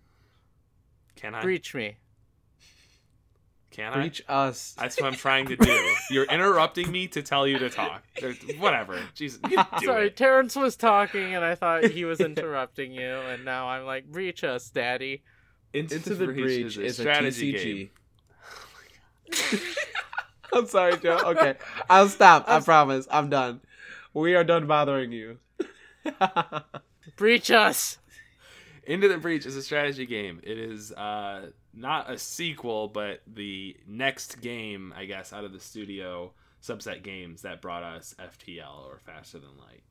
Can 1.17 1.35
I? 1.35 1.43
Breach 1.43 1.75
me. 1.75 1.97
Can 3.79 3.93
I? 3.93 3.95
Breach 3.95 4.23
us. 4.29 4.75
That's 4.77 5.01
what 5.01 5.07
I'm 5.07 5.15
trying 5.15 5.47
to 5.47 5.57
do. 5.57 5.95
You're 6.11 6.25
interrupting 6.25 6.91
me 6.91 7.07
to 7.09 7.23
tell 7.23 7.47
you 7.47 7.61
to 7.61 7.71
talk. 7.71 8.03
Whatever. 8.59 8.99
Jesus, 9.15 9.41
Sorry, 9.85 10.09
it. 10.09 10.17
Terrence 10.17 10.57
was 10.57 10.75
talking 10.75 11.37
and 11.37 11.45
I 11.45 11.55
thought 11.55 11.85
he 11.85 12.05
was 12.05 12.19
interrupting 12.19 12.91
you, 12.91 13.09
and 13.09 13.45
now 13.45 13.69
I'm 13.69 13.87
like, 13.87 14.05
reach 14.11 14.43
us, 14.43 14.69
daddy. 14.69 15.23
Into, 15.73 15.95
Into 15.95 16.17
the 16.17 16.27
Breach 16.27 16.77
a 16.77 16.83
is 16.83 16.99
a 16.99 17.03
strategy 17.03 17.53
TCG. 17.53 17.91
game. 19.31 19.61
I'm 20.53 20.67
sorry, 20.67 20.97
Joe. 20.99 21.21
Okay. 21.27 21.55
I'll 21.89 22.09
stop. 22.09 22.49
I 22.49 22.55
I'm- 22.55 22.65
promise. 22.65 23.07
I'm 23.13 23.31
done. 23.31 23.61
We 24.13 24.35
are 24.35 24.43
done 24.43 24.67
bothering 24.67 25.13
you. 25.13 25.39
Breach 27.17 27.53
us. 27.53 27.99
Into 28.85 29.07
the 29.07 29.19
Breach 29.19 29.47
is 29.47 29.55
a 29.55 29.63
strategy 29.63 30.07
game. 30.07 30.41
It 30.43 30.59
is 30.59 30.91
uh, 30.93 31.51
not 31.79 32.11
a 32.11 32.19
sequel, 32.19 32.89
but 32.89 33.21
the 33.27 33.77
next 33.87 34.41
game, 34.41 34.93
I 34.97 35.05
guess, 35.05 35.33
out 35.33 35.45
of 35.45 35.53
the 35.53 35.61
studio 35.61 36.33
subset 36.63 37.03
games 37.03 37.43
that 37.43 37.63
brought 37.63 37.83
us 37.83 38.15
FTL 38.19 38.87
or 38.87 38.99
Faster 38.99 39.39
Than 39.39 39.51
Light. 39.57 39.83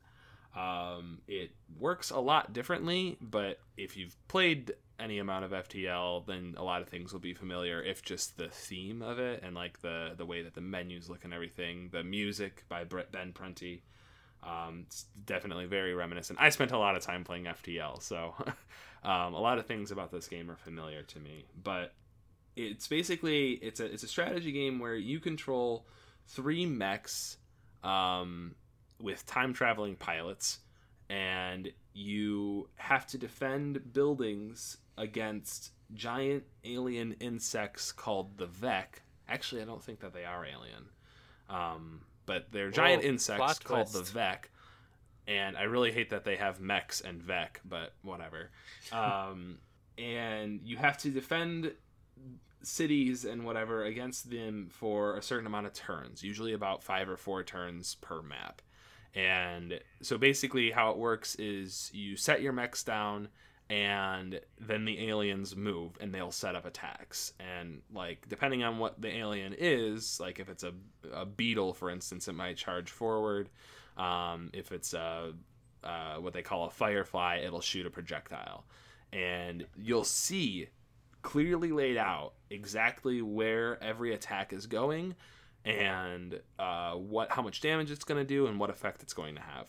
Um, 0.56 1.20
it 1.28 1.52
works 1.80 2.10
a 2.10 2.20
lot 2.20 2.52
differently, 2.52 3.18
but 3.22 3.60
if 3.78 3.96
you've 3.96 4.16
played 4.28 4.74
any 5.00 5.20
amount 5.20 5.46
of 5.46 5.52
FTL, 5.52 6.26
then 6.26 6.56
a 6.58 6.64
lot 6.64 6.82
of 6.82 6.90
things 6.90 7.14
will 7.14 7.20
be 7.20 7.34
familiar. 7.34 7.82
If 7.82 8.02
just 8.02 8.38
the 8.38 8.50
theme 8.50 9.02
of 9.02 9.20
it 9.20 9.44
and 9.44 9.56
like 9.56 9.82
the 9.82 10.14
the 10.18 10.26
way 10.26 10.42
that 10.42 10.56
the 10.56 10.62
menus 10.62 11.10
look 11.10 11.24
and 11.24 11.34
everything, 11.34 11.90
the 11.92 12.04
music 12.04 12.66
by 12.68 12.84
Brett 12.84 13.12
Ben 13.12 13.34
Prunty, 13.34 13.84
um, 14.48 14.86
it's 14.88 15.06
definitely 15.26 15.66
very 15.66 15.94
reminiscent. 15.94 16.40
I 16.42 16.50
spent 16.50 16.72
a 16.72 16.78
lot 16.78 16.96
of 16.96 17.04
time 17.04 17.24
playing 17.24 17.46
FTL, 17.46 18.02
so 18.02 18.34
um, 19.04 19.34
a 19.34 19.40
lot 19.40 19.58
of 19.58 19.66
things 19.66 19.92
about 19.92 20.12
this 20.12 20.28
game 20.28 20.50
are 20.50 20.56
familiar 20.56 21.04
to 21.04 21.20
me. 21.20 21.46
But 21.62 21.94
it's 22.56 22.88
basically 22.88 23.52
it's 23.54 23.80
a 23.80 23.86
it's 23.86 24.04
a 24.04 24.08
strategy 24.08 24.52
game 24.52 24.80
where 24.80 24.96
you 24.96 25.20
control 25.20 25.86
three 26.28 26.66
mechs 26.66 27.38
um, 27.84 28.56
with 29.02 29.26
time 29.26 29.54
traveling 29.54 29.96
pilots, 29.96 30.60
and 31.10 31.72
you 31.94 32.70
have 32.76 33.06
to 33.08 33.18
defend 33.18 33.92
buildings 33.92 34.78
against 34.98 35.72
giant 35.94 36.44
alien 36.64 37.16
insects 37.20 37.92
called 37.92 38.38
the 38.38 38.48
Vek. 38.48 39.02
Actually, 39.28 39.62
I 39.62 39.66
don't 39.66 39.84
think 39.84 40.00
that 40.00 40.14
they 40.14 40.24
are 40.24 40.46
alien. 40.46 40.90
Um, 41.50 42.02
but 42.28 42.52
they're 42.52 42.70
giant 42.70 43.02
Whoa, 43.02 43.10
insects 43.10 43.58
called 43.58 43.90
twist. 43.90 44.14
the 44.14 44.20
Vek. 44.20 44.50
And 45.28 45.58
I 45.58 45.64
really 45.64 45.92
hate 45.92 46.12
that 46.12 46.24
they 46.24 46.36
have 46.36 46.62
mechs 46.62 47.02
and 47.02 47.22
Vek, 47.22 47.58
but 47.66 47.94
whatever. 48.04 48.52
Um, 48.92 49.58
and 49.98 50.62
you 50.64 50.78
have 50.78 50.98
to 51.00 51.10
defend 51.10 51.72
cities 52.62 53.26
and 53.26 53.44
whatever 53.44 53.84
against 53.84 54.30
them 54.30 54.70
for 54.72 55.18
a 55.18 55.22
certain 55.22 55.48
amount 55.48 55.66
of 55.66 55.74
turns, 55.74 56.24
usually 56.24 56.54
about 56.54 56.84
five 56.84 57.10
or 57.10 57.18
four 57.18 57.44
turns 57.44 57.96
per 57.96 58.22
map. 58.22 58.62
And 59.16 59.80
so 60.02 60.18
basically, 60.18 60.72
how 60.72 60.92
it 60.92 60.98
works 60.98 61.36
is 61.36 61.90
you 61.94 62.16
set 62.16 62.42
your 62.42 62.54
mechs 62.54 62.84
down, 62.84 63.30
and 63.70 64.40
then 64.60 64.86
the 64.86 65.10
aliens 65.10 65.56
move 65.56 65.98
and 66.00 66.14
they'll 66.14 66.32
set 66.32 66.56
up 66.56 66.66
attacks. 66.66 67.34
And 67.40 67.82
like 67.94 68.28
depending 68.30 68.64
on 68.64 68.80
what 68.80 69.02
the 69.02 69.16
alien 69.16 69.56
is, 69.58 70.20
like 70.20 70.40
if 70.40 70.50
it's 70.50 70.64
a, 70.64 70.74
a 71.14 71.26
beetle, 71.26 71.74
for 71.74 71.90
instance, 71.90 72.28
it 72.28 72.34
might 72.34 72.58
charge 72.58 72.92
forward. 72.92 73.50
Um, 73.98 74.52
if 74.54 74.72
it's 74.72 74.94
a 74.94 75.34
uh, 75.84 76.16
what 76.16 76.34
they 76.34 76.42
call 76.42 76.66
a 76.66 76.70
firefly, 76.70 77.42
it'll 77.44 77.62
shoot 77.62 77.86
a 77.86 77.90
projectile, 77.90 78.66
and 79.14 79.66
you'll 79.78 80.04
see 80.04 80.68
clearly 81.22 81.72
laid 81.72 81.98
out 81.98 82.34
exactly 82.50 83.22
where 83.22 83.82
every 83.84 84.14
attack 84.14 84.54
is 84.54 84.66
going 84.66 85.16
and 85.66 86.40
uh, 86.58 86.94
what 86.94 87.32
how 87.32 87.42
much 87.42 87.62
damage 87.62 87.92
it's 87.92 88.06
going 88.06 88.20
to 88.20 88.28
do 88.28 88.48
and 88.48 88.60
what 88.60 88.70
effect 88.70 89.02
it's 89.02 89.14
going 89.14 89.36
to 89.36 89.42
have. 89.42 89.68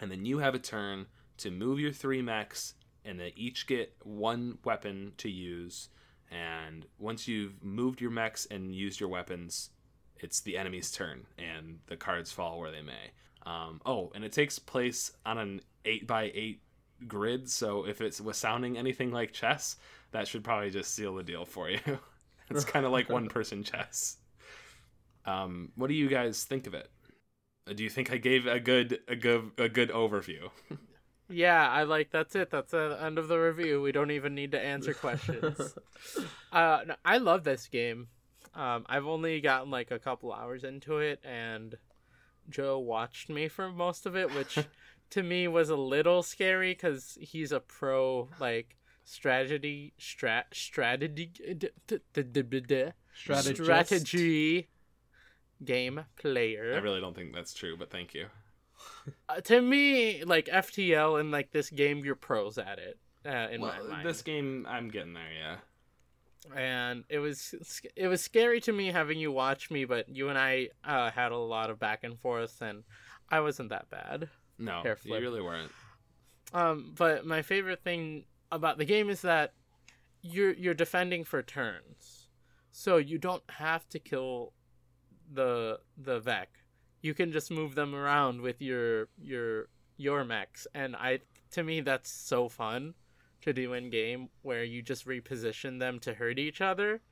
And 0.00 0.10
then 0.10 0.24
you 0.24 0.38
have 0.38 0.54
a 0.54 0.58
turn 0.58 1.06
to 1.38 1.50
move 1.50 1.78
your 1.78 1.92
three 1.92 2.22
mechs, 2.22 2.74
and 3.04 3.18
they 3.18 3.32
each 3.36 3.66
get 3.66 3.94
one 4.02 4.58
weapon 4.64 5.12
to 5.18 5.28
use. 5.28 5.88
And 6.30 6.86
once 6.98 7.28
you've 7.28 7.62
moved 7.62 8.00
your 8.00 8.10
mechs 8.10 8.46
and 8.46 8.74
used 8.74 9.00
your 9.00 9.08
weapons, 9.08 9.70
it's 10.18 10.40
the 10.40 10.56
enemy's 10.56 10.90
turn, 10.90 11.26
and 11.38 11.78
the 11.86 11.96
cards 11.96 12.32
fall 12.32 12.58
where 12.58 12.70
they 12.70 12.82
may. 12.82 13.12
Um, 13.46 13.80
oh, 13.84 14.10
and 14.14 14.24
it 14.24 14.32
takes 14.32 14.58
place 14.58 15.12
on 15.26 15.38
an 15.38 15.60
eight 15.84 16.06
by 16.06 16.32
eight 16.34 16.62
grid, 17.06 17.50
so 17.50 17.86
if 17.86 18.00
it 18.00 18.20
was 18.20 18.36
sounding 18.38 18.78
anything 18.78 19.12
like 19.12 19.32
chess, 19.32 19.76
that 20.12 20.26
should 20.26 20.42
probably 20.44 20.70
just 20.70 20.94
seal 20.94 21.14
the 21.14 21.22
deal 21.22 21.44
for 21.44 21.68
you. 21.68 21.80
it's 22.50 22.64
kind 22.64 22.86
of 22.86 22.92
like 22.92 23.10
one 23.10 23.28
person 23.28 23.62
chess. 23.62 24.16
Um, 25.26 25.72
what 25.76 25.88
do 25.88 25.94
you 25.94 26.08
guys 26.08 26.44
think 26.44 26.66
of 26.66 26.74
it? 26.74 26.90
Uh, 27.68 27.72
Do 27.72 27.82
you 27.82 27.90
think 27.90 28.10
I 28.12 28.18
gave 28.18 28.46
a 28.46 28.60
good 28.60 29.00
a 29.08 29.16
good 29.16 29.52
a 29.58 29.68
good 29.68 29.90
overview? 29.90 30.50
Yeah, 31.28 31.68
I 31.68 31.84
like 31.84 32.10
that's 32.10 32.34
it. 32.34 32.50
That's 32.50 32.72
the 32.72 32.98
end 33.02 33.18
of 33.18 33.28
the 33.28 33.38
review. 33.38 33.80
We 33.80 33.92
don't 33.92 34.10
even 34.10 34.34
need 34.34 34.52
to 34.52 34.60
answer 34.60 34.92
questions. 34.92 35.74
uh, 36.52 36.80
no, 36.86 36.94
I 37.04 37.18
love 37.18 37.44
this 37.44 37.66
game. 37.66 38.08
Um, 38.54 38.84
I've 38.88 39.06
only 39.06 39.40
gotten 39.40 39.70
like 39.70 39.90
a 39.90 39.98
couple 39.98 40.32
hours 40.32 40.64
into 40.64 40.98
it, 40.98 41.20
and 41.24 41.76
Joe 42.48 42.78
watched 42.78 43.28
me 43.28 43.48
for 43.48 43.70
most 43.70 44.06
of 44.06 44.16
it, 44.16 44.34
which 44.34 44.58
to 45.10 45.22
me 45.22 45.48
was 45.48 45.70
a 45.70 45.76
little 45.76 46.22
scary 46.22 46.72
because 46.72 47.16
he's 47.20 47.52
a 47.52 47.60
pro 47.60 48.28
like 48.38 48.76
strategy 49.04 49.92
strat 50.00 50.44
strategy 50.52 51.26
d- 51.26 51.54
d- 51.54 51.68
d- 51.86 51.98
d- 52.12 52.42
d- 52.42 52.60
d- 52.60 52.84
strategy 53.14 54.68
game 55.64 56.04
player. 56.16 56.74
I 56.74 56.78
really 56.78 57.00
don't 57.00 57.14
think 57.14 57.34
that's 57.34 57.54
true, 57.54 57.76
but 57.76 57.90
thank 57.90 58.14
you. 58.14 58.26
Uh, 59.28 59.40
to 59.42 59.60
me, 59.60 60.24
like 60.24 60.46
FTL 60.46 61.20
and 61.20 61.30
like 61.30 61.50
this 61.52 61.70
game, 61.70 62.04
you're 62.04 62.14
pros 62.14 62.58
at 62.58 62.78
it. 62.78 62.98
Uh, 63.26 63.48
in 63.50 63.60
Well, 63.60 63.72
my 63.82 63.88
mind, 63.96 64.06
this 64.08 64.22
game, 64.22 64.66
I'm 64.68 64.88
getting 64.88 65.14
there. 65.14 65.32
Yeah. 65.32 65.56
and 66.54 67.04
it 67.08 67.18
was 67.18 67.54
it 67.96 68.08
was 68.08 68.20
scary 68.22 68.60
to 68.62 68.72
me 68.72 68.88
having 68.88 69.18
you 69.18 69.32
watch 69.32 69.70
me, 69.70 69.84
but 69.86 70.08
you 70.14 70.28
and 70.28 70.38
I 70.38 70.68
uh, 70.84 71.10
had 71.10 71.32
a 71.32 71.36
lot 71.38 71.70
of 71.70 71.78
back 71.78 72.04
and 72.04 72.18
forth, 72.18 72.60
and 72.60 72.84
I 73.30 73.40
wasn't 73.40 73.70
that 73.70 73.88
bad. 73.90 74.28
No, 74.58 74.82
you 75.04 75.12
really 75.22 75.42
weren't. 75.42 75.72
Um, 76.52 76.92
but 76.96 77.26
my 77.26 77.42
favorite 77.42 77.82
thing 77.82 78.26
about 78.52 78.78
the 78.78 78.84
game 78.84 79.08
is 79.10 79.22
that 79.22 79.54
you're 80.20 80.52
you're 80.52 80.74
defending 80.74 81.24
for 81.24 81.42
turns, 81.42 82.28
so 82.70 82.98
you 82.98 83.18
don't 83.18 83.42
have 83.50 83.88
to 83.88 83.98
kill 83.98 84.52
the 85.32 85.80
the 85.96 86.20
Vek. 86.20 86.46
You 87.04 87.12
can 87.12 87.32
just 87.32 87.50
move 87.50 87.74
them 87.74 87.94
around 87.94 88.40
with 88.40 88.62
your 88.62 89.08
your 89.20 89.68
your 89.98 90.24
mechs, 90.24 90.66
and 90.72 90.96
I 90.96 91.18
to 91.50 91.62
me 91.62 91.82
that's 91.82 92.10
so 92.10 92.48
fun 92.48 92.94
to 93.42 93.52
do 93.52 93.74
in 93.74 93.90
game 93.90 94.30
where 94.40 94.64
you 94.64 94.80
just 94.80 95.06
reposition 95.06 95.80
them 95.80 95.98
to 95.98 96.14
hurt 96.14 96.38
each 96.38 96.62
other 96.62 97.02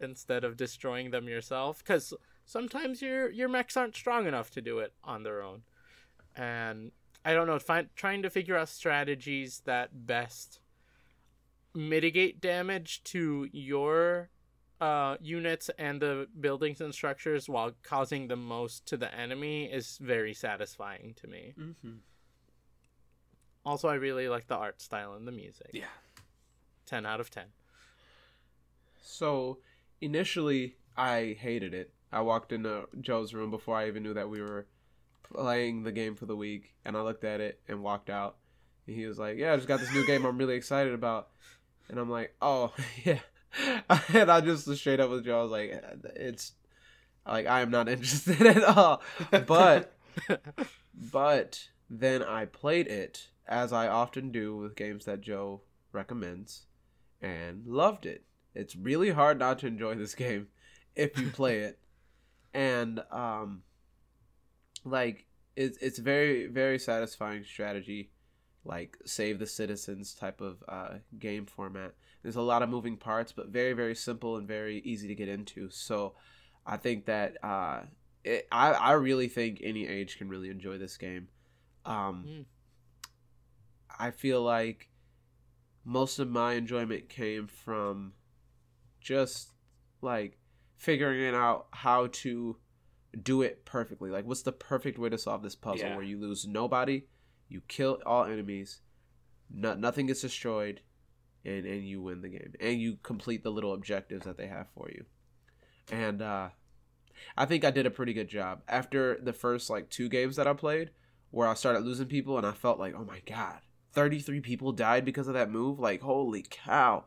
instead 0.00 0.42
of 0.42 0.56
destroying 0.56 1.12
them 1.12 1.28
yourself. 1.28 1.78
Because 1.78 2.12
sometimes 2.44 3.00
your 3.00 3.30
your 3.30 3.48
mechs 3.48 3.76
aren't 3.76 3.94
strong 3.94 4.26
enough 4.26 4.50
to 4.50 4.60
do 4.60 4.80
it 4.80 4.94
on 5.04 5.22
their 5.22 5.40
own, 5.40 5.62
and 6.34 6.90
I 7.24 7.32
don't 7.32 7.46
know, 7.46 7.60
find, 7.60 7.88
trying 7.94 8.22
to 8.22 8.30
figure 8.30 8.56
out 8.56 8.68
strategies 8.68 9.62
that 9.64 10.08
best 10.08 10.58
mitigate 11.72 12.40
damage 12.40 13.04
to 13.04 13.48
your 13.52 14.28
uh, 14.80 15.16
units 15.20 15.70
and 15.78 16.00
the 16.00 16.28
buildings 16.38 16.80
and 16.80 16.94
structures 16.94 17.48
while 17.48 17.72
causing 17.82 18.28
the 18.28 18.36
most 18.36 18.86
to 18.86 18.96
the 18.96 19.12
enemy 19.14 19.64
is 19.64 19.98
very 20.00 20.34
satisfying 20.34 21.14
to 21.16 21.26
me. 21.26 21.54
Mm-hmm. 21.58 21.94
Also, 23.64 23.88
I 23.88 23.94
really 23.94 24.28
like 24.28 24.46
the 24.46 24.56
art 24.56 24.80
style 24.80 25.14
and 25.14 25.26
the 25.26 25.32
music. 25.32 25.70
Yeah. 25.72 25.86
10 26.86 27.04
out 27.04 27.20
of 27.20 27.30
10. 27.30 27.44
So 29.02 29.58
initially, 30.00 30.76
I 30.96 31.36
hated 31.40 31.74
it. 31.74 31.92
I 32.12 32.20
walked 32.20 32.52
into 32.52 32.88
Joe's 33.00 33.34
room 33.34 33.50
before 33.50 33.76
I 33.76 33.88
even 33.88 34.02
knew 34.02 34.14
that 34.14 34.28
we 34.28 34.40
were 34.40 34.66
playing 35.22 35.82
the 35.82 35.92
game 35.92 36.14
for 36.14 36.26
the 36.26 36.36
week, 36.36 36.74
and 36.84 36.96
I 36.96 37.00
looked 37.00 37.24
at 37.24 37.40
it 37.40 37.60
and 37.68 37.82
walked 37.82 38.10
out. 38.10 38.36
And 38.86 38.94
he 38.96 39.06
was 39.06 39.18
like, 39.18 39.36
"Yeah, 39.36 39.52
I 39.52 39.56
just 39.56 39.66
got 39.66 39.80
this 39.80 39.92
new 39.92 40.06
game. 40.06 40.24
I'm 40.24 40.38
really 40.38 40.54
excited 40.54 40.94
about." 40.94 41.28
And 41.88 41.98
I'm 41.98 42.10
like, 42.10 42.34
"Oh, 42.40 42.72
yeah." 43.04 43.18
and 44.12 44.30
I 44.30 44.40
just 44.40 44.68
straight 44.76 45.00
up 45.00 45.10
with 45.10 45.24
Joe. 45.24 45.40
I 45.40 45.42
was 45.42 45.52
like, 45.52 45.84
"It's 46.16 46.52
like 47.26 47.46
I 47.46 47.60
am 47.60 47.70
not 47.70 47.88
interested 47.96 48.46
at 48.46 48.62
all." 48.64 49.02
But 49.30 49.96
but 51.12 51.68
then 51.88 52.22
I 52.22 52.46
played 52.46 52.86
it 52.86 53.28
as 53.46 53.72
I 53.72 53.88
often 53.88 54.32
do 54.32 54.56
with 54.56 54.76
games 54.76 55.04
that 55.04 55.20
Joe 55.20 55.62
recommends, 55.92 56.66
and 57.20 57.66
loved 57.66 58.06
it. 58.06 58.24
It's 58.54 58.74
really 58.74 59.10
hard 59.10 59.38
not 59.38 59.58
to 59.60 59.66
enjoy 59.66 59.94
this 59.94 60.14
game 60.14 60.48
if 60.94 61.18
you 61.18 61.30
play 61.30 61.60
it. 61.60 61.78
And 62.54 63.00
um 63.10 63.62
like 64.84 65.26
it's 65.56 65.78
it's 65.78 65.98
very 65.98 66.46
very 66.46 66.78
satisfying 66.78 67.44
strategy 67.44 68.10
like 68.66 68.96
save 69.04 69.38
the 69.38 69.46
citizens 69.46 70.14
type 70.14 70.40
of 70.40 70.62
uh 70.68 70.94
game 71.18 71.46
format. 71.46 71.94
There's 72.22 72.36
a 72.36 72.42
lot 72.42 72.62
of 72.62 72.68
moving 72.68 72.96
parts 72.96 73.32
but 73.32 73.48
very 73.48 73.72
very 73.72 73.94
simple 73.94 74.36
and 74.36 74.46
very 74.46 74.78
easy 74.80 75.08
to 75.08 75.14
get 75.14 75.28
into. 75.28 75.70
So 75.70 76.14
I 76.66 76.76
think 76.76 77.06
that 77.06 77.36
uh 77.44 77.82
it, 78.24 78.48
I 78.50 78.72
I 78.72 78.92
really 78.92 79.28
think 79.28 79.60
any 79.62 79.86
age 79.86 80.18
can 80.18 80.28
really 80.28 80.50
enjoy 80.50 80.78
this 80.78 80.96
game. 80.96 81.28
Um 81.84 82.24
Mm. 82.26 82.44
I 83.98 84.10
feel 84.10 84.42
like 84.42 84.90
most 85.84 86.18
of 86.18 86.28
my 86.28 86.54
enjoyment 86.54 87.08
came 87.08 87.46
from 87.46 88.12
just 89.00 89.52
like 90.02 90.38
figuring 90.76 91.34
out 91.34 91.68
how 91.70 92.08
to 92.08 92.56
do 93.22 93.42
it 93.42 93.64
perfectly. 93.64 94.10
Like, 94.10 94.26
what's 94.26 94.42
the 94.42 94.52
perfect 94.52 94.98
way 94.98 95.08
to 95.08 95.16
solve 95.16 95.42
this 95.42 95.54
puzzle 95.54 95.88
Yeah. 95.88 95.94
where 95.96 96.04
you 96.04 96.20
lose 96.20 96.46
nobody, 96.46 97.06
you 97.48 97.62
kill 97.68 97.98
all 98.04 98.24
enemies, 98.24 98.80
no, 99.52 99.74
nothing 99.74 100.06
gets 100.06 100.22
destroyed, 100.22 100.80
and 101.44 101.64
and 101.64 101.86
you 101.86 102.02
win 102.02 102.22
the 102.22 102.28
game, 102.28 102.54
and 102.60 102.80
you 102.80 102.98
complete 103.02 103.42
the 103.42 103.50
little 103.50 103.74
objectives 103.74 104.24
that 104.24 104.36
they 104.36 104.46
have 104.46 104.66
for 104.74 104.88
you. 104.90 105.04
And 105.90 106.20
uh, 106.22 106.48
I 107.36 107.44
think 107.44 107.64
I 107.64 107.70
did 107.70 107.86
a 107.86 107.90
pretty 107.90 108.12
good 108.12 108.28
job 108.28 108.62
after 108.68 109.18
the 109.22 109.32
first 109.32 109.70
like 109.70 109.90
two 109.90 110.08
games 110.08 110.36
that 110.36 110.46
I 110.46 110.52
played, 110.52 110.90
where 111.30 111.48
I 111.48 111.54
started 111.54 111.84
losing 111.84 112.06
people, 112.06 112.36
and 112.38 112.46
I 112.46 112.52
felt 112.52 112.78
like, 112.78 112.94
oh 112.96 113.04
my 113.04 113.20
god. 113.26 113.60
33 113.92 114.40
people 114.40 114.72
died 114.72 115.06
because 115.06 115.26
of 115.26 115.32
that 115.32 115.50
move. 115.50 115.78
Like, 115.78 116.02
holy 116.02 116.44
cow 116.50 117.04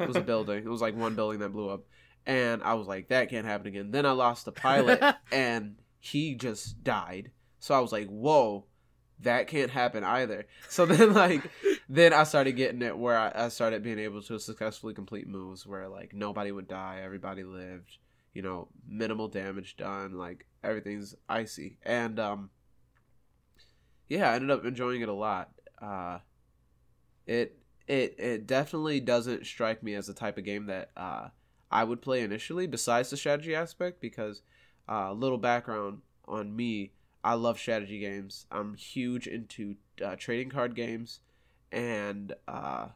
it 0.00 0.08
was 0.08 0.16
a 0.16 0.20
building. 0.20 0.64
It 0.64 0.68
was 0.68 0.80
like 0.80 0.96
one 0.96 1.14
building 1.14 1.38
that 1.38 1.52
blew 1.52 1.68
up, 1.70 1.84
and 2.26 2.60
I 2.64 2.74
was 2.74 2.88
like, 2.88 3.06
that 3.08 3.30
can't 3.30 3.46
happen 3.46 3.68
again. 3.68 3.92
Then 3.92 4.04
I 4.04 4.10
lost 4.10 4.44
the 4.44 4.50
pilot, 4.50 5.00
and 5.32 5.76
he 6.00 6.34
just 6.34 6.82
died. 6.82 7.30
So 7.60 7.72
I 7.74 7.78
was 7.78 7.92
like, 7.92 8.08
whoa, 8.08 8.66
that 9.20 9.46
can't 9.46 9.70
happen 9.70 10.04
either. 10.04 10.46
So 10.68 10.86
then 10.86 11.14
like, 11.14 11.50
then 11.88 12.12
I 12.12 12.24
started 12.24 12.52
getting 12.52 12.82
it 12.82 12.96
where 12.96 13.18
I, 13.18 13.32
I 13.34 13.48
started 13.48 13.82
being 13.82 13.98
able 13.98 14.22
to 14.22 14.38
successfully 14.38 14.94
complete 14.94 15.28
moves 15.28 15.66
where 15.66 15.88
like 15.88 16.14
nobody 16.14 16.52
would 16.52 16.68
die, 16.68 17.00
everybody 17.02 17.44
lived. 17.44 17.98
You 18.32 18.42
know, 18.42 18.68
minimal 18.88 19.28
damage 19.28 19.76
done. 19.76 20.18
Like 20.18 20.46
everything's 20.64 21.14
icy, 21.28 21.78
and 21.84 22.18
um, 22.18 22.50
yeah, 24.08 24.30
I 24.30 24.34
ended 24.34 24.50
up 24.50 24.64
enjoying 24.64 25.02
it 25.02 25.08
a 25.08 25.12
lot. 25.12 25.50
Uh, 25.80 26.18
it 27.26 27.58
it 27.86 28.16
it 28.18 28.46
definitely 28.46 29.00
doesn't 29.00 29.46
strike 29.46 29.82
me 29.82 29.94
as 29.94 30.06
the 30.06 30.14
type 30.14 30.38
of 30.38 30.44
game 30.44 30.66
that 30.66 30.90
uh, 30.96 31.28
I 31.70 31.84
would 31.84 32.02
play 32.02 32.22
initially. 32.22 32.66
Besides 32.66 33.10
the 33.10 33.16
strategy 33.16 33.54
aspect, 33.54 34.00
because 34.00 34.42
uh, 34.88 35.12
little 35.12 35.38
background 35.38 36.00
on 36.26 36.54
me, 36.54 36.92
I 37.24 37.34
love 37.34 37.58
strategy 37.58 37.98
games. 37.98 38.46
I'm 38.52 38.74
huge 38.74 39.26
into 39.26 39.76
uh, 40.04 40.14
trading 40.16 40.50
card 40.50 40.76
games, 40.76 41.20
and 41.72 42.34
uh, 42.46 42.88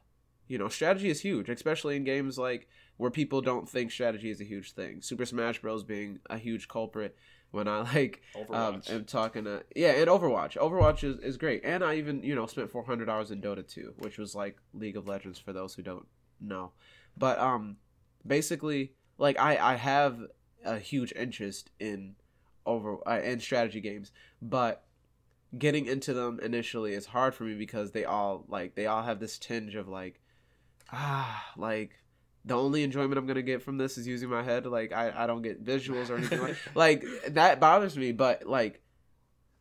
you 0.49 0.59
know, 0.59 0.69
strategy 0.69 1.09
is 1.09 1.23
huge, 1.23 1.49
especially 1.49 1.97
in 1.97 2.05
games 2.05 2.39
like 2.39 2.69
where 2.99 3.11
people 3.11 3.41
don't 3.41 3.67
think 3.67 3.91
strategy 3.91 4.31
is 4.31 4.41
a 4.43 4.45
huge 4.45 4.73
thing. 4.73 5.01
Super 5.01 5.25
Smash 5.25 5.63
Bros. 5.63 5.83
being 5.83 6.21
a 6.29 6.37
huge 6.37 6.69
culprit. 6.69 7.17
When 7.51 7.67
I 7.67 7.81
like 7.95 8.21
um, 8.53 8.83
am 8.91 9.07
talking 9.07 9.45
to 9.45 9.65
yeah, 9.75 9.93
and 9.93 10.09
Overwatch. 10.09 10.59
Overwatch 10.59 11.03
is, 11.03 11.19
is 11.21 11.39
great, 11.39 11.63
and 11.65 11.83
I 11.83 11.95
even 11.95 12.23
you 12.23 12.35
know 12.35 12.45
spent 12.45 12.71
400 12.71 13.09
hours 13.09 13.31
in 13.31 13.41
Dota 13.41 13.67
2, 13.67 13.95
which 13.99 14.19
was 14.19 14.35
like 14.35 14.59
League 14.75 14.99
of 14.99 15.09
Legends 15.09 15.39
for 15.39 15.55
those 15.55 15.75
who 15.75 15.83
don't 15.83 16.07
know. 16.39 16.73
But 17.17 17.39
um, 17.39 17.79
basically, 18.27 18.93
like 19.17 19.39
I 19.39 19.57
I 19.57 19.77
have 19.77 20.21
a 20.67 20.79
huge 20.79 21.15
interest 21.17 21.71
in 21.81 22.17
over 22.67 22.99
uh, 23.07 23.21
in 23.21 23.41
strategy 23.41 23.81
games, 23.81 24.13
but 24.43 24.85
getting 25.57 25.87
into 25.87 26.13
them 26.13 26.39
initially 26.43 26.93
is 26.93 27.07
hard 27.07 27.35
for 27.35 27.45
me 27.45 27.55
because 27.55 27.93
they 27.93 28.05
all 28.05 28.45
like 28.49 28.75
they 28.75 28.87
all 28.87 29.03
have 29.03 29.19
this 29.19 29.39
tinge 29.39 29.75
of 29.75 29.89
like 29.89 30.21
ah 30.93 31.53
like 31.57 32.03
the 32.45 32.57
only 32.57 32.83
enjoyment 32.83 33.19
I'm 33.19 33.27
gonna 33.27 33.43
get 33.43 33.63
from 33.63 33.79
this 33.79 33.99
is 33.99 34.07
using 34.07 34.29
my 34.29 34.43
head. 34.43 34.67
Like 34.67 34.93
I, 34.93 35.13
I 35.15 35.27
don't 35.27 35.43
get 35.43 35.65
visuals 35.65 36.11
or 36.11 36.17
anything 36.17 36.41
like 36.41 36.57
like 36.75 37.05
that 37.29 37.61
bothers 37.61 37.97
me. 37.97 38.13
But 38.13 38.47
like 38.47 38.83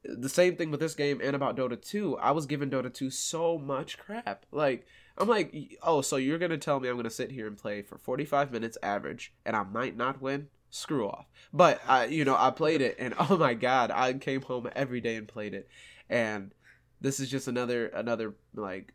the 0.04 0.30
same 0.30 0.56
thing 0.56 0.72
with 0.72 0.80
this 0.80 0.96
game 0.96 1.20
and 1.22 1.36
about 1.36 1.58
Dota 1.58 1.80
2. 1.80 2.18
I 2.18 2.32
was 2.32 2.46
giving 2.46 2.70
Dota 2.70 2.94
2 2.94 3.10
so 3.10 3.58
much 3.58 3.98
crap. 3.98 4.46
Like 4.52 4.86
I'm 5.18 5.28
like, 5.28 5.54
oh, 5.84 6.02
so 6.02 6.16
you're 6.16 6.38
gonna 6.38 6.58
tell 6.58 6.80
me 6.80 6.88
I'm 6.88 6.96
gonna 6.96 7.10
sit 7.10 7.32
here 7.32 7.48
and 7.48 7.58
play 7.58 7.82
for 7.82 7.98
45 7.98 8.52
minutes 8.52 8.78
average 8.82 9.34
and 9.46 9.56
I 9.56 9.64
might 9.64 9.98
not 9.98 10.22
win? 10.22 10.48
Screw 10.70 11.08
off. 11.08 11.26
But 11.54 11.82
I, 11.88 12.06
you 12.06 12.26
know, 12.26 12.36
I 12.38 12.52
played 12.52 12.82
it 12.82 12.98
and 13.00 13.14
oh 13.20 13.38
my 13.38 13.54
god, 13.54 13.92
I 13.92 14.14
came 14.14 14.42
home 14.42 14.70
every 14.76 15.02
day 15.02 15.16
and 15.16 15.28
played 15.28 15.54
it, 15.54 15.68
and 16.10 16.54
this 17.02 17.20
is 17.20 17.30
just 17.30 17.48
another 17.48 17.88
another 17.88 18.36
like 18.56 18.94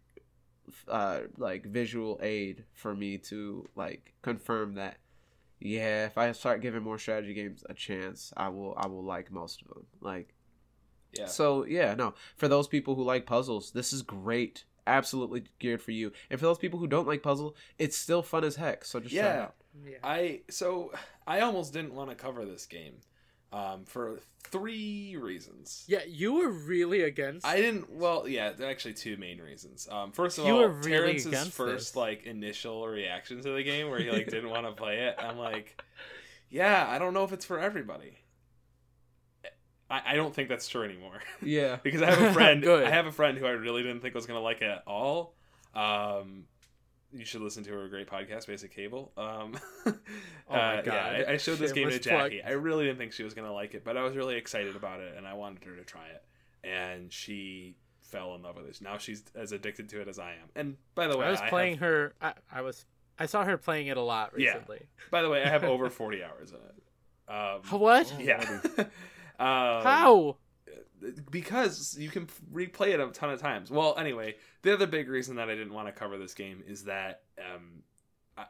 uh 0.89 1.21
like 1.37 1.67
visual 1.67 2.19
aid 2.23 2.65
for 2.73 2.95
me 2.95 3.19
to 3.19 3.69
like 3.77 4.15
confirm 4.23 4.75
that 4.75 4.97
yeah 5.61 6.07
if 6.07 6.17
i 6.17 6.31
start 6.33 6.63
giving 6.63 6.83
more 6.83 6.99
strategy 6.99 7.35
games 7.35 7.65
a 7.69 7.75
chance 7.75 8.33
i 8.37 8.49
will 8.49 8.75
i 8.77 8.87
will 8.87 9.05
like 9.05 9.31
most 9.31 9.61
of 9.63 9.69
them 9.69 9.85
like 10.01 10.35
yeah. 11.13 11.27
so 11.27 11.65
yeah 11.65 11.95
no 11.95 12.15
for 12.37 12.49
those 12.49 12.69
people 12.69 12.95
who 12.95 13.03
like 13.03 13.27
puzzles 13.27 13.73
this 13.73 13.93
is 13.93 14.03
great 14.03 14.65
absolutely 14.87 15.45
geared 15.59 15.81
for 15.83 15.93
you 15.93 16.11
and 16.31 16.39
for 16.41 16.47
those 16.47 16.59
people 16.59 16.79
who 16.79 16.87
don't 16.87 17.07
like 17.07 17.23
puzzle 17.23 17.55
it's 17.79 17.97
still 17.97 18.23
fun 18.23 18.43
as 18.45 18.57
heck 18.57 18.85
so 18.85 18.99
just 19.01 19.15
try 19.15 19.23
it 19.23 19.27
Yeah. 19.27 19.43
out 19.43 19.55
Yeah. 19.87 19.97
I 20.03 20.41
so 20.51 20.93
I 21.27 21.41
almost 21.41 21.73
didn't 21.73 21.95
want 21.95 22.11
to 22.11 22.17
cover 22.17 22.45
this 22.45 22.67
game, 22.67 22.95
um, 23.53 23.85
for 23.85 24.21
three 24.45 25.17
reasons. 25.17 25.85
Yeah, 25.87 26.01
you 26.07 26.33
were 26.35 26.49
really 26.51 27.03
against. 27.03 27.47
I 27.47 27.57
didn't. 27.57 27.91
Well, 27.93 28.27
yeah, 28.27 28.51
there 28.53 28.67
are 28.67 28.71
actually 28.71 28.95
two 28.95 29.17
main 29.17 29.41
reasons. 29.41 29.87
Um, 29.91 30.11
first 30.13 30.37
of 30.39 30.45
all, 30.45 30.51
You 30.51 30.57
all, 30.57 30.63
were 30.63 30.69
really 30.75 30.91
Terrence's 30.91 31.27
against 31.27 31.53
first 31.53 31.91
this. 31.93 31.97
like 31.97 32.25
initial 32.25 32.87
reaction 32.89 33.41
to 33.43 33.51
the 33.55 33.63
game, 33.63 33.89
where 33.89 34.01
he 34.01 34.11
like 34.11 34.27
didn't 34.31 34.51
want 34.51 34.67
to 34.67 34.73
play 34.73 35.01
it. 35.01 35.15
I'm 35.19 35.39
like, 35.39 35.81
yeah, 36.51 36.87
I 36.89 36.99
don't 36.99 37.15
know 37.15 37.25
if 37.25 37.33
it's 37.33 37.45
for 37.45 37.59
everybody. 37.61 38.19
I, 39.93 40.13
I 40.13 40.15
don't 40.17 40.35
think 40.35 40.49
that's 40.49 40.67
true 40.69 40.83
anymore. 40.85 41.21
Yeah. 41.43 41.77
because 41.83 42.03
I 42.03 42.11
have 42.11 42.23
a 42.23 42.33
friend. 42.39 42.63
Good. 42.63 42.85
I 42.87 42.91
have 42.91 43.07
a 43.07 43.13
friend 43.13 43.37
who 43.39 43.47
I 43.47 43.51
really 43.51 43.83
didn't 43.83 44.01
think 44.01 44.15
was 44.15 44.27
gonna 44.27 44.41
like 44.41 44.63
it 44.63 44.71
at 44.71 44.83
all. 44.87 45.35
Um, 45.75 46.45
you 47.13 47.25
should 47.27 47.43
listen 47.43 47.63
to 47.65 47.71
her 47.73 47.89
great 47.89 48.09
podcast, 48.09 48.47
Basic 48.47 48.75
Cable. 48.75 49.13
Um, 49.17 49.55
Oh 49.87 50.55
my 50.57 50.79
uh, 50.79 50.83
God. 50.83 50.87
Yeah, 50.95 51.25
I, 51.29 51.33
I 51.33 51.37
showed 51.37 51.59
this 51.59 51.73
game 51.73 51.89
to 51.89 51.93
Shameless 51.93 52.07
plug. 52.07 52.31
Jackie. 52.33 52.43
I 52.43 52.53
really 52.53 52.85
didn't 52.87 52.99
think 52.99 53.13
she 53.13 53.23
was 53.23 53.35
gonna 53.35 53.53
like 53.53 53.75
it, 53.75 53.85
but 53.85 53.97
I 53.97 54.03
was 54.03 54.17
really 54.17 54.37
excited 54.37 54.77
about 54.77 55.01
it, 55.01 55.15
and 55.17 55.27
I 55.27 55.35
wanted 55.35 55.65
her 55.65 55.77
to 55.77 55.85
try 55.85 56.07
it, 56.09 56.23
and 56.67 57.13
she 57.13 57.77
fell 58.01 58.35
in 58.35 58.43
love 58.43 58.57
with 58.57 58.67
it. 58.67 58.79
Now 58.83 58.99
she's 58.99 59.23
as 59.35 59.53
addicted 59.53 59.89
to 59.91 60.01
it 60.01 60.09
as 60.09 60.19
I 60.19 60.33
am. 60.33 60.49
And 60.55 60.77
by 60.95 61.07
the 61.09 61.17
way, 61.19 61.27
I 61.27 61.31
was 61.31 61.41
have- 61.41 61.49
playing 61.51 61.79
her. 61.79 62.15
I, 62.21 62.35
I 62.51 62.63
was. 62.63 62.85
I 63.19 63.27
saw 63.27 63.45
her 63.45 63.57
playing 63.59 63.87
it 63.89 63.97
a 63.99 64.03
lot 64.03 64.35
recently. 64.35 64.45
Yeah. 64.45 64.53
recently. 64.55 64.87
by 65.11 65.23
the 65.23 65.29
way, 65.29 65.43
I 65.43 65.49
have 65.49 65.65
over 65.65 65.91
forty 65.91 66.23
hours 66.25 66.51
in 66.51 66.57
it. 66.57 67.33
Um, 67.33 67.81
What? 67.81 68.13
yeah. 68.21 68.61
Um, 69.43 69.83
How? 69.83 70.37
because 71.31 71.97
you 71.99 72.09
can 72.11 72.29
replay 72.53 72.89
it 72.89 73.01
a 73.01 73.07
ton 73.09 73.31
of 73.31 73.41
times. 73.41 73.71
Well, 73.71 73.97
anyway, 73.99 74.37
the 74.63 74.73
other 74.73 74.87
big 74.87 75.09
reason 75.09 75.37
that 75.37 75.49
I 75.49 75.55
didn't 75.55 75.73
want 75.73 75.89
to 75.89 75.93
cover 75.93 76.17
this 76.17 76.35
game 76.35 76.63
is 76.67 76.85
that 76.85 77.23
um, 77.39 77.83
I, 78.39 78.45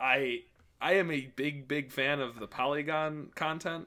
I 0.00 0.38
I 0.80 0.92
am 0.94 1.10
a 1.10 1.30
big 1.36 1.68
big 1.68 1.92
fan 1.92 2.20
of 2.20 2.40
the 2.40 2.46
polygon 2.46 3.30
content, 3.34 3.86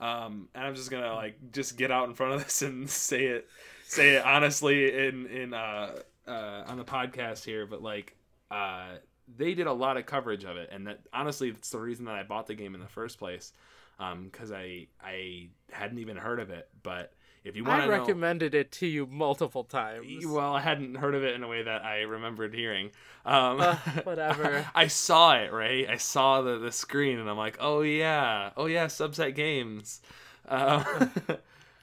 um, 0.00 0.48
and 0.54 0.64
I'm 0.64 0.74
just 0.74 0.90
gonna 0.90 1.14
like 1.14 1.52
just 1.52 1.76
get 1.76 1.90
out 1.90 2.08
in 2.08 2.14
front 2.14 2.34
of 2.34 2.40
this 2.44 2.62
and 2.62 2.88
say 2.90 3.26
it 3.26 3.48
say 3.86 4.16
it 4.16 4.24
honestly 4.24 5.06
in 5.06 5.26
in 5.26 5.54
uh, 5.54 6.00
uh, 6.26 6.64
on 6.66 6.78
the 6.78 6.84
podcast 6.84 7.44
here, 7.44 7.66
but 7.66 7.82
like 7.82 8.16
uh, 8.50 8.96
they 9.36 9.54
did 9.54 9.68
a 9.68 9.72
lot 9.72 9.96
of 9.96 10.06
coverage 10.06 10.44
of 10.44 10.56
it, 10.56 10.70
and 10.72 10.88
that 10.88 11.00
honestly, 11.12 11.52
that's 11.52 11.70
the 11.70 11.78
reason 11.78 12.06
that 12.06 12.16
I 12.16 12.24
bought 12.24 12.48
the 12.48 12.54
game 12.54 12.74
in 12.74 12.80
the 12.80 12.88
first 12.88 13.18
place 13.18 13.52
because 13.98 14.52
I 14.52 14.88
I 15.02 15.48
hadn't 15.70 15.98
even 15.98 16.16
heard 16.16 16.40
of 16.40 16.50
it. 16.50 16.68
But 16.82 17.12
if 17.44 17.56
you 17.56 17.64
want 17.64 17.80
I 17.80 17.82
to 17.82 17.88
know, 17.88 17.88
recommended 17.88 18.54
it 18.54 18.72
to 18.72 18.86
you 18.86 19.06
multiple 19.06 19.64
times. 19.64 20.26
well, 20.26 20.54
I 20.54 20.60
hadn't 20.60 20.96
heard 20.96 21.14
of 21.14 21.24
it 21.24 21.34
in 21.34 21.42
a 21.42 21.48
way 21.48 21.62
that 21.62 21.84
I 21.84 22.02
remembered 22.02 22.54
hearing. 22.54 22.90
Um, 23.24 23.60
Uh, 23.60 23.76
whatever. 24.04 24.66
I 24.74 24.86
saw 24.86 25.36
it 25.36 25.52
right. 25.52 25.86
I 25.88 25.96
saw 25.98 26.40
the 26.42 26.58
the 26.58 26.72
screen, 26.72 27.18
and 27.18 27.28
I'm 27.28 27.36
like, 27.36 27.58
oh 27.60 27.82
yeah, 27.82 28.50
oh 28.56 28.66
yeah, 28.66 28.86
subset 28.86 29.34
games. 29.34 30.00
Um, 30.50 31.12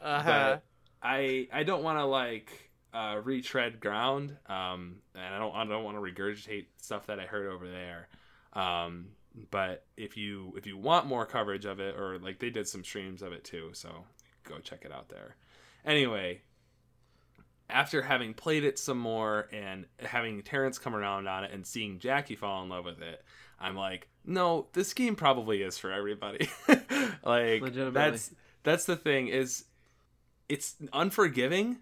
Uh-huh. 0.01 0.57
I 1.01 1.47
I 1.51 1.63
don't 1.63 1.83
want 1.83 1.99
to 1.99 2.05
like 2.05 2.71
uh, 2.93 3.19
retread 3.23 3.79
ground, 3.79 4.37
um, 4.47 5.01
and 5.13 5.35
I 5.35 5.37
don't 5.39 5.55
I 5.55 5.65
don't 5.65 5.83
want 5.83 5.97
to 5.97 6.01
regurgitate 6.01 6.67
stuff 6.81 7.07
that 7.07 7.19
I 7.19 7.25
heard 7.25 7.47
over 7.47 7.69
there. 7.69 8.07
Um, 8.53 9.09
but 9.51 9.85
if 9.97 10.17
you 10.17 10.53
if 10.57 10.65
you 10.65 10.77
want 10.77 11.07
more 11.07 11.25
coverage 11.25 11.65
of 11.65 11.79
it, 11.79 11.95
or 11.95 12.17
like 12.19 12.39
they 12.39 12.49
did 12.49 12.67
some 12.67 12.83
streams 12.83 13.21
of 13.21 13.33
it 13.33 13.43
too, 13.43 13.69
so 13.73 14.05
go 14.43 14.59
check 14.59 14.85
it 14.85 14.91
out 14.91 15.09
there. 15.09 15.35
Anyway, 15.85 16.41
after 17.69 18.01
having 18.01 18.33
played 18.33 18.63
it 18.63 18.79
some 18.79 18.97
more 18.97 19.47
and 19.51 19.85
having 19.99 20.41
Terrence 20.41 20.77
come 20.77 20.95
around 20.95 21.27
on 21.27 21.43
it 21.43 21.51
and 21.51 21.65
seeing 21.65 21.99
Jackie 21.99 22.35
fall 22.35 22.63
in 22.63 22.69
love 22.69 22.85
with 22.85 23.01
it, 23.01 23.23
I'm 23.59 23.75
like, 23.75 24.07
no, 24.25 24.67
this 24.73 24.93
game 24.93 25.15
probably 25.15 25.61
is 25.61 25.77
for 25.77 25.91
everybody. 25.91 26.49
like 27.23 27.63
that's 27.93 28.31
that's 28.63 28.85
the 28.85 28.95
thing 28.95 29.27
is 29.27 29.65
it's 30.49 30.75
unforgiving 30.93 31.77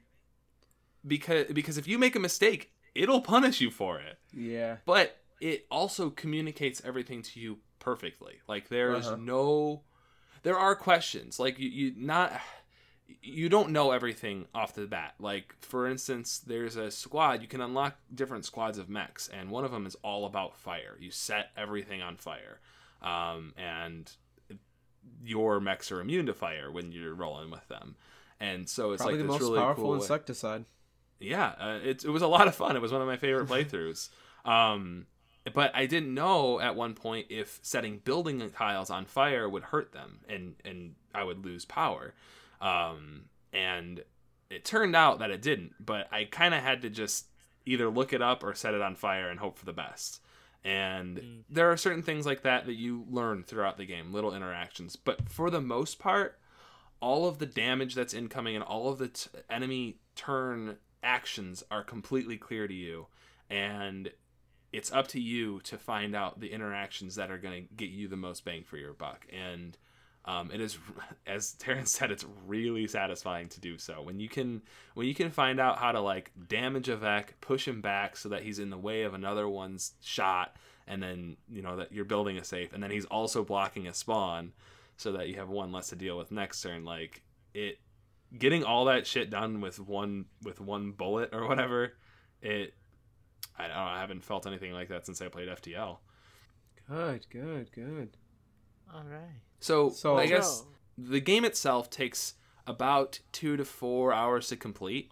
because 1.05 1.47
because 1.53 1.77
if 1.77 1.87
you 1.87 1.99
make 1.99 2.15
a 2.15 2.19
mistake, 2.19 2.71
it'll 2.95 3.21
punish 3.21 3.61
you 3.61 3.69
for 3.69 3.99
it. 3.99 4.17
Yeah. 4.31 4.77
But 4.85 5.17
it 5.51 5.65
also 5.69 6.09
communicates 6.09 6.81
everything 6.85 7.21
to 7.21 7.39
you 7.39 7.57
perfectly. 7.79 8.35
Like 8.47 8.69
there 8.69 8.95
is 8.95 9.07
Uh-huh. 9.07 9.17
no 9.19 9.83
there 10.43 10.57
are 10.57 10.75
questions. 10.75 11.39
Like 11.39 11.59
you, 11.59 11.69
you 11.69 11.93
not 11.97 12.31
you 13.21 13.49
don't 13.49 13.69
know 13.71 13.91
everything 13.91 14.45
off 14.55 14.73
the 14.73 14.85
bat. 14.87 15.15
Like 15.19 15.53
for 15.61 15.85
instance, 15.87 16.39
there's 16.39 16.75
a 16.77 16.89
squad 16.91 17.41
you 17.41 17.47
can 17.47 17.61
unlock 17.61 17.97
different 18.13 18.45
squads 18.45 18.77
of 18.77 18.87
mechs, 18.89 19.27
and 19.27 19.49
one 19.51 19.65
of 19.65 19.71
them 19.71 19.85
is 19.85 19.95
all 20.03 20.25
about 20.25 20.55
fire. 20.55 20.95
You 20.99 21.11
set 21.11 21.51
everything 21.57 22.01
on 22.01 22.15
fire, 22.17 22.59
um, 23.01 23.53
and 23.57 24.09
your 25.23 25.59
mechs 25.59 25.91
are 25.91 25.99
immune 25.99 26.25
to 26.27 26.33
fire 26.33 26.71
when 26.71 26.91
you're 26.91 27.13
rolling 27.13 27.49
with 27.51 27.67
them. 27.67 27.95
And 28.39 28.67
so 28.69 28.91
it's 28.93 29.01
Probably 29.03 29.19
like 29.19 29.27
the 29.27 29.31
most 29.33 29.41
really 29.41 29.59
powerful 29.59 29.83
cool 29.83 29.91
way- 29.93 29.97
insecticide. 29.99 30.65
yeah, 31.19 31.53
uh, 31.59 31.79
it, 31.83 32.03
it 32.03 32.09
was 32.09 32.21
a 32.21 32.27
lot 32.27 32.47
of 32.47 32.55
fun. 32.55 32.75
It 32.75 32.81
was 32.81 32.91
one 32.91 33.01
of 33.01 33.07
my 33.07 33.17
favorite 33.17 33.47
playthroughs. 33.47 34.09
Um, 34.45 35.05
but 35.53 35.75
I 35.75 35.85
didn't 35.85 36.13
know 36.13 36.59
at 36.59 36.75
one 36.75 36.93
point 36.93 37.27
if 37.29 37.59
setting 37.61 37.97
building 37.97 38.49
tiles 38.51 38.89
on 38.89 39.05
fire 39.05 39.49
would 39.49 39.63
hurt 39.63 39.91
them 39.91 40.19
and, 40.29 40.55
and 40.63 40.95
I 41.13 41.23
would 41.23 41.43
lose 41.43 41.65
power. 41.65 42.13
Um, 42.61 43.25
and 43.51 44.03
it 44.49 44.63
turned 44.63 44.95
out 44.95 45.19
that 45.19 45.31
it 45.31 45.41
didn't, 45.41 45.73
but 45.83 46.07
I 46.13 46.25
kind 46.25 46.53
of 46.53 46.61
had 46.63 46.81
to 46.83 46.89
just 46.89 47.27
either 47.65 47.89
look 47.89 48.13
it 48.13 48.21
up 48.21 48.43
or 48.43 48.53
set 48.53 48.73
it 48.73 48.81
on 48.81 48.95
fire 48.95 49.29
and 49.29 49.39
hope 49.39 49.57
for 49.57 49.65
the 49.65 49.73
best. 49.73 50.21
And 50.63 51.17
Mm. 51.17 51.43
there 51.49 51.69
are 51.71 51.77
certain 51.77 52.03
things 52.03 52.25
like 52.25 52.43
that 52.43 52.65
that 52.65 52.75
you 52.75 53.05
learn 53.09 53.43
throughout 53.43 53.77
the 53.77 53.85
game, 53.85 54.13
little 54.13 54.33
interactions. 54.33 54.95
But 54.95 55.29
for 55.29 55.49
the 55.49 55.59
most 55.59 55.99
part, 55.99 56.39
all 57.01 57.27
of 57.27 57.39
the 57.39 57.45
damage 57.45 57.95
that's 57.95 58.13
incoming 58.13 58.55
and 58.55 58.63
all 58.63 58.89
of 58.89 58.97
the 58.97 59.09
t- 59.09 59.29
enemy 59.49 59.97
turn 60.15 60.77
actions 61.03 61.63
are 61.69 61.83
completely 61.83 62.37
clear 62.37 62.65
to 62.65 62.73
you 62.73 63.07
and 63.49 64.09
it's 64.73 64.91
up 64.91 65.07
to 65.09 65.21
you 65.21 65.61
to 65.61 65.77
find 65.77 66.15
out 66.15 66.39
the 66.39 66.51
interactions 66.51 67.15
that 67.15 67.29
are 67.29 67.37
going 67.37 67.67
to 67.67 67.73
get 67.75 67.89
you 67.89 68.07
the 68.07 68.17
most 68.17 68.43
bang 68.43 68.63
for 68.63 68.77
your 68.77 68.93
buck. 68.93 69.27
And 69.31 69.77
um, 70.25 70.49
it 70.51 70.59
is 70.59 70.79
as 71.27 71.53
terrence 71.53 71.91
said 71.91 72.11
it's 72.11 72.25
really 72.47 72.87
satisfying 72.87 73.47
to 73.49 73.61
do 73.61 73.77
so. 73.77 74.01
When 74.01 74.19
you 74.19 74.27
can 74.27 74.63
when 74.95 75.07
you 75.07 75.13
can 75.13 75.29
find 75.29 75.59
out 75.59 75.77
how 75.77 75.91
to 75.91 76.01
like 76.01 76.31
damage 76.47 76.89
a 76.89 76.97
vek 76.97 77.27
push 77.39 77.67
him 77.67 77.81
back 77.81 78.17
so 78.17 78.29
that 78.29 78.41
he's 78.41 78.59
in 78.59 78.71
the 78.71 78.77
way 78.77 79.03
of 79.03 79.13
another 79.13 79.47
one's 79.47 79.93
shot 80.01 80.55
and 80.87 81.01
then 81.01 81.37
you 81.49 81.61
know 81.61 81.77
that 81.77 81.91
you're 81.91 82.03
building 82.03 82.37
a 82.37 82.43
safe 82.43 82.73
and 82.73 82.81
then 82.81 82.91
he's 82.91 83.05
also 83.05 83.43
blocking 83.43 83.87
a 83.87 83.93
spawn 83.93 84.51
so 84.97 85.11
that 85.11 85.29
you 85.29 85.35
have 85.35 85.49
one 85.49 85.71
less 85.71 85.89
to 85.89 85.95
deal 85.95 86.17
with 86.17 86.31
next 86.31 86.61
turn 86.61 86.83
like 86.83 87.21
it 87.53 87.79
getting 88.37 88.63
all 88.63 88.85
that 88.85 89.07
shit 89.07 89.29
done 89.29 89.61
with 89.61 89.79
one 89.79 90.25
with 90.41 90.59
one 90.59 90.91
bullet 90.91 91.29
or 91.31 91.47
whatever 91.47 91.93
it 92.41 92.73
i 93.57 93.67
don't 93.67 93.75
know 93.75 93.81
i 93.83 93.99
haven't 93.99 94.23
felt 94.23 94.45
anything 94.47 94.73
like 94.73 94.89
that 94.89 95.05
since 95.05 95.21
i 95.21 95.27
played 95.27 95.47
ftl 95.49 95.97
Good, 96.89 97.25
good, 97.29 97.71
good. 97.71 98.17
All 98.93 99.03
right. 99.09 99.39
so, 99.59 99.89
So- 99.89 100.17
i 100.17 100.25
guess 100.25 100.59
So- 100.59 100.67
the 100.97 101.19
game 101.21 101.43
itself 101.45 101.89
takes 101.89 102.35
about 102.67 103.19
two 103.31 103.57
to 103.57 103.65
four 103.65 104.13
hours 104.13 104.47
to 104.49 104.55
complete 104.55 105.11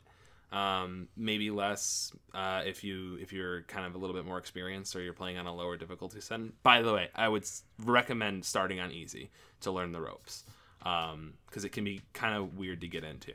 um, 0.51 1.07
maybe 1.15 1.49
less 1.49 2.11
uh, 2.35 2.61
if 2.65 2.83
you 2.83 3.17
if 3.21 3.31
you're 3.31 3.61
kind 3.63 3.85
of 3.85 3.95
a 3.95 3.97
little 3.97 4.13
bit 4.15 4.25
more 4.25 4.37
experienced 4.37 4.93
or 4.97 5.01
you're 5.01 5.13
playing 5.13 5.37
on 5.37 5.47
a 5.47 5.55
lower 5.55 5.77
difficulty 5.77 6.19
setting. 6.19 6.51
By 6.61 6.81
the 6.81 6.91
way, 6.91 7.07
I 7.15 7.29
would 7.29 7.45
recommend 7.79 8.43
starting 8.43 8.81
on 8.81 8.91
easy 8.91 9.31
to 9.61 9.71
learn 9.71 9.93
the 9.93 10.01
ropes 10.01 10.43
because 10.79 11.63
it 11.63 11.69
can 11.71 11.85
be 11.85 12.01
kind 12.11 12.35
of 12.35 12.57
weird 12.57 12.81
to 12.81 12.89
get 12.89 13.05
into. 13.05 13.31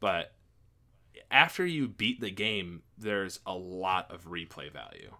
But 0.00 0.32
after 1.30 1.66
you 1.66 1.88
beat 1.88 2.20
the 2.20 2.30
game, 2.30 2.82
there's 2.98 3.40
a 3.46 3.54
lot 3.54 4.10
of 4.10 4.26
replay 4.26 4.72
value. 4.72 5.12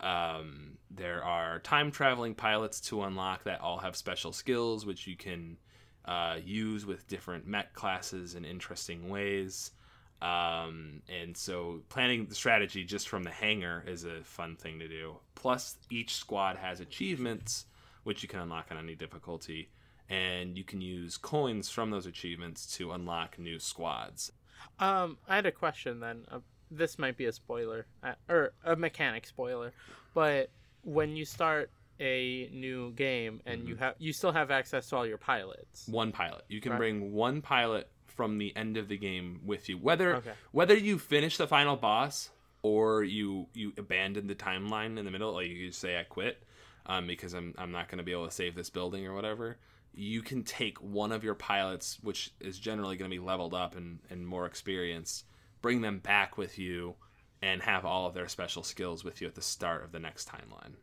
Um, 0.00 0.78
there 0.90 1.24
are 1.24 1.58
time 1.58 1.90
traveling 1.90 2.34
pilots 2.34 2.80
to 2.82 3.02
unlock 3.02 3.44
that 3.44 3.60
all 3.60 3.78
have 3.78 3.96
special 3.96 4.32
skills, 4.32 4.86
which 4.86 5.06
you 5.06 5.16
can 5.16 5.56
uh, 6.04 6.36
use 6.44 6.86
with 6.86 7.06
different 7.08 7.46
mech 7.46 7.74
classes 7.74 8.34
in 8.34 8.44
interesting 8.44 9.08
ways. 9.08 9.72
Um, 10.20 11.02
and 11.08 11.36
so 11.36 11.82
planning 11.88 12.26
the 12.26 12.34
strategy 12.34 12.84
just 12.84 13.08
from 13.08 13.22
the 13.22 13.30
hangar 13.30 13.84
is 13.86 14.04
a 14.04 14.22
fun 14.24 14.56
thing 14.56 14.78
to 14.80 14.88
do. 14.88 15.16
Plus, 15.34 15.76
each 15.90 16.14
squad 16.14 16.56
has 16.56 16.80
achievements, 16.80 17.66
which 18.04 18.22
you 18.22 18.28
can 18.28 18.40
unlock 18.40 18.66
on 18.70 18.78
any 18.78 18.94
difficulty, 18.94 19.70
and 20.08 20.56
you 20.56 20.64
can 20.64 20.80
use 20.80 21.16
coins 21.16 21.70
from 21.70 21.90
those 21.90 22.06
achievements 22.06 22.66
to 22.76 22.92
unlock 22.92 23.38
new 23.38 23.58
squads. 23.58 24.32
Um, 24.78 25.18
I 25.28 25.36
had 25.36 25.46
a 25.46 25.52
question 25.52 26.00
then. 26.00 26.24
Uh, 26.30 26.38
this 26.70 26.98
might 26.98 27.16
be 27.16 27.24
a 27.26 27.32
spoiler, 27.32 27.86
uh, 28.02 28.12
or 28.28 28.52
a 28.64 28.76
mechanic 28.76 29.26
spoiler, 29.26 29.72
but 30.14 30.50
when 30.82 31.16
you 31.16 31.24
start 31.24 31.70
a 32.00 32.48
new 32.52 32.92
game 32.92 33.40
and 33.44 33.66
you 33.66 33.74
have 33.76 33.94
you 33.98 34.12
still 34.12 34.30
have 34.32 34.50
access 34.52 34.88
to 34.88 34.96
all 34.96 35.06
your 35.06 35.18
pilots. 35.18 35.88
One 35.88 36.12
pilot. 36.12 36.44
You 36.48 36.60
can 36.60 36.72
Right. 36.72 36.78
bring 36.78 37.12
one 37.12 37.42
pilot 37.42 37.88
from 38.06 38.38
the 38.38 38.54
end 38.56 38.76
of 38.76 38.86
the 38.88 38.96
game 38.96 39.40
with 39.44 39.68
you. 39.68 39.78
Whether 39.78 40.16
Okay. 40.16 40.32
whether 40.52 40.76
you 40.76 40.98
finish 40.98 41.36
the 41.38 41.48
final 41.48 41.76
boss 41.76 42.30
or 42.62 43.02
you 43.02 43.48
you 43.52 43.72
abandon 43.76 44.28
the 44.28 44.34
timeline 44.36 44.96
in 44.98 45.04
the 45.04 45.10
middle, 45.10 45.32
like 45.32 45.48
you 45.48 45.72
say 45.72 45.98
I 45.98 46.04
quit 46.04 46.40
um, 46.86 47.06
because 47.08 47.32
I'm 47.34 47.52
I'm 47.58 47.72
not 47.72 47.88
going 47.88 47.98
to 47.98 48.04
be 48.04 48.12
able 48.12 48.26
to 48.26 48.30
save 48.30 48.54
this 48.54 48.70
building 48.70 49.04
or 49.06 49.12
whatever. 49.14 49.56
You 50.00 50.22
can 50.22 50.44
take 50.44 50.78
one 50.78 51.10
of 51.10 51.24
your 51.24 51.34
pilots, 51.34 51.98
which 52.02 52.30
is 52.38 52.56
generally 52.58 52.96
going 52.96 53.10
to 53.10 53.14
be 53.16 53.20
leveled 53.20 53.52
up 53.52 53.74
and, 53.74 53.98
and 54.08 54.24
more 54.24 54.46
experienced, 54.46 55.24
bring 55.60 55.80
them 55.80 55.98
back 55.98 56.38
with 56.38 56.56
you, 56.56 56.94
and 57.42 57.62
have 57.62 57.84
all 57.84 58.06
of 58.06 58.14
their 58.14 58.28
special 58.28 58.62
skills 58.62 59.02
with 59.02 59.20
you 59.20 59.26
at 59.26 59.34
the 59.34 59.42
start 59.42 59.82
of 59.84 59.90
the 59.90 59.98
next 59.98 60.28
timeline. 60.28 60.74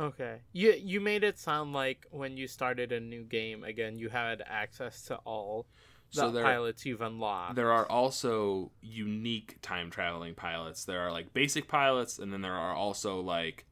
Okay. 0.00 0.42
You 0.52 0.72
you 0.78 1.00
made 1.00 1.24
it 1.24 1.36
sound 1.36 1.72
like 1.72 2.06
when 2.10 2.36
you 2.36 2.46
started 2.46 2.92
a 2.92 3.00
new 3.00 3.24
game 3.24 3.64
again, 3.64 3.98
you 3.98 4.08
had 4.08 4.40
access 4.46 5.02
to 5.06 5.16
all 5.24 5.66
the 6.12 6.20
So 6.20 6.30
there- 6.30 6.44
pilots 6.44 6.86
you've 6.86 7.00
unlocked. 7.00 7.56
There 7.56 7.72
are 7.72 7.86
also 7.90 8.70
unique 8.80 9.58
time 9.62 9.90
traveling 9.90 10.36
pilots. 10.36 10.84
There 10.84 11.00
are 11.00 11.10
like 11.10 11.34
basic 11.34 11.66
pilots, 11.66 12.20
and 12.20 12.32
then 12.32 12.42
there 12.42 12.54
are 12.54 12.72
also 12.74 13.20
like 13.20 13.66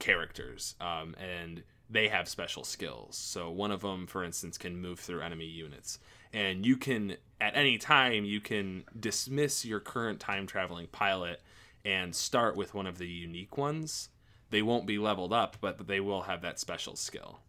characters, 0.00 0.74
um, 0.80 1.14
and 1.20 1.62
they 1.90 2.08
have 2.08 2.28
special 2.28 2.64
skills. 2.64 3.16
So 3.16 3.50
one 3.50 3.70
of 3.70 3.80
them, 3.80 4.06
for 4.06 4.24
instance, 4.24 4.58
can 4.58 4.80
move 4.80 5.00
through 5.00 5.22
enemy 5.22 5.46
units, 5.46 5.98
and 6.32 6.66
you 6.66 6.76
can 6.76 7.16
at 7.40 7.56
any 7.56 7.78
time 7.78 8.24
you 8.24 8.40
can 8.40 8.84
dismiss 8.98 9.64
your 9.64 9.80
current 9.80 10.20
time 10.20 10.46
traveling 10.46 10.86
pilot 10.88 11.40
and 11.84 12.14
start 12.14 12.56
with 12.56 12.74
one 12.74 12.86
of 12.86 12.98
the 12.98 13.08
unique 13.08 13.56
ones. 13.56 14.08
They 14.50 14.62
won't 14.62 14.86
be 14.86 14.98
leveled 14.98 15.32
up, 15.32 15.56
but 15.60 15.86
they 15.86 16.00
will 16.00 16.22
have 16.22 16.42
that 16.42 16.58
special 16.58 16.96
skill, 16.96 17.40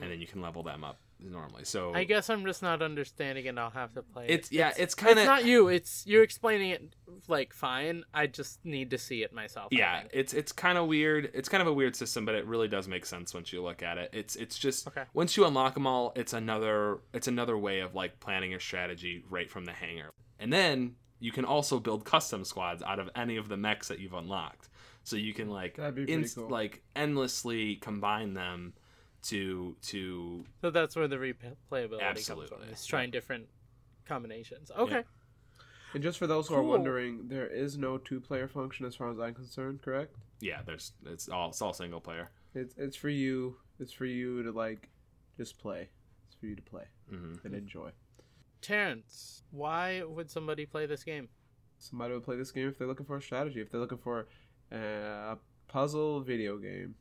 and 0.00 0.10
then 0.10 0.20
you 0.20 0.26
can 0.26 0.42
level 0.42 0.62
them 0.62 0.84
up 0.84 0.98
normally. 1.18 1.64
So 1.64 1.92
I 1.94 2.04
guess 2.04 2.28
I'm 2.30 2.44
just 2.44 2.62
not 2.62 2.82
understanding 2.82 3.46
it. 3.46 3.56
I'll 3.58 3.70
have 3.70 3.94
to 3.94 4.02
play. 4.02 4.26
it's 4.28 4.48
it. 4.50 4.54
yeah, 4.56 4.72
it's 4.76 4.94
kind 4.94 5.12
It's 5.12 5.20
of 5.22 5.26
not 5.26 5.44
you. 5.44 5.68
It's 5.68 6.04
you're 6.06 6.22
explaining 6.22 6.70
it 6.70 6.94
like 7.28 7.52
fine. 7.52 8.04
I 8.14 8.26
just 8.26 8.64
need 8.64 8.90
to 8.90 8.98
see 8.98 9.22
it 9.22 9.32
myself. 9.32 9.68
Yeah 9.72 10.02
it's 10.12 10.32
it's 10.34 10.52
kind 10.52 10.78
of 10.78 10.86
weird 10.86 11.30
it's 11.34 11.48
kind 11.48 11.60
of 11.62 11.66
a 11.66 11.72
weird 11.72 11.96
system 11.96 12.24
but 12.24 12.34
it 12.34 12.46
really 12.46 12.68
does 12.68 12.86
make 12.86 13.04
sense 13.06 13.32
once 13.34 13.52
you 13.52 13.62
look 13.62 13.82
at 13.82 13.98
it 13.98 14.10
it's 14.12 14.36
it's 14.36 14.58
just 14.58 14.86
Okay. 14.88 15.02
once 15.14 15.36
you 15.36 15.44
unlock 15.46 15.74
them 15.74 15.86
all 15.86 16.12
it's 16.14 16.32
another 16.32 16.98
it's 17.12 17.26
another 17.28 17.56
way 17.58 17.80
of 17.80 17.94
like 17.94 18.20
planning 18.20 18.50
your 18.50 18.60
strategy 18.60 19.24
right 19.30 19.50
from 19.50 19.64
the 19.64 19.72
hangar 19.72 20.12
and 20.38 20.52
then 20.52 20.94
you 21.18 21.32
can 21.32 21.44
also 21.44 21.80
build 21.80 22.04
custom 22.04 22.44
squads 22.44 22.82
out 22.82 22.98
of 23.00 23.08
any 23.16 23.36
of 23.36 23.48
the 23.48 23.56
mechs 23.56 23.88
that 23.88 23.98
you've 23.98 24.12
unlocked 24.14 24.68
so 25.02 25.16
you 25.16 25.32
can 25.34 25.48
like 25.48 25.76
That'd 25.76 25.94
be 25.94 26.02
pretty 26.02 26.12
ins- 26.12 26.34
cool. 26.34 26.48
like 26.48 26.82
endlessly 26.94 27.76
combine 27.76 28.34
them 28.34 28.74
to 29.28 29.76
to 29.82 30.44
So 30.60 30.70
that's 30.70 30.96
where 30.96 31.08
the 31.08 31.16
replayability 31.16 31.98
comes 32.00 32.26
from. 32.26 32.40
Absolutely. 32.40 32.68
Is 32.72 32.86
trying 32.86 33.10
different 33.10 33.46
combinations. 34.06 34.70
Okay. 34.76 35.04
And 35.94 36.02
just 36.02 36.18
for 36.18 36.26
those 36.26 36.48
who 36.48 36.54
are 36.54 36.62
wondering, 36.62 37.28
there 37.28 37.46
is 37.46 37.78
no 37.78 37.96
two-player 37.96 38.48
function 38.48 38.84
as 38.84 38.94
far 38.94 39.10
as 39.10 39.18
I'm 39.18 39.34
concerned. 39.34 39.82
Correct? 39.82 40.14
yeah 40.40 40.60
there's 40.66 40.92
it's 41.06 41.30
all 41.30 41.48
it's 41.48 41.62
all 41.62 41.72
single 41.72 41.98
player 42.00 42.30
It's 42.54 42.74
it's 42.76 42.96
for 42.96 43.08
you. 43.08 43.56
It's 43.80 43.92
for 43.92 44.04
you 44.04 44.42
to 44.42 44.52
like 44.52 44.90
just 45.38 45.58
play. 45.58 45.88
It's 46.26 46.36
for 46.38 46.46
you 46.46 46.56
to 46.56 46.62
play 46.62 46.84
hmm 47.08 47.34
and 47.44 47.54
enjoy. 47.54 47.90
Terrence, 48.60 49.42
why 49.50 50.02
would 50.02 50.30
somebody 50.30 50.66
play 50.66 50.86
this 50.86 51.04
game? 51.04 51.28
Somebody 51.78 52.14
would 52.14 52.24
play 52.24 52.36
this 52.36 52.50
game 52.50 52.68
if 52.68 52.78
they're 52.78 52.88
looking 52.88 53.06
for 53.06 53.16
a 53.16 53.22
strategy. 53.22 53.60
If 53.60 53.70
they're 53.70 53.80
looking 53.80 53.98
for 53.98 54.26
a 54.72 55.36
puzzle 55.68 56.20
video 56.20 56.56
game. 56.58 56.94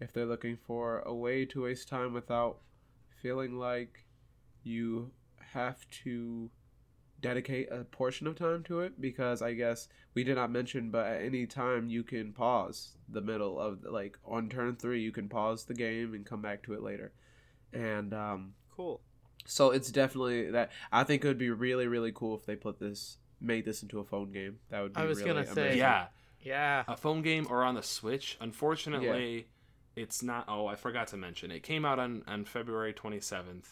If 0.00 0.12
they're 0.12 0.26
looking 0.26 0.56
for 0.56 1.00
a 1.00 1.14
way 1.14 1.44
to 1.46 1.62
waste 1.62 1.88
time 1.88 2.12
without 2.12 2.58
feeling 3.22 3.58
like 3.58 4.04
you 4.62 5.10
have 5.52 5.88
to 6.04 6.50
dedicate 7.22 7.68
a 7.72 7.84
portion 7.84 8.26
of 8.26 8.36
time 8.36 8.62
to 8.64 8.80
it 8.80 9.00
because 9.00 9.40
I 9.40 9.54
guess 9.54 9.88
we 10.14 10.22
did 10.22 10.36
not 10.36 10.50
mention 10.50 10.90
but 10.90 11.06
at 11.06 11.22
any 11.22 11.46
time 11.46 11.88
you 11.88 12.02
can 12.02 12.32
pause 12.32 12.96
the 13.08 13.22
middle 13.22 13.58
of 13.58 13.82
like 13.84 14.18
on 14.24 14.50
turn 14.50 14.76
3 14.76 15.00
you 15.00 15.12
can 15.12 15.28
pause 15.28 15.64
the 15.64 15.72
game 15.74 16.12
and 16.12 16.26
come 16.26 16.42
back 16.42 16.62
to 16.64 16.74
it 16.74 16.82
later. 16.82 17.12
And 17.72 18.12
um 18.12 18.52
Cool. 18.76 19.00
so 19.46 19.70
it's 19.70 19.90
definitely 19.90 20.50
that 20.50 20.70
I 20.92 21.04
think 21.04 21.24
it 21.24 21.28
would 21.28 21.38
be 21.38 21.50
really 21.50 21.86
really 21.86 22.12
cool 22.14 22.36
if 22.36 22.44
they 22.44 22.54
put 22.54 22.78
this 22.78 23.16
made 23.40 23.64
this 23.64 23.82
into 23.82 23.98
a 23.98 24.04
phone 24.04 24.30
game. 24.30 24.58
That 24.68 24.82
would 24.82 24.92
be 24.92 25.00
I 25.00 25.04
was 25.06 25.18
really 25.22 25.30
gonna 25.32 25.46
say- 25.54 25.78
yeah 25.78 26.08
Yeah. 26.42 26.84
a 26.86 26.96
phone 26.98 27.22
game 27.22 27.46
or 27.48 27.64
on 27.64 27.74
the 27.76 27.82
Switch. 27.82 28.36
Unfortunately, 28.42 29.48
it's 29.96 30.22
not. 30.22 30.44
Oh, 30.48 30.66
I 30.66 30.76
forgot 30.76 31.08
to 31.08 31.16
mention. 31.16 31.50
It 31.50 31.62
came 31.62 31.84
out 31.84 31.98
on 31.98 32.22
on 32.28 32.44
February 32.44 32.92
27th 32.92 33.64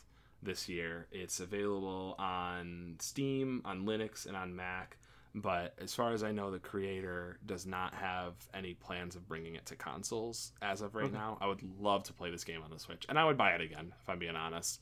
this 0.43 0.69
year. 0.69 1.07
It's 1.13 1.41
available 1.41 2.15
on 2.19 2.97
Steam, 2.99 3.63
on 3.65 3.85
Linux, 3.87 4.27
and 4.27 4.37
on 4.37 4.57
Mac. 4.57 4.97
But 5.37 5.75
as 5.81 5.93
far 5.93 6.13
as 6.13 6.23
I 6.23 6.31
know, 6.31 6.53
the 6.53 6.61
creator 6.61 7.39
does 7.45 7.67
not 7.67 7.93
have 7.95 8.35
any 8.55 8.75
plans 8.75 9.17
of 9.17 9.27
bringing 9.29 9.57
it 9.57 9.67
to 9.67 9.75
consoles 9.77 10.53
as 10.63 10.81
of 10.81 10.95
right 10.95 11.07
Okay. 11.07 11.13
now. 11.15 11.39
I 11.41 11.49
would 11.49 11.61
love 11.81 12.05
to 12.05 12.13
play 12.13 12.31
this 12.31 12.45
game 12.45 12.63
on 12.63 12.71
the 12.71 12.79
Switch, 12.79 13.05
and 13.09 13.19
I 13.19 13.25
would 13.25 13.37
buy 13.37 13.51
it 13.53 13.61
again 13.61 13.93
if 14.01 14.09
I'm 14.09 14.21
being 14.21 14.37
honest. 14.37 14.81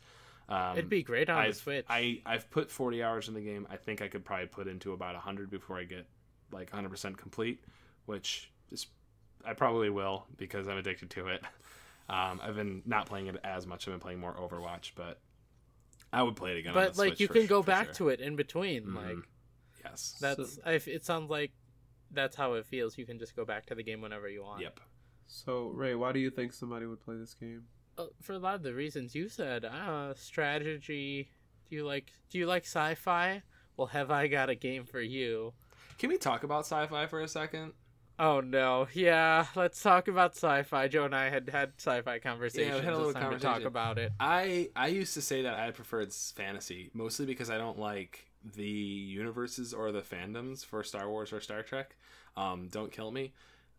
Um, 0.50 0.76
It'd 0.76 0.90
be 0.90 1.02
great 1.02 1.30
on 1.30 1.38
I've, 1.38 1.56
Switch. 1.56 1.86
I 1.88 2.20
I've 2.26 2.50
put 2.50 2.70
40 2.70 3.02
hours 3.02 3.28
in 3.28 3.34
the 3.34 3.40
game. 3.40 3.66
I 3.70 3.76
think 3.76 4.02
I 4.02 4.08
could 4.08 4.24
probably 4.26 4.46
put 4.48 4.68
into 4.68 4.92
about 4.92 5.14
100 5.14 5.48
before 5.50 5.78
I 5.78 5.84
get 5.84 6.06
like 6.50 6.70
100% 6.70 7.16
complete, 7.16 7.64
which 8.04 8.50
is 8.70 8.86
I 9.44 9.54
probably 9.54 9.90
will 9.90 10.26
because 10.36 10.68
I'm 10.68 10.76
addicted 10.78 11.10
to 11.10 11.28
it. 11.28 11.42
Um, 12.08 12.40
I've 12.42 12.56
been 12.56 12.82
not 12.84 13.06
playing 13.06 13.28
it 13.28 13.36
as 13.44 13.66
much. 13.66 13.86
I've 13.86 13.92
been 13.94 14.00
playing 14.00 14.20
more 14.20 14.34
Overwatch, 14.34 14.92
but 14.94 15.20
I 16.12 16.22
would 16.22 16.36
play 16.36 16.52
it 16.52 16.58
again. 16.58 16.70
on 16.70 16.74
but 16.74 16.94
the 16.94 17.00
like 17.00 17.08
Switch 17.10 17.20
you 17.20 17.28
can 17.28 17.46
sh- 17.46 17.48
go 17.48 17.62
for 17.62 17.66
back 17.66 17.86
sure. 17.86 17.94
to 17.94 18.08
it 18.10 18.20
in 18.20 18.36
between. 18.36 18.84
Mhm. 18.86 18.94
Like 18.94 19.28
Yes. 19.84 20.16
that's 20.20 20.58
I 20.64 20.74
f 20.74 20.88
it 20.88 21.04
sounds 21.04 21.30
like 21.30 21.52
that's 22.10 22.36
how 22.36 22.54
it 22.54 22.66
feels. 22.66 22.98
You 22.98 23.06
can 23.06 23.18
just 23.18 23.34
go 23.34 23.44
back 23.44 23.66
to 23.66 23.74
the 23.74 23.82
game 23.82 24.00
whenever 24.00 24.28
you 24.28 24.42
want. 24.42 24.60
Yep. 24.60 24.80
So 25.26 25.68
Ray, 25.68 25.94
why 25.94 26.12
do 26.12 26.18
you 26.18 26.30
think 26.30 26.52
somebody 26.52 26.86
would 26.86 27.00
play 27.00 27.16
this 27.16 27.34
game? 27.34 27.64
Uh, 27.96 28.06
for 28.20 28.32
a 28.34 28.38
lot 28.38 28.54
of 28.56 28.62
the 28.62 28.74
reasons 28.74 29.14
you 29.14 29.28
said, 29.28 29.64
uh, 29.64 30.12
strategy. 30.14 31.30
Do 31.68 31.76
you 31.76 31.84
like 31.86 32.12
Do 32.30 32.38
you 32.38 32.46
like 32.46 32.64
sci-fi? 32.64 33.42
Well, 33.76 33.86
have 33.88 34.10
I 34.10 34.26
got 34.28 34.50
a 34.50 34.54
game 34.54 34.84
for 34.84 35.00
you? 35.00 35.54
Can 35.98 36.10
we 36.10 36.18
talk 36.18 36.42
about 36.44 36.60
sci-fi 36.66 37.06
for 37.06 37.20
a 37.22 37.28
second? 37.28 37.72
Oh 38.18 38.40
no, 38.40 38.88
yeah. 38.92 39.46
Let's 39.56 39.82
talk 39.82 40.08
about 40.08 40.36
sci-fi. 40.36 40.88
Joe 40.88 41.04
and 41.04 41.14
I 41.14 41.30
had 41.30 41.48
had 41.48 41.72
sci-fi 41.78 42.18
conversations. 42.18 42.84
had 42.84 42.92
a 42.92 42.96
little 42.96 43.12
time 43.12 43.32
to 43.32 43.38
talk 43.38 43.62
about 43.62 43.98
it. 43.98 44.12
I 44.20 44.68
I 44.76 44.88
used 44.88 45.14
to 45.14 45.22
say 45.22 45.42
that 45.42 45.58
I 45.58 45.70
preferred 45.70 46.12
fantasy 46.12 46.90
mostly 46.94 47.26
because 47.26 47.50
I 47.50 47.58
don't 47.58 47.78
like 47.78 48.26
the 48.44 48.64
universes 48.64 49.72
or 49.72 49.92
the 49.92 50.02
fandoms 50.02 50.64
for 50.64 50.82
Star 50.82 51.08
Wars 51.08 51.32
or 51.32 51.40
Star 51.40 51.62
Trek. 51.62 51.96
Um, 52.36 52.68
don't 52.70 52.92
kill 52.92 53.10
me. 53.10 53.32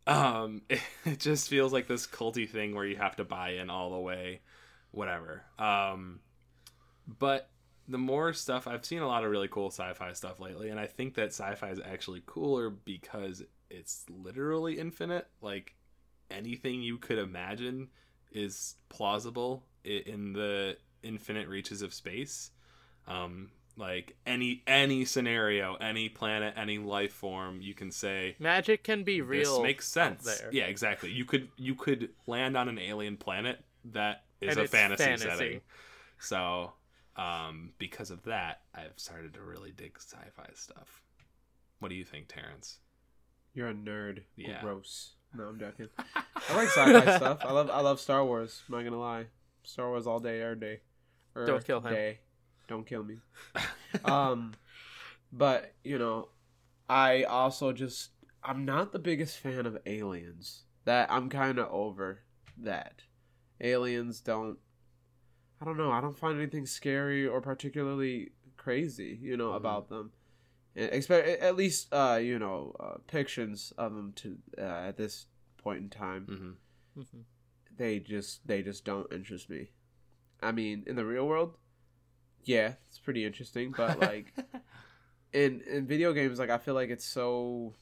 Um, 0.08 0.62
it, 0.70 0.82
it 1.06 1.20
just 1.20 1.50
feels 1.50 1.74
like 1.74 1.88
this 1.88 2.08
culty 2.08 2.50
thing 2.50 2.76
where 2.76 2.86
you 2.86 2.98
have 2.98 3.16
to 3.18 3.24
buy 3.24 3.52
in 3.52 3.70
all 3.70 3.92
the 3.92 4.00
way, 4.00 4.42
whatever. 4.92 5.44
Um, 5.60 6.20
but 7.08 7.50
the 7.88 7.98
more 7.98 8.34
stuff 8.34 8.68
I've 8.68 8.86
seen 8.86 9.00
a 9.00 9.08
lot 9.08 9.24
of 9.24 9.32
really 9.32 9.48
cool 9.50 9.70
sci-fi 9.70 10.14
stuff 10.14 10.40
lately, 10.40 10.70
and 10.70 10.80
I 10.80 10.88
think 10.88 11.16
that 11.16 11.30
sci-fi 11.30 11.70
is 11.70 11.80
actually 11.84 12.24
cooler 12.26 12.70
because 12.70 13.44
it's 13.74 14.06
literally 14.10 14.80
infinite. 14.80 15.28
Like 15.42 15.74
anything 16.32 16.82
you 16.82 16.98
could 16.98 17.18
imagine 17.18 17.90
is 18.32 18.76
plausible 18.90 19.64
in 19.84 20.34
the 20.34 20.78
infinite 21.02 21.48
reaches 21.48 21.82
of 21.82 21.94
space. 21.94 22.52
Um, 23.08 23.52
like 23.76 24.16
any 24.26 24.64
any 24.68 25.04
scenario, 25.04 25.76
any 25.76 26.08
planet, 26.08 26.54
any 26.56 26.78
life 26.78 27.12
form, 27.14 27.60
you 27.62 27.74
can 27.74 27.92
say 27.92 28.36
Magic 28.40 28.84
can 28.84 29.04
be 29.04 29.22
real. 29.22 29.56
this 29.56 29.64
makes 29.64 29.88
sense. 29.88 30.42
Yeah, 30.52 30.66
exactly. 30.66 31.12
You 31.12 31.26
could 31.26 31.50
you 31.58 31.76
could 31.76 32.10
land 32.28 32.56
on 32.56 32.70
an 32.70 32.78
alien 32.80 33.18
planet 33.18 33.60
that 33.86 34.24
is 34.42 34.56
And 34.56 34.66
a 34.66 34.68
fantasy, 34.68 35.04
fantasy. 35.04 35.28
setting. 35.30 35.62
So, 36.20 36.74
um, 37.18 37.74
because 37.80 38.12
of 38.12 38.24
that, 38.24 38.62
I've 38.74 38.94
started 38.98 39.34
to 39.34 39.42
really 39.42 39.72
dig 39.72 39.98
sci-fi 39.98 40.50
stuff. 40.54 41.02
What 41.80 41.90
do 41.90 41.96
you 41.96 42.06
think, 42.06 42.28
Terrence? 42.28 42.78
You're 43.54 43.70
a 43.70 43.74
nerd. 43.74 44.24
Yeah. 44.36 44.62
Gross. 44.62 45.14
No, 45.36 45.44
I'm 45.46 45.60
joking. 45.60 45.88
I 46.50 46.56
like 46.56 46.68
sci-fi 46.70 47.18
stuff. 47.18 47.40
I 47.42 47.52
love 47.52 47.70
I 47.70 47.82
love 47.82 48.00
Star 48.00 48.24
Wars. 48.26 48.62
I'm 48.68 48.76
not 48.76 48.84
gonna 48.84 49.00
lie. 49.00 49.26
Star 49.64 49.90
Wars 49.90 50.06
all 50.08 50.20
day, 50.20 50.42
every 50.42 50.56
day. 50.58 50.80
Er, 51.36 51.46
Don't 51.46 51.66
kill 51.66 51.82
him. 51.82 51.94
Day. 51.94 52.20
Don't 52.68 52.86
kill 52.86 53.04
me. 53.04 53.18
um, 54.06 54.54
but 55.32 55.74
you 55.84 55.98
know, 55.98 56.30
I 56.90 57.24
also 57.24 57.72
just 57.74 58.10
I'm 58.44 58.66
not 58.66 58.92
the 58.92 59.00
biggest 59.00 59.38
fan 59.40 59.66
of 59.66 59.78
aliens. 59.86 60.64
That 60.86 61.12
I'm 61.12 61.30
kind 61.30 61.60
of 61.60 61.72
over 61.72 62.20
that. 62.58 63.02
Aliens 63.62 64.20
don't. 64.22 64.58
I 65.62 65.66
don't 65.66 65.78
know. 65.78 65.92
I 65.92 66.02
don't 66.02 66.18
find 66.18 66.38
anything 66.38 66.66
scary 66.66 67.26
or 67.26 67.40
particularly 67.40 68.32
crazy, 68.58 69.18
you 69.22 69.38
know, 69.38 69.52
Mhm. 69.52 69.58
about 69.58 69.88
them. 69.90 70.12
And 70.76 70.92
expect 70.92 71.28
at 71.42 71.56
least, 71.56 71.88
uh, 71.94 72.20
you 72.22 72.40
know, 72.40 72.76
uh, 72.80 72.98
pictures 73.08 73.74
of 73.78 73.94
them 73.96 74.14
to 74.18 74.38
uh, 74.58 74.62
at 74.90 74.98
this 74.98 75.28
point 75.58 75.80
in 75.82 75.90
time. 75.90 76.26
hmm 76.96 77.02
Mhm. 77.02 77.24
They 77.76 78.00
just 78.00 78.46
they 78.48 78.62
just 78.62 78.86
don't 78.86 79.12
interest 79.12 79.50
me. 79.50 79.70
I 80.42 80.52
mean, 80.52 80.84
in 80.86 80.96
the 80.96 81.06
real 81.06 81.28
world, 81.28 81.58
yeah, 82.44 82.74
it's 82.90 83.00
pretty 83.00 83.26
interesting, 83.26 83.72
but 83.76 83.98
like 84.08 84.34
in 85.34 85.62
in 85.62 85.88
video 85.88 86.14
games 86.14 86.38
like 86.40 86.50
i 86.52 86.58
feel 86.58 86.76
like 86.76 86.90
it's 86.92 87.06
so 87.06 87.74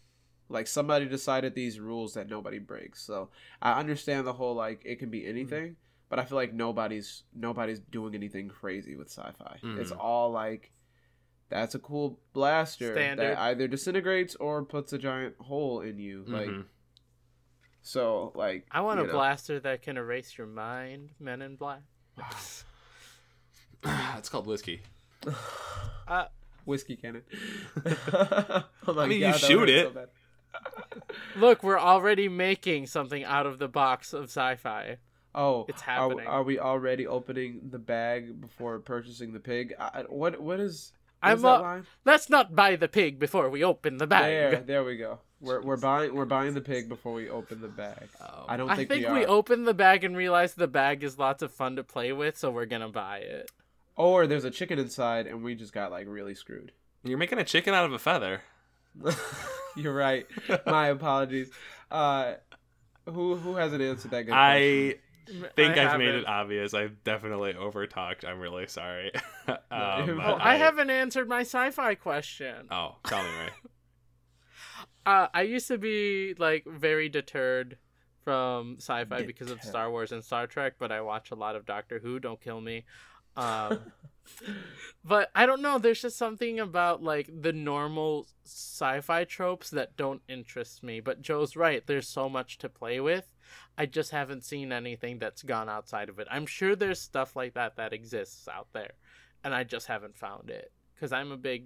like 0.50 0.68
somebody 0.68 1.06
decided 1.06 1.54
these 1.54 1.80
rules 1.80 2.14
that 2.14 2.30
nobody 2.30 2.60
breaks 2.60 3.02
so 3.04 3.30
i 3.62 3.78
understand 3.80 4.26
the 4.26 4.34
whole 4.34 4.56
like 4.56 4.82
it 4.86 5.00
can 5.00 5.10
be 5.10 5.28
anything 5.28 5.76
but 6.10 6.18
i 6.20 6.24
feel 6.24 6.38
like 6.38 6.54
nobody's 6.54 7.24
nobody's 7.36 7.80
doing 7.80 8.16
anything 8.16 8.48
crazy 8.48 8.96
with 8.96 9.10
sci-fi 9.10 9.60
it's 9.78 9.92
Mhm. 9.92 9.98
all 10.00 10.32
like 10.32 10.72
that's 11.52 11.76
a 11.76 11.80
cool 11.80 12.18
blaster 12.34 12.94
Standard. 12.94 13.24
that 13.36 13.38
either 13.40 13.68
disintegrates 13.68 14.36
or 14.36 14.64
puts 14.66 14.92
a 14.94 14.98
giant 14.98 15.36
hole 15.40 15.82
in 15.82 16.00
you 16.00 16.24
like 16.28 16.48
Mhm. 16.48 16.66
So 17.84 18.32
like, 18.36 18.66
I 18.72 18.82
want 18.82 19.00
a 19.00 19.04
know. 19.04 19.12
blaster 19.12 19.60
that 19.60 19.82
can 19.84 19.98
erase 19.98 20.38
your 20.38 20.48
mind, 20.48 21.10
Men 21.20 21.42
in 21.42 21.56
Black. 21.56 21.82
it's 24.18 24.30
called 24.30 24.46
whiskey. 24.48 24.82
uh, 26.08 26.26
whiskey 26.66 26.96
cannon. 26.96 27.24
oh 27.86 28.64
my 28.94 29.04
I 29.04 29.08
mean, 29.08 29.22
you 29.22 29.34
shoot 29.34 29.70
it. 29.70 29.92
so 29.94 30.08
look, 31.38 31.64
we're 31.64 31.80
already 31.80 32.28
making 32.30 32.86
something 32.88 33.24
out 33.24 33.46
of 33.46 33.58
the 33.60 33.68
box 33.68 34.14
of 34.14 34.26
sci-fi. 34.26 34.98
Oh, 35.34 35.66
It's 35.70 35.82
are- 35.84 35.86
happening. 35.86 36.28
Are, 36.28 36.44
we 36.44 36.60
already 36.60 37.08
opening 37.08 37.62
the 37.72 37.80
bag 37.80 38.40
before 38.42 38.78
purchasing 38.80 39.32
the 39.34 39.40
pig? 39.40 39.74
I, 39.80 40.02
I- 40.02 40.02
what 40.04 40.40
what 40.42 40.60
is? 40.60 40.92
What 41.22 41.30
I'm 41.30 41.38
is 41.38 41.42
that 41.44 41.62
line? 41.62 41.86
Let's 42.04 42.30
not 42.30 42.56
buy 42.56 42.76
the 42.76 42.88
pig 42.88 43.20
before 43.20 43.50
we 43.50 43.64
open 43.64 43.98
the 43.98 44.08
bag. 44.08 44.24
There, 44.24 44.62
there 44.62 44.84
we 44.84 44.98
go. 44.98 45.20
We're 45.40 45.62
we're 45.62 45.78
buying 45.78 46.16
we're 46.16 46.26
buying 46.26 46.54
the 46.54 46.62
pig 46.62 46.90
before 46.90 47.14
we 47.14 47.30
open 47.30 47.62
the 47.62 47.68
bag. 47.68 48.10
Oh. 48.20 48.46
I 48.48 48.58
don't 48.58 48.68
think 48.68 48.72
I 48.72 48.76
think, 48.76 48.90
think 48.90 49.14
we, 49.14 49.20
we, 49.20 49.26
open 49.26 49.66
the 49.66 49.74
bag 49.74 50.04
and 50.04 50.18
realize 50.18 50.56
the 50.56 50.68
bag 50.68 51.04
is 51.04 51.20
lots 51.20 51.44
of 51.44 51.52
fun 51.52 51.76
to 51.76 51.84
play 51.84 52.12
with, 52.12 52.38
so 52.38 52.50
we're 52.50 52.66
gonna 52.66 52.90
buy 52.90 53.20
it. 53.20 53.52
or 53.96 54.26
there's 54.26 54.46
a 54.46 54.52
chicken 54.52 54.80
inside, 54.80 55.28
and 55.28 55.44
we 55.44 55.56
just 55.56 55.74
got 55.74 55.92
like 55.92 56.08
really 56.08 56.36
screwed. 56.36 56.72
You're 57.04 57.18
making 57.18 57.40
a 57.40 57.44
chicken 57.44 57.74
out 57.74 57.86
of 57.86 57.94
a 57.94 58.00
feather. 58.00 58.42
You're 59.76 59.94
right. 59.94 60.26
My 60.66 60.88
apologies. 60.90 61.50
Uh, 61.90 62.36
who 63.06 63.36
who 63.36 63.56
hasn't 63.56 63.82
answered 63.82 64.12
that 64.12 64.24
good 64.24 64.32
question? 64.32 65.02
I 65.28 65.48
think 65.56 65.78
I 65.78 65.84
I 65.84 65.90
have 65.90 66.00
made 66.00 66.16
it 66.16 66.28
obvious. 66.28 66.74
I've 66.74 67.04
definitely 67.04 67.54
overtalked. 67.54 68.26
I'm 68.26 68.40
really 68.40 68.68
sorry. 68.68 69.12
um, 69.48 69.58
but 69.70 70.20
Oh, 70.20 70.38
I 70.40 70.56
haven't 70.56 70.90
answered 70.90 71.28
my 71.28 71.42
sci-fi 71.42 71.96
question. 71.96 72.68
Oh, 72.72 72.96
tell 73.06 73.24
me, 73.24 73.30
Ray. 73.30 73.50
Uh, 75.04 75.28
I 75.34 75.42
used 75.42 75.68
to 75.70 75.80
be 75.80 76.36
like 76.38 76.64
very 76.68 77.10
deterred 77.10 77.80
from 78.24 78.76
sci-fi 78.78 79.24
because 79.24 79.50
of 79.50 79.60
Star 79.64 79.90
Wars 79.90 80.12
and 80.12 80.24
Star 80.24 80.46
Trek, 80.46 80.74
but 80.78 80.92
I 80.92 81.02
watch 81.02 81.32
a 81.32 81.36
lot 81.36 81.56
of 81.56 81.66
Doctor 81.66 81.98
Who. 81.98 82.20
Don't 82.20 82.40
kill 82.40 82.62
me. 82.62 82.86
Um, 83.36 83.80
but 85.04 85.32
I 85.34 85.48
don't 85.48 85.64
know. 85.64 85.80
There's 85.80 86.04
just 86.04 86.18
something 86.18 86.60
about 86.60 87.02
like 87.02 87.30
the 87.34 87.52
normal 87.52 88.28
sci-fi 88.46 89.24
tropes 89.24 89.72
that 89.72 89.98
don't 89.98 90.22
interest 90.30 90.84
me. 90.84 91.00
But 91.00 91.22
Joe's 91.24 91.56
right. 91.56 91.86
There's 91.86 92.08
so 92.08 92.30
much 92.30 92.60
to 92.60 92.70
play 92.70 93.00
with. 93.00 93.28
I 93.82 93.86
just 93.88 94.12
haven't 94.12 94.44
seen 94.44 94.72
anything 94.72 95.18
that's 95.18 95.42
gone 95.42 95.68
outside 95.70 96.10
of 96.10 96.20
it. 96.20 96.28
I'm 96.30 96.46
sure 96.46 96.76
there's 96.76 97.00
stuff 97.02 97.36
like 97.36 97.56
that 97.56 97.78
that 97.78 97.94
exists 97.94 98.48
out 98.48 98.68
there, 98.74 98.92
and 99.44 99.56
I 99.56 99.64
just 99.64 99.88
haven't 99.88 100.16
found 100.16 100.50
it. 100.52 100.72
Cause 101.00 101.12
I'm 101.12 101.32
a 101.32 101.38
big, 101.38 101.66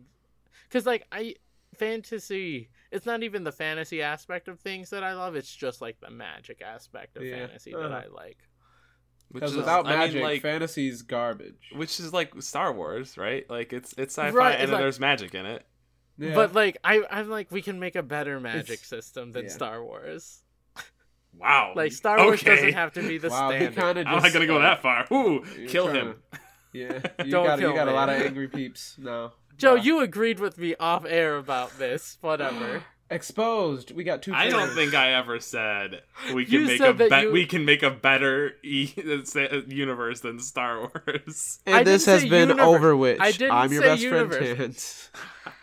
cause 0.70 0.86
like 0.86 1.06
I 1.12 1.36
fantasy. 1.78 2.70
It's 2.92 3.06
not 3.06 3.22
even 3.24 3.44
the 3.44 3.52
fantasy 3.52 4.02
aspect 4.02 4.48
of 4.48 4.62
things 4.62 4.90
that 4.92 5.04
I 5.04 5.14
love. 5.14 5.36
It's 5.36 5.54
just 5.54 5.82
like 5.82 6.00
the 6.00 6.10
magic 6.10 6.62
aspect 6.62 7.18
of 7.18 7.24
Yeah. 7.24 7.36
fantasy 7.48 7.72
that 7.72 7.80
Uh-huh. 7.92 8.04
I 8.06 8.08
like. 8.08 8.38
Which 9.30 9.42
Because 9.42 9.52
is- 9.52 9.58
without 9.58 9.86
I 9.86 9.90
mean, 9.90 10.00
magic, 10.00 10.24
like, 10.24 10.42
fantasy's 10.42 11.02
garbage. 11.02 11.72
which 11.76 12.00
is 12.00 12.14
like 12.14 12.42
Star 12.42 12.72
Wars, 12.72 13.18
right? 13.18 13.50
Like 13.50 13.74
it's 13.74 13.94
it's 13.98 14.14
sci-fi 14.18 14.30
Right, 14.30 14.54
and 14.54 14.62
it's 14.64 14.70
then 14.70 14.74
like- 14.76 14.82
there's 14.84 15.00
magic 15.02 15.36
in 15.36 15.46
it. 15.46 15.66
Yeah. 16.18 16.34
But 16.34 16.54
like 16.54 16.78
I, 16.82 17.04
I'm 17.12 17.28
like 17.30 17.52
we 17.52 17.62
can 17.62 17.78
make 17.78 17.98
a 17.98 18.04
better 18.04 18.40
magic 18.40 18.76
It's- 18.80 18.88
system 18.88 19.34
than 19.34 19.46
yeah. 19.46 19.52
Star 19.52 19.84
Wars. 19.84 20.44
Wow. 21.40 21.74
Like 21.76 21.92
Star 21.92 22.18
Wars 22.18 22.42
Okay. 22.42 22.56
doesn't 22.56 22.74
have 22.74 22.94
to 22.94 23.02
be 23.08 23.18
the 23.18 23.30
wow, 23.30 23.52
he 23.52 23.58
standard. 23.58 23.76
kind 23.82 23.98
of. 24.00 24.08
I'm 24.08 24.24
not 24.24 24.34
gonna 24.34 24.48
go 24.48 24.60
that 24.62 24.82
far. 24.82 25.06
Ooh, 25.12 25.44
kill 25.68 25.86
trying 25.90 25.96
him. 26.08 26.16
Yeah, 26.74 27.00
you 27.26 27.32
Don't 27.32 27.46
got 27.46 27.60
you 27.60 27.66
kill 27.68 27.76
got 27.76 27.88
a 27.88 27.94
lot 27.94 28.10
of 28.10 28.22
angry 28.22 28.48
peeps 28.48 28.96
now. 28.98 29.34
Joe, 29.58 29.76
Wow. 29.76 29.82
you 29.82 30.00
agreed 30.02 30.40
with 30.40 30.58
me 30.58 30.76
off 30.80 31.06
air 31.08 31.38
about 31.38 31.78
this. 31.78 32.18
Whatever. 32.22 32.84
exposed. 33.12 33.92
We 33.92 34.04
got 34.04 34.24
two. 34.24 34.34
I 34.34 34.50
don't 34.50 34.72
think 34.74 34.94
I 34.96 35.14
ever 35.14 35.40
said 35.40 36.02
we 36.34 36.44
can 36.46 36.54
You 36.54 36.66
make 36.66 36.82
a 36.82 36.94
be- 36.94 37.16
you- 37.22 37.32
we 37.32 37.46
can 37.46 37.64
make 37.64 37.84
a 37.84 37.92
better 37.92 38.54
e- 38.64 38.92
universe 39.68 40.22
than 40.22 40.40
Star 40.40 40.80
Wars. 40.80 41.60
And 41.66 41.76
I 41.76 41.84
this 41.84 42.06
didn't 42.06 42.14
has 42.14 42.22
say 42.24 42.30
been 42.30 42.50
universe. 42.50 42.66
OverWhich. 42.82 43.18
I 43.20 43.32
didn't 43.32 43.52
I'm 43.52 43.72
your 43.72 43.82
say 43.84 43.88
best 43.90 44.02
universe. 44.02 44.56
friend, 44.56 45.54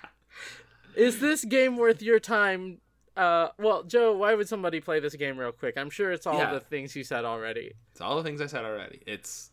Is 0.95 1.20
this 1.20 1.45
game 1.45 1.77
worth 1.77 2.03
your 2.03 2.20
time? 2.20 2.79
Uh, 3.17 3.49
well, 3.59 3.83
Joe, 3.83 4.17
why 4.17 4.35
would 4.35 4.49
somebody 4.49 4.81
play 4.81 5.01
this 5.01 5.15
game 5.17 5.37
real 5.37 5.53
quick? 5.53 5.77
I'm 5.77 5.91
sure 5.91 6.13
it's 6.13 6.27
all 6.27 6.39
Yeah. 6.39 6.53
the 6.53 6.61
things 6.61 6.97
you 6.97 7.05
said 7.05 7.25
already. 7.25 7.73
It's 7.91 8.01
all 8.01 8.17
the 8.17 8.23
things 8.23 8.41
I 8.41 8.47
said 8.47 8.65
already. 8.65 9.03
It's 9.07 9.51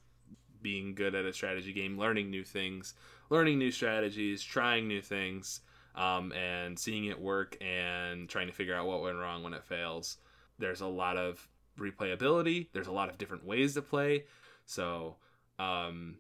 being 0.62 0.96
good 0.96 1.16
at 1.16 1.26
a 1.26 1.34
strategy 1.34 1.74
game, 1.74 1.98
learning 1.98 2.30
new 2.30 2.44
things, 2.44 2.94
learning 3.30 3.60
new 3.60 3.72
strategies, 3.72 4.44
trying 4.44 4.88
new 4.88 5.02
things, 5.02 5.62
um, 5.96 6.32
and 6.34 6.78
seeing 6.80 7.06
it 7.06 7.20
work 7.20 7.58
and 7.62 8.30
trying 8.30 8.48
to 8.48 8.54
figure 8.54 8.76
out 8.76 8.86
what 8.88 9.02
went 9.02 9.18
wrong 9.18 9.44
when 9.44 9.54
it 9.54 9.64
fails. 9.64 10.18
There's 10.58 10.82
a 10.82 10.88
lot 10.88 11.18
of 11.18 11.48
replayability. 11.78 12.68
There's 12.74 12.88
a 12.88 12.92
lot 12.92 13.10
of 13.10 13.18
different 13.18 13.46
ways 13.46 13.74
to 13.76 13.82
play. 13.82 14.26
So, 14.66 15.18
um, 15.58 16.18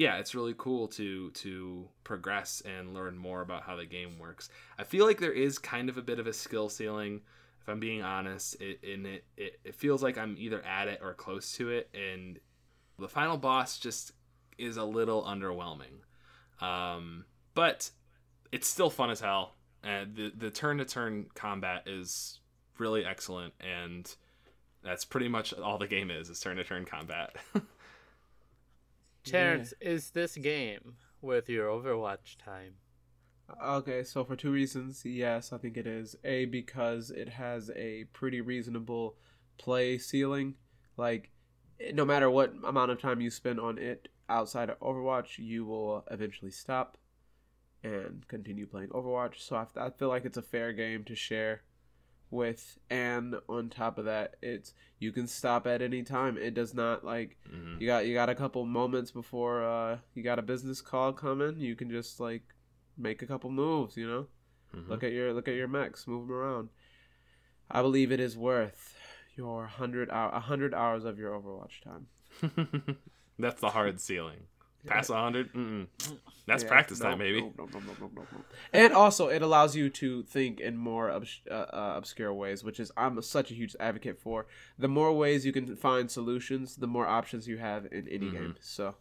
yeah, 0.00 0.16
it's 0.16 0.34
really 0.34 0.54
cool 0.56 0.88
to 0.88 1.30
to 1.30 1.86
progress 2.04 2.62
and 2.64 2.94
learn 2.94 3.18
more 3.18 3.42
about 3.42 3.64
how 3.64 3.76
the 3.76 3.84
game 3.84 4.18
works. 4.18 4.48
I 4.78 4.84
feel 4.84 5.04
like 5.04 5.20
there 5.20 5.32
is 5.32 5.58
kind 5.58 5.90
of 5.90 5.98
a 5.98 6.02
bit 6.02 6.18
of 6.18 6.26
a 6.26 6.32
skill 6.32 6.70
ceiling 6.70 7.20
if 7.60 7.68
I'm 7.68 7.80
being 7.80 8.02
honest, 8.02 8.60
it 8.60 8.82
in 8.82 9.04
it, 9.06 9.24
it 9.36 9.60
it 9.64 9.74
feels 9.74 10.02
like 10.02 10.16
I'm 10.16 10.36
either 10.38 10.64
at 10.64 10.88
it 10.88 11.00
or 11.02 11.12
close 11.12 11.52
to 11.52 11.70
it, 11.70 11.90
and 11.94 12.38
the 12.98 13.08
final 13.08 13.36
boss 13.36 13.78
just 13.78 14.12
is 14.56 14.76
a 14.76 14.84
little 14.84 15.22
underwhelming. 15.22 16.00
Um, 16.64 17.26
but 17.54 17.90
it's 18.52 18.66
still 18.66 18.90
fun 18.90 19.10
as 19.10 19.20
hell, 19.20 19.56
and 19.82 20.16
the 20.16 20.32
the 20.34 20.50
turn 20.50 20.78
to 20.78 20.86
turn 20.86 21.26
combat 21.34 21.82
is 21.86 22.40
really 22.78 23.04
excellent, 23.04 23.52
and 23.60 24.10
that's 24.82 25.04
pretty 25.04 25.28
much 25.28 25.52
all 25.52 25.76
the 25.76 25.86
game 25.86 26.10
is 26.10 26.30
is 26.30 26.40
turn 26.40 26.56
to 26.56 26.64
turn 26.64 26.86
combat. 26.86 27.36
Terrence, 29.24 29.74
is 29.80 30.10
this 30.10 30.36
game 30.36 30.94
worth 31.20 31.48
your 31.48 31.68
Overwatch 31.68 32.36
time? 32.42 32.74
Okay, 33.62 34.04
so 34.04 34.24
for 34.24 34.36
two 34.36 34.52
reasons, 34.52 35.04
yes, 35.04 35.52
I 35.52 35.58
think 35.58 35.76
it 35.76 35.86
is. 35.86 36.16
A 36.24 36.44
because 36.44 37.10
it 37.10 37.28
has 37.28 37.70
a 37.76 38.04
pretty 38.12 38.40
reasonable 38.40 39.16
play 39.58 39.98
ceiling. 39.98 40.54
Like, 40.96 41.30
no 41.92 42.04
matter 42.04 42.30
what 42.30 42.54
amount 42.64 42.90
of 42.90 43.00
time 43.00 43.20
you 43.20 43.30
spend 43.30 43.58
on 43.60 43.78
it 43.78 44.08
outside 44.28 44.70
of 44.70 44.78
Overwatch, 44.80 45.38
you 45.38 45.64
will 45.64 46.04
eventually 46.10 46.50
stop 46.50 46.96
and 47.82 48.26
continue 48.28 48.66
playing 48.66 48.90
Overwatch. 48.90 49.40
So 49.40 49.56
I, 49.56 49.66
I 49.86 49.90
feel 49.90 50.08
like 50.08 50.24
it's 50.24 50.36
a 50.36 50.42
fair 50.42 50.72
game 50.72 51.04
to 51.04 51.14
share 51.14 51.62
with. 52.30 52.78
And 52.88 53.36
on 53.48 53.68
top 53.70 53.98
of 53.98 54.04
that, 54.06 54.36
it's 54.42 54.72
you 54.98 55.12
can 55.12 55.26
stop 55.26 55.66
at 55.66 55.82
any 55.82 56.02
time. 56.02 56.36
It 56.38 56.54
does 56.54 56.74
not 56.74 57.04
like 57.04 57.36
Mhm. 57.50 57.80
you 57.80 57.86
got 57.86 58.06
you 58.06 58.14
got 58.14 58.28
a 58.28 58.34
couple 58.34 58.64
moments 58.66 59.10
before 59.10 59.64
uh 59.64 59.98
you 60.14 60.22
got 60.22 60.38
a 60.38 60.42
business 60.42 60.80
call 60.80 61.12
coming. 61.12 61.58
You 61.58 61.74
can 61.76 61.90
just 61.90 62.20
like 62.20 62.42
make 62.96 63.22
a 63.22 63.26
couple 63.26 63.50
moves. 63.50 63.96
You 63.96 64.06
know, 64.08 64.26
Mhm. 64.74 64.88
look 64.88 65.02
at 65.04 65.12
your 65.12 65.32
look 65.32 65.48
at 65.48 65.54
your 65.54 65.68
mechs, 65.68 66.06
move 66.06 66.26
them 66.28 66.36
around. 66.36 66.68
I 67.70 67.82
believe 67.82 68.10
it 68.12 68.20
is 68.20 68.36
worth 68.36 68.96
your 69.36 69.66
hundred 69.66 70.10
hour 70.10 70.30
a 70.32 70.40
hundred 70.40 70.74
hours 70.74 71.04
of 71.04 71.18
your 71.18 71.32
Overwatch 71.32 71.80
time. 71.82 72.08
that's 73.38 73.60
the 73.60 73.70
hard 73.70 74.00
ceiling. 74.00 74.46
Pass 74.86 75.10
a 75.10 75.14
hundred, 75.14 75.52
Mm-mm. 75.52 75.86
that's 76.46 76.62
Yeah, 76.62 76.68
practice 76.68 77.00
no, 77.00 77.06
time, 77.10 77.18
maybe. 77.18 77.40
no, 77.40 77.52
no, 77.58 77.64
no, 77.72 77.80
no, 77.80 77.94
no, 78.00 78.10
no, 78.14 78.26
no. 78.32 78.44
And 78.72 78.92
also, 78.94 79.28
it 79.28 79.42
allows 79.42 79.76
you 79.76 79.90
to 79.90 80.22
think 80.22 80.58
in 80.60 80.76
more 80.76 81.10
obs- 81.10 81.40
uh, 81.50 81.54
uh, 81.54 81.94
obscure 81.96 82.32
ways, 82.32 82.64
which 82.64 82.80
is 82.80 82.90
I'm 82.96 83.20
such 83.22 83.50
a 83.50 83.54
huge 83.54 83.76
advocate 83.78 84.18
for. 84.18 84.46
The 84.78 84.88
more 84.88 85.12
ways 85.12 85.44
you 85.44 85.52
can 85.52 85.76
find 85.76 86.10
solutions, 86.10 86.76
the 86.76 86.86
more 86.86 87.06
options 87.06 87.46
you 87.46 87.58
have 87.58 87.86
in 87.92 88.08
any 88.08 88.26
Mhm. 88.28 88.32
game. 88.32 88.56
So 88.60 88.96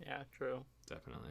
Yeah, 0.00 0.24
true. 0.36 0.64
Definitely. 0.86 1.30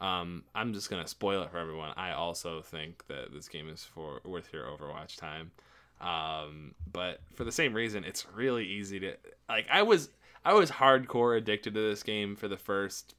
Um, 0.00 0.44
I'm 0.54 0.72
just 0.72 0.88
gonna 0.90 1.06
spoil 1.06 1.42
it 1.42 1.50
for 1.50 1.58
everyone. 1.58 1.92
I 1.96 2.12
also 2.12 2.62
think 2.62 3.06
that 3.08 3.32
this 3.32 3.48
game 3.48 3.68
is 3.68 3.84
for 3.84 4.20
worth 4.24 4.52
your 4.52 4.64
Overwatch 4.66 5.16
time. 5.16 5.52
Um, 6.00 6.74
but 6.90 7.20
for 7.34 7.44
the 7.44 7.52
same 7.52 7.74
reason, 7.74 8.04
it's 8.04 8.26
really 8.34 8.66
easy 8.66 8.98
to 9.00 9.16
like. 9.48 9.66
I 9.70 9.82
was 9.82 10.08
I 10.44 10.54
was 10.54 10.70
hardcore 10.70 11.36
addicted 11.36 11.74
to 11.74 11.80
this 11.80 12.02
game 12.02 12.36
for 12.36 12.48
the 12.48 12.56
first 12.56 13.14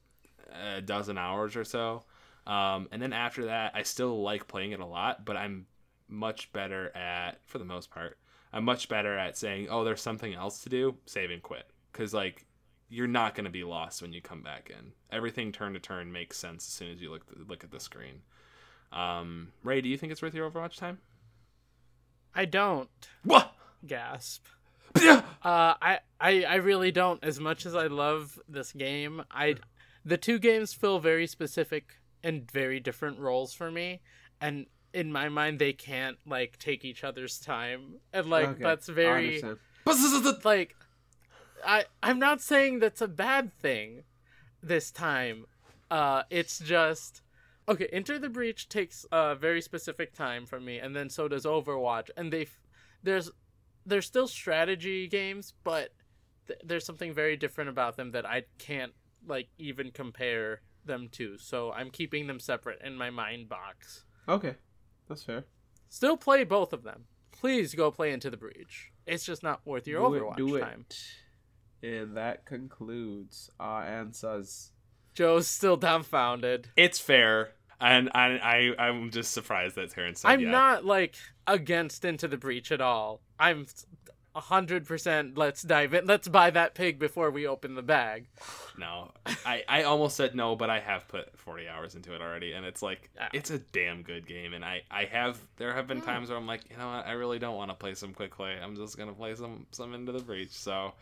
uh, 0.52 0.80
dozen 0.80 1.18
hours 1.18 1.56
or 1.56 1.64
so, 1.64 2.04
um, 2.46 2.88
and 2.90 3.00
then 3.00 3.12
after 3.12 3.46
that, 3.46 3.72
I 3.74 3.82
still 3.84 4.22
like 4.22 4.48
playing 4.48 4.72
it 4.72 4.80
a 4.80 4.86
lot. 4.86 5.24
But 5.24 5.36
I'm 5.36 5.66
much 6.08 6.52
better 6.52 6.94
at, 6.96 7.38
for 7.46 7.58
the 7.58 7.64
most 7.64 7.90
part, 7.90 8.18
I'm 8.52 8.64
much 8.64 8.88
better 8.88 9.16
at 9.16 9.38
saying, 9.38 9.68
"Oh, 9.70 9.84
there's 9.84 10.02
something 10.02 10.34
else 10.34 10.62
to 10.64 10.68
do," 10.68 10.96
save 11.06 11.30
and 11.30 11.42
quit, 11.42 11.66
because 11.92 12.12
like 12.12 12.44
you're 12.88 13.06
not 13.06 13.34
going 13.34 13.46
to 13.46 13.50
be 13.50 13.64
lost 13.64 14.02
when 14.02 14.12
you 14.12 14.20
come 14.20 14.42
back 14.42 14.70
in. 14.70 14.92
Everything 15.10 15.50
turn 15.50 15.72
to 15.72 15.80
turn 15.80 16.12
makes 16.12 16.36
sense 16.36 16.66
as 16.66 16.74
soon 16.74 16.90
as 16.90 17.00
you 17.00 17.10
look 17.10 17.24
look 17.48 17.64
at 17.64 17.70
the 17.70 17.80
screen. 17.80 18.20
Um, 18.92 19.52
Ray, 19.64 19.80
do 19.80 19.88
you 19.88 19.96
think 19.96 20.12
it's 20.12 20.20
worth 20.20 20.34
your 20.34 20.50
Overwatch 20.50 20.76
time? 20.76 20.98
I 22.34 22.44
don't 22.44 22.90
What? 23.24 23.54
gasp. 23.86 24.44
Uh, 25.44 25.74
I, 25.82 25.98
I, 26.20 26.44
I 26.44 26.54
really 26.56 26.92
don't. 26.92 27.22
As 27.24 27.40
much 27.40 27.66
as 27.66 27.74
I 27.74 27.88
love 27.88 28.38
this 28.48 28.70
game, 28.72 29.24
I, 29.28 29.56
the 30.04 30.16
two 30.16 30.38
games 30.38 30.72
fill 30.72 31.00
very 31.00 31.26
specific 31.26 31.96
and 32.22 32.48
very 32.48 32.78
different 32.78 33.18
roles 33.18 33.52
for 33.52 33.68
me, 33.68 34.02
and 34.40 34.66
in 34.92 35.10
my 35.10 35.28
mind 35.28 35.58
they 35.58 35.72
can't 35.72 36.18
like 36.26 36.58
take 36.58 36.84
each 36.84 37.02
other's 37.02 37.38
time 37.38 37.94
and 38.12 38.26
like 38.26 38.48
Okay, 38.50 38.62
that's 38.62 38.88
very 38.88 39.34
understand. 39.34 39.58
like 40.44 40.76
i 41.64 41.84
i'm 42.02 42.18
not 42.18 42.40
saying 42.40 42.78
that's 42.78 43.00
a 43.00 43.08
bad 43.08 43.52
thing 43.58 44.02
this 44.62 44.90
time 44.90 45.46
uh 45.90 46.22
it's 46.30 46.58
just 46.58 47.22
okay 47.68 47.88
into 47.92 48.18
the 48.18 48.28
breach 48.28 48.68
takes 48.68 49.06
a 49.12 49.34
very 49.34 49.60
specific 49.60 50.12
time 50.14 50.44
for 50.46 50.60
me 50.60 50.78
and 50.78 50.94
then 50.94 51.08
so 51.08 51.26
does 51.28 51.44
overwatch 51.44 52.10
and 52.16 52.32
they 52.32 52.42
f- 52.42 52.60
there's 53.02 53.30
there's 53.86 54.06
still 54.06 54.28
strategy 54.28 55.08
games 55.08 55.54
but 55.64 55.90
th- 56.46 56.60
there's 56.64 56.84
something 56.84 57.12
very 57.12 57.36
different 57.36 57.70
about 57.70 57.96
them 57.96 58.12
that 58.12 58.26
i 58.26 58.42
can't 58.58 58.92
like 59.26 59.48
even 59.58 59.90
compare 59.90 60.60
them 60.84 61.08
to. 61.12 61.38
So 61.38 61.72
i'm 61.72 61.90
keeping 61.90 62.26
them 62.26 62.40
separate 62.40 62.80
in 62.82 62.96
my 62.96 63.10
mind 63.10 63.48
box. 63.48 64.04
Okay, 64.28 64.56
that's 65.08 65.22
fair. 65.22 65.44
still 65.88 66.16
play 66.16 66.44
both 66.44 66.72
of 66.72 66.82
them. 66.82 67.04
Please 67.32 67.74
go 67.74 67.90
play 67.90 68.12
into 68.12 68.30
the 68.30 68.36
breach. 68.36 68.92
It's 69.06 69.24
just 69.24 69.42
not 69.42 69.60
worth 69.64 69.86
your 69.86 70.00
do 70.00 70.20
overwatch 70.20 70.32
it, 70.32 70.36
do 70.36 70.60
time. 70.60 70.86
It. 71.82 71.88
And 71.88 72.16
that 72.16 72.46
concludes 72.46 73.50
uh, 73.58 73.64
our 73.64 73.84
answers. 73.84 74.70
joe's 75.14 75.48
still 75.48 75.76
dumbfounded. 75.76 76.68
It's 76.76 77.00
fair, 77.00 77.52
and 77.82 78.10
I, 78.14 78.72
I 78.78 78.86
I'm 78.88 79.10
just 79.10 79.32
surprised 79.32 79.74
that 79.76 79.90
Terrence 79.90 80.20
said 80.20 80.30
I'm 80.30 80.40
yeah. 80.40 80.50
not 80.50 80.84
like 80.84 81.16
against 81.46 82.04
Into 82.04 82.28
the 82.28 82.36
Breach 82.36 82.72
at 82.72 82.80
all. 82.80 83.20
I'm 83.38 83.66
a 84.34 84.40
hundred 84.40 84.86
percent. 84.86 85.36
Let's 85.36 85.62
dive 85.62 85.92
in. 85.92 86.06
Let's 86.06 86.28
buy 86.28 86.50
that 86.50 86.74
pig 86.74 86.98
before 86.98 87.30
we 87.30 87.46
open 87.46 87.74
the 87.74 87.82
bag. 87.82 88.28
No, 88.78 89.10
I, 89.44 89.62
I 89.68 89.82
almost 89.82 90.16
said 90.16 90.34
no, 90.34 90.56
but 90.56 90.70
I 90.70 90.80
have 90.80 91.06
put 91.08 91.38
40 91.38 91.68
hours 91.68 91.94
into 91.94 92.14
it 92.14 92.22
already, 92.22 92.52
and 92.52 92.64
it's 92.64 92.82
like 92.82 93.10
Ah. 93.20 93.28
it's 93.34 93.50
a 93.50 93.58
damn 93.58 94.02
good 94.02 94.26
game. 94.26 94.54
And 94.54 94.64
I, 94.64 94.82
I 94.90 95.04
have 95.04 95.38
there 95.56 95.74
have 95.74 95.86
been 95.86 96.00
times 96.00 96.30
where 96.30 96.38
I'm 96.38 96.46
like, 96.46 96.62
you 96.70 96.76
know 96.78 96.86
what, 96.86 97.06
I 97.06 97.12
really 97.12 97.38
don't 97.38 97.56
want 97.56 97.70
to 97.70 97.74
play 97.74 97.94
some 97.94 98.14
quick 98.14 98.34
play. 98.34 98.56
I'm 98.62 98.76
just 98.76 98.96
gonna 98.96 99.12
play 99.12 99.34
some 99.34 99.66
some 99.72 99.92
into 99.92 100.12
the 100.12 100.20
breach. 100.20 100.52
So, 100.52 100.94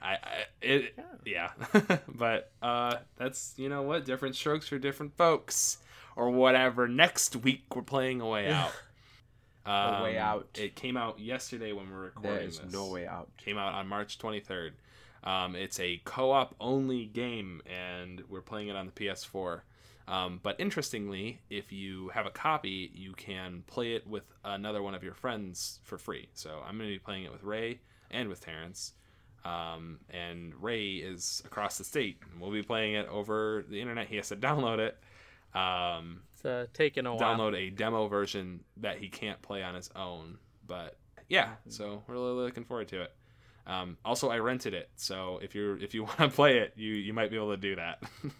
I, 0.00 0.12
I 0.12 0.18
it 0.60 0.94
yeah, 1.24 1.50
but 2.08 2.52
uh, 2.62 2.96
that's 3.16 3.54
you 3.56 3.68
know 3.68 3.82
what, 3.82 4.04
different 4.04 4.36
strokes 4.36 4.68
for 4.68 4.78
different 4.78 5.16
folks, 5.16 5.78
or 6.16 6.30
whatever. 6.30 6.88
Next 6.88 7.36
week 7.36 7.64
we're 7.74 7.82
playing 7.82 8.20
a 8.20 8.28
way 8.28 8.48
out. 8.52 8.72
A 9.64 10.02
Way 10.02 10.18
Um, 10.18 10.26
Out. 10.28 10.48
It 10.58 10.74
came 10.74 10.96
out 10.96 11.20
yesterday 11.20 11.72
when 11.72 11.90
we're 11.90 12.00
recording 12.06 12.32
There 12.32 12.40
is 12.42 12.58
this 12.58 12.72
no 12.72 12.88
way 12.88 13.06
out. 13.06 13.30
came 13.36 13.58
out 13.58 13.74
on 13.74 13.86
March 13.86 14.18
23rd. 14.18 14.72
Um, 15.22 15.54
it's 15.54 15.78
a 15.78 16.00
co-op 16.04 16.56
only 16.60 17.04
game, 17.06 17.62
and 17.64 18.22
we're 18.28 18.40
playing 18.40 18.68
it 18.68 18.74
on 18.76 18.86
the 18.86 18.92
PS4. 18.92 19.60
Um, 20.08 20.40
but 20.42 20.56
interestingly, 20.58 21.38
if 21.48 21.70
you 21.70 22.08
have 22.08 22.26
a 22.26 22.30
copy, 22.30 22.90
you 22.92 23.12
can 23.12 23.62
play 23.68 23.94
it 23.94 24.04
with 24.04 24.24
another 24.44 24.82
one 24.82 24.96
of 24.96 25.04
your 25.04 25.14
friends 25.14 25.78
for 25.84 25.96
free. 25.96 26.28
So 26.34 26.60
I'm 26.66 26.76
going 26.76 26.90
to 26.90 26.94
be 26.96 26.98
playing 26.98 27.22
it 27.24 27.30
with 27.32 27.44
Ray 27.44 27.78
and 28.10 28.28
with 28.28 28.44
Terrence. 28.44 28.94
Um, 29.44 30.00
and 30.10 30.54
Ray 30.60 30.94
is 30.94 31.40
across 31.46 31.78
the 31.78 31.84
state. 31.84 32.18
We'll 32.40 32.50
be 32.50 32.62
playing 32.64 32.94
it 32.94 33.08
over 33.08 33.64
the 33.68 33.80
internet. 33.80 34.08
He 34.08 34.16
has 34.16 34.28
to 34.30 34.36
download 34.48 34.80
it. 34.80 34.98
Um, 35.54 36.22
It's 36.34 36.44
uh, 36.44 36.66
taking 36.72 37.06
a 37.06 37.14
while. 37.14 37.36
download 37.36 37.54
a 37.56 37.70
demo 37.70 38.08
version 38.08 38.60
that 38.78 38.98
he 38.98 39.08
can't 39.08 39.40
play 39.42 39.62
on 39.62 39.74
his 39.74 39.90
own. 39.94 40.38
But 40.66 40.96
yeah, 41.28 41.50
so 41.68 42.02
we're 42.06 42.14
really 42.14 42.32
looking 42.44 42.64
forward 42.64 42.88
to 42.88 43.02
it. 43.02 43.12
Um, 43.66 43.96
also, 44.04 44.28
I 44.30 44.38
rented 44.38 44.74
it, 44.74 44.90
so 44.96 45.38
if 45.42 45.54
you're 45.54 45.76
if 45.78 45.94
you 45.94 46.04
want 46.04 46.18
to 46.18 46.28
play 46.28 46.58
it, 46.58 46.72
you 46.76 46.94
you 46.94 47.12
might 47.12 47.30
be 47.30 47.36
able 47.36 47.50
to 47.50 47.56
do 47.56 47.76
that. 47.76 48.02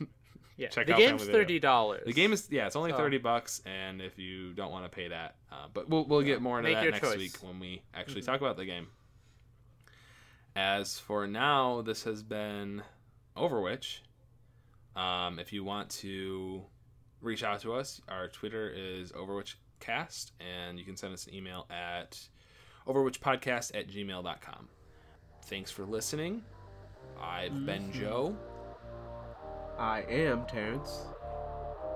Yeah, 0.58 0.68
check 0.68 0.86
the 0.86 0.92
out 0.92 0.98
The 0.98 1.06
game's 1.06 1.24
thirty 1.24 1.58
dollars. 1.58 2.02
the 2.04 2.12
game 2.12 2.32
is 2.32 2.46
yeah, 2.50 2.66
it's 2.66 2.76
only 2.76 2.90
So- 2.90 2.98
thirty 2.98 3.16
bucks, 3.16 3.62
and 3.64 4.02
if 4.02 4.18
you 4.18 4.52
don't 4.52 4.70
want 4.70 4.84
to 4.84 4.90
pay 4.94 5.08
that, 5.08 5.36
uh, 5.50 5.66
but 5.72 5.88
we'll 5.88 6.04
we'll 6.04 6.20
get 6.20 6.42
more 6.42 6.58
into 6.58 6.70
Make 6.70 6.78
that 6.84 6.90
next 6.90 7.00
choice. 7.00 7.12
Mm-hmm. 7.14 7.18
week 7.20 7.36
when 7.42 7.58
we 7.58 7.82
actually 7.94 8.20
talk 8.20 8.38
about 8.40 8.58
the 8.58 8.66
game. 8.66 8.86
As 10.54 10.98
for 10.98 11.26
now, 11.26 11.80
this 11.82 12.04
has 12.04 12.22
been 12.22 12.82
OverWhich. 13.36 14.00
Um, 14.94 15.38
if 15.38 15.52
you 15.54 15.64
want 15.64 15.88
to 16.02 16.62
reach 17.22 17.42
out 17.44 17.60
to 17.60 17.72
us, 17.74 18.00
our 18.08 18.28
Twitter 18.28 18.68
is 18.68 19.12
OverWhichCast, 19.12 20.32
and 20.40 20.78
you 20.78 20.84
can 20.84 20.96
send 20.96 21.14
us 21.14 21.26
an 21.26 21.34
email 21.34 21.66
at 21.70 22.18
overwhichpodcast 22.86 23.74
at 23.78 23.88
gmail.com. 23.88 24.68
Thanks 25.46 25.70
for 25.70 25.84
listening. 25.84 26.42
I've 27.20 27.64
been 27.66 27.84
Mm-hmm. 27.90 28.00
Joe. 28.00 28.36
I 29.78 30.02
am 30.02 30.44
Terrence. 30.46 31.06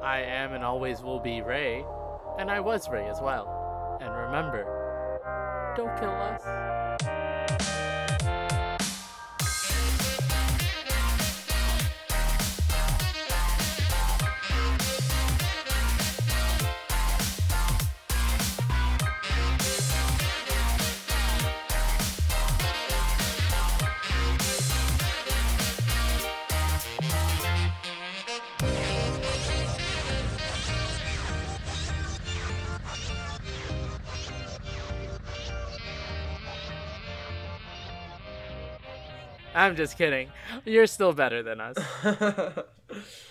I 0.02 0.20
am 0.20 0.52
and 0.52 0.62
always 0.64 1.00
will 1.02 1.20
be 1.20 1.42
Ray, 1.42 1.84
and 2.38 2.50
I 2.50 2.60
was 2.60 2.88
Ray 2.88 3.08
as 3.08 3.20
well. 3.20 3.98
And 4.00 4.12
remember, 4.14 5.74
don't 5.76 5.96
kill 5.98 6.10
us. 6.10 6.42
I'm 39.66 39.74
just 39.74 39.98
kidding. 39.98 40.30
You're 40.64 40.86
still 40.86 41.12
better 41.12 41.42
than 41.42 41.60
us. 41.60 41.76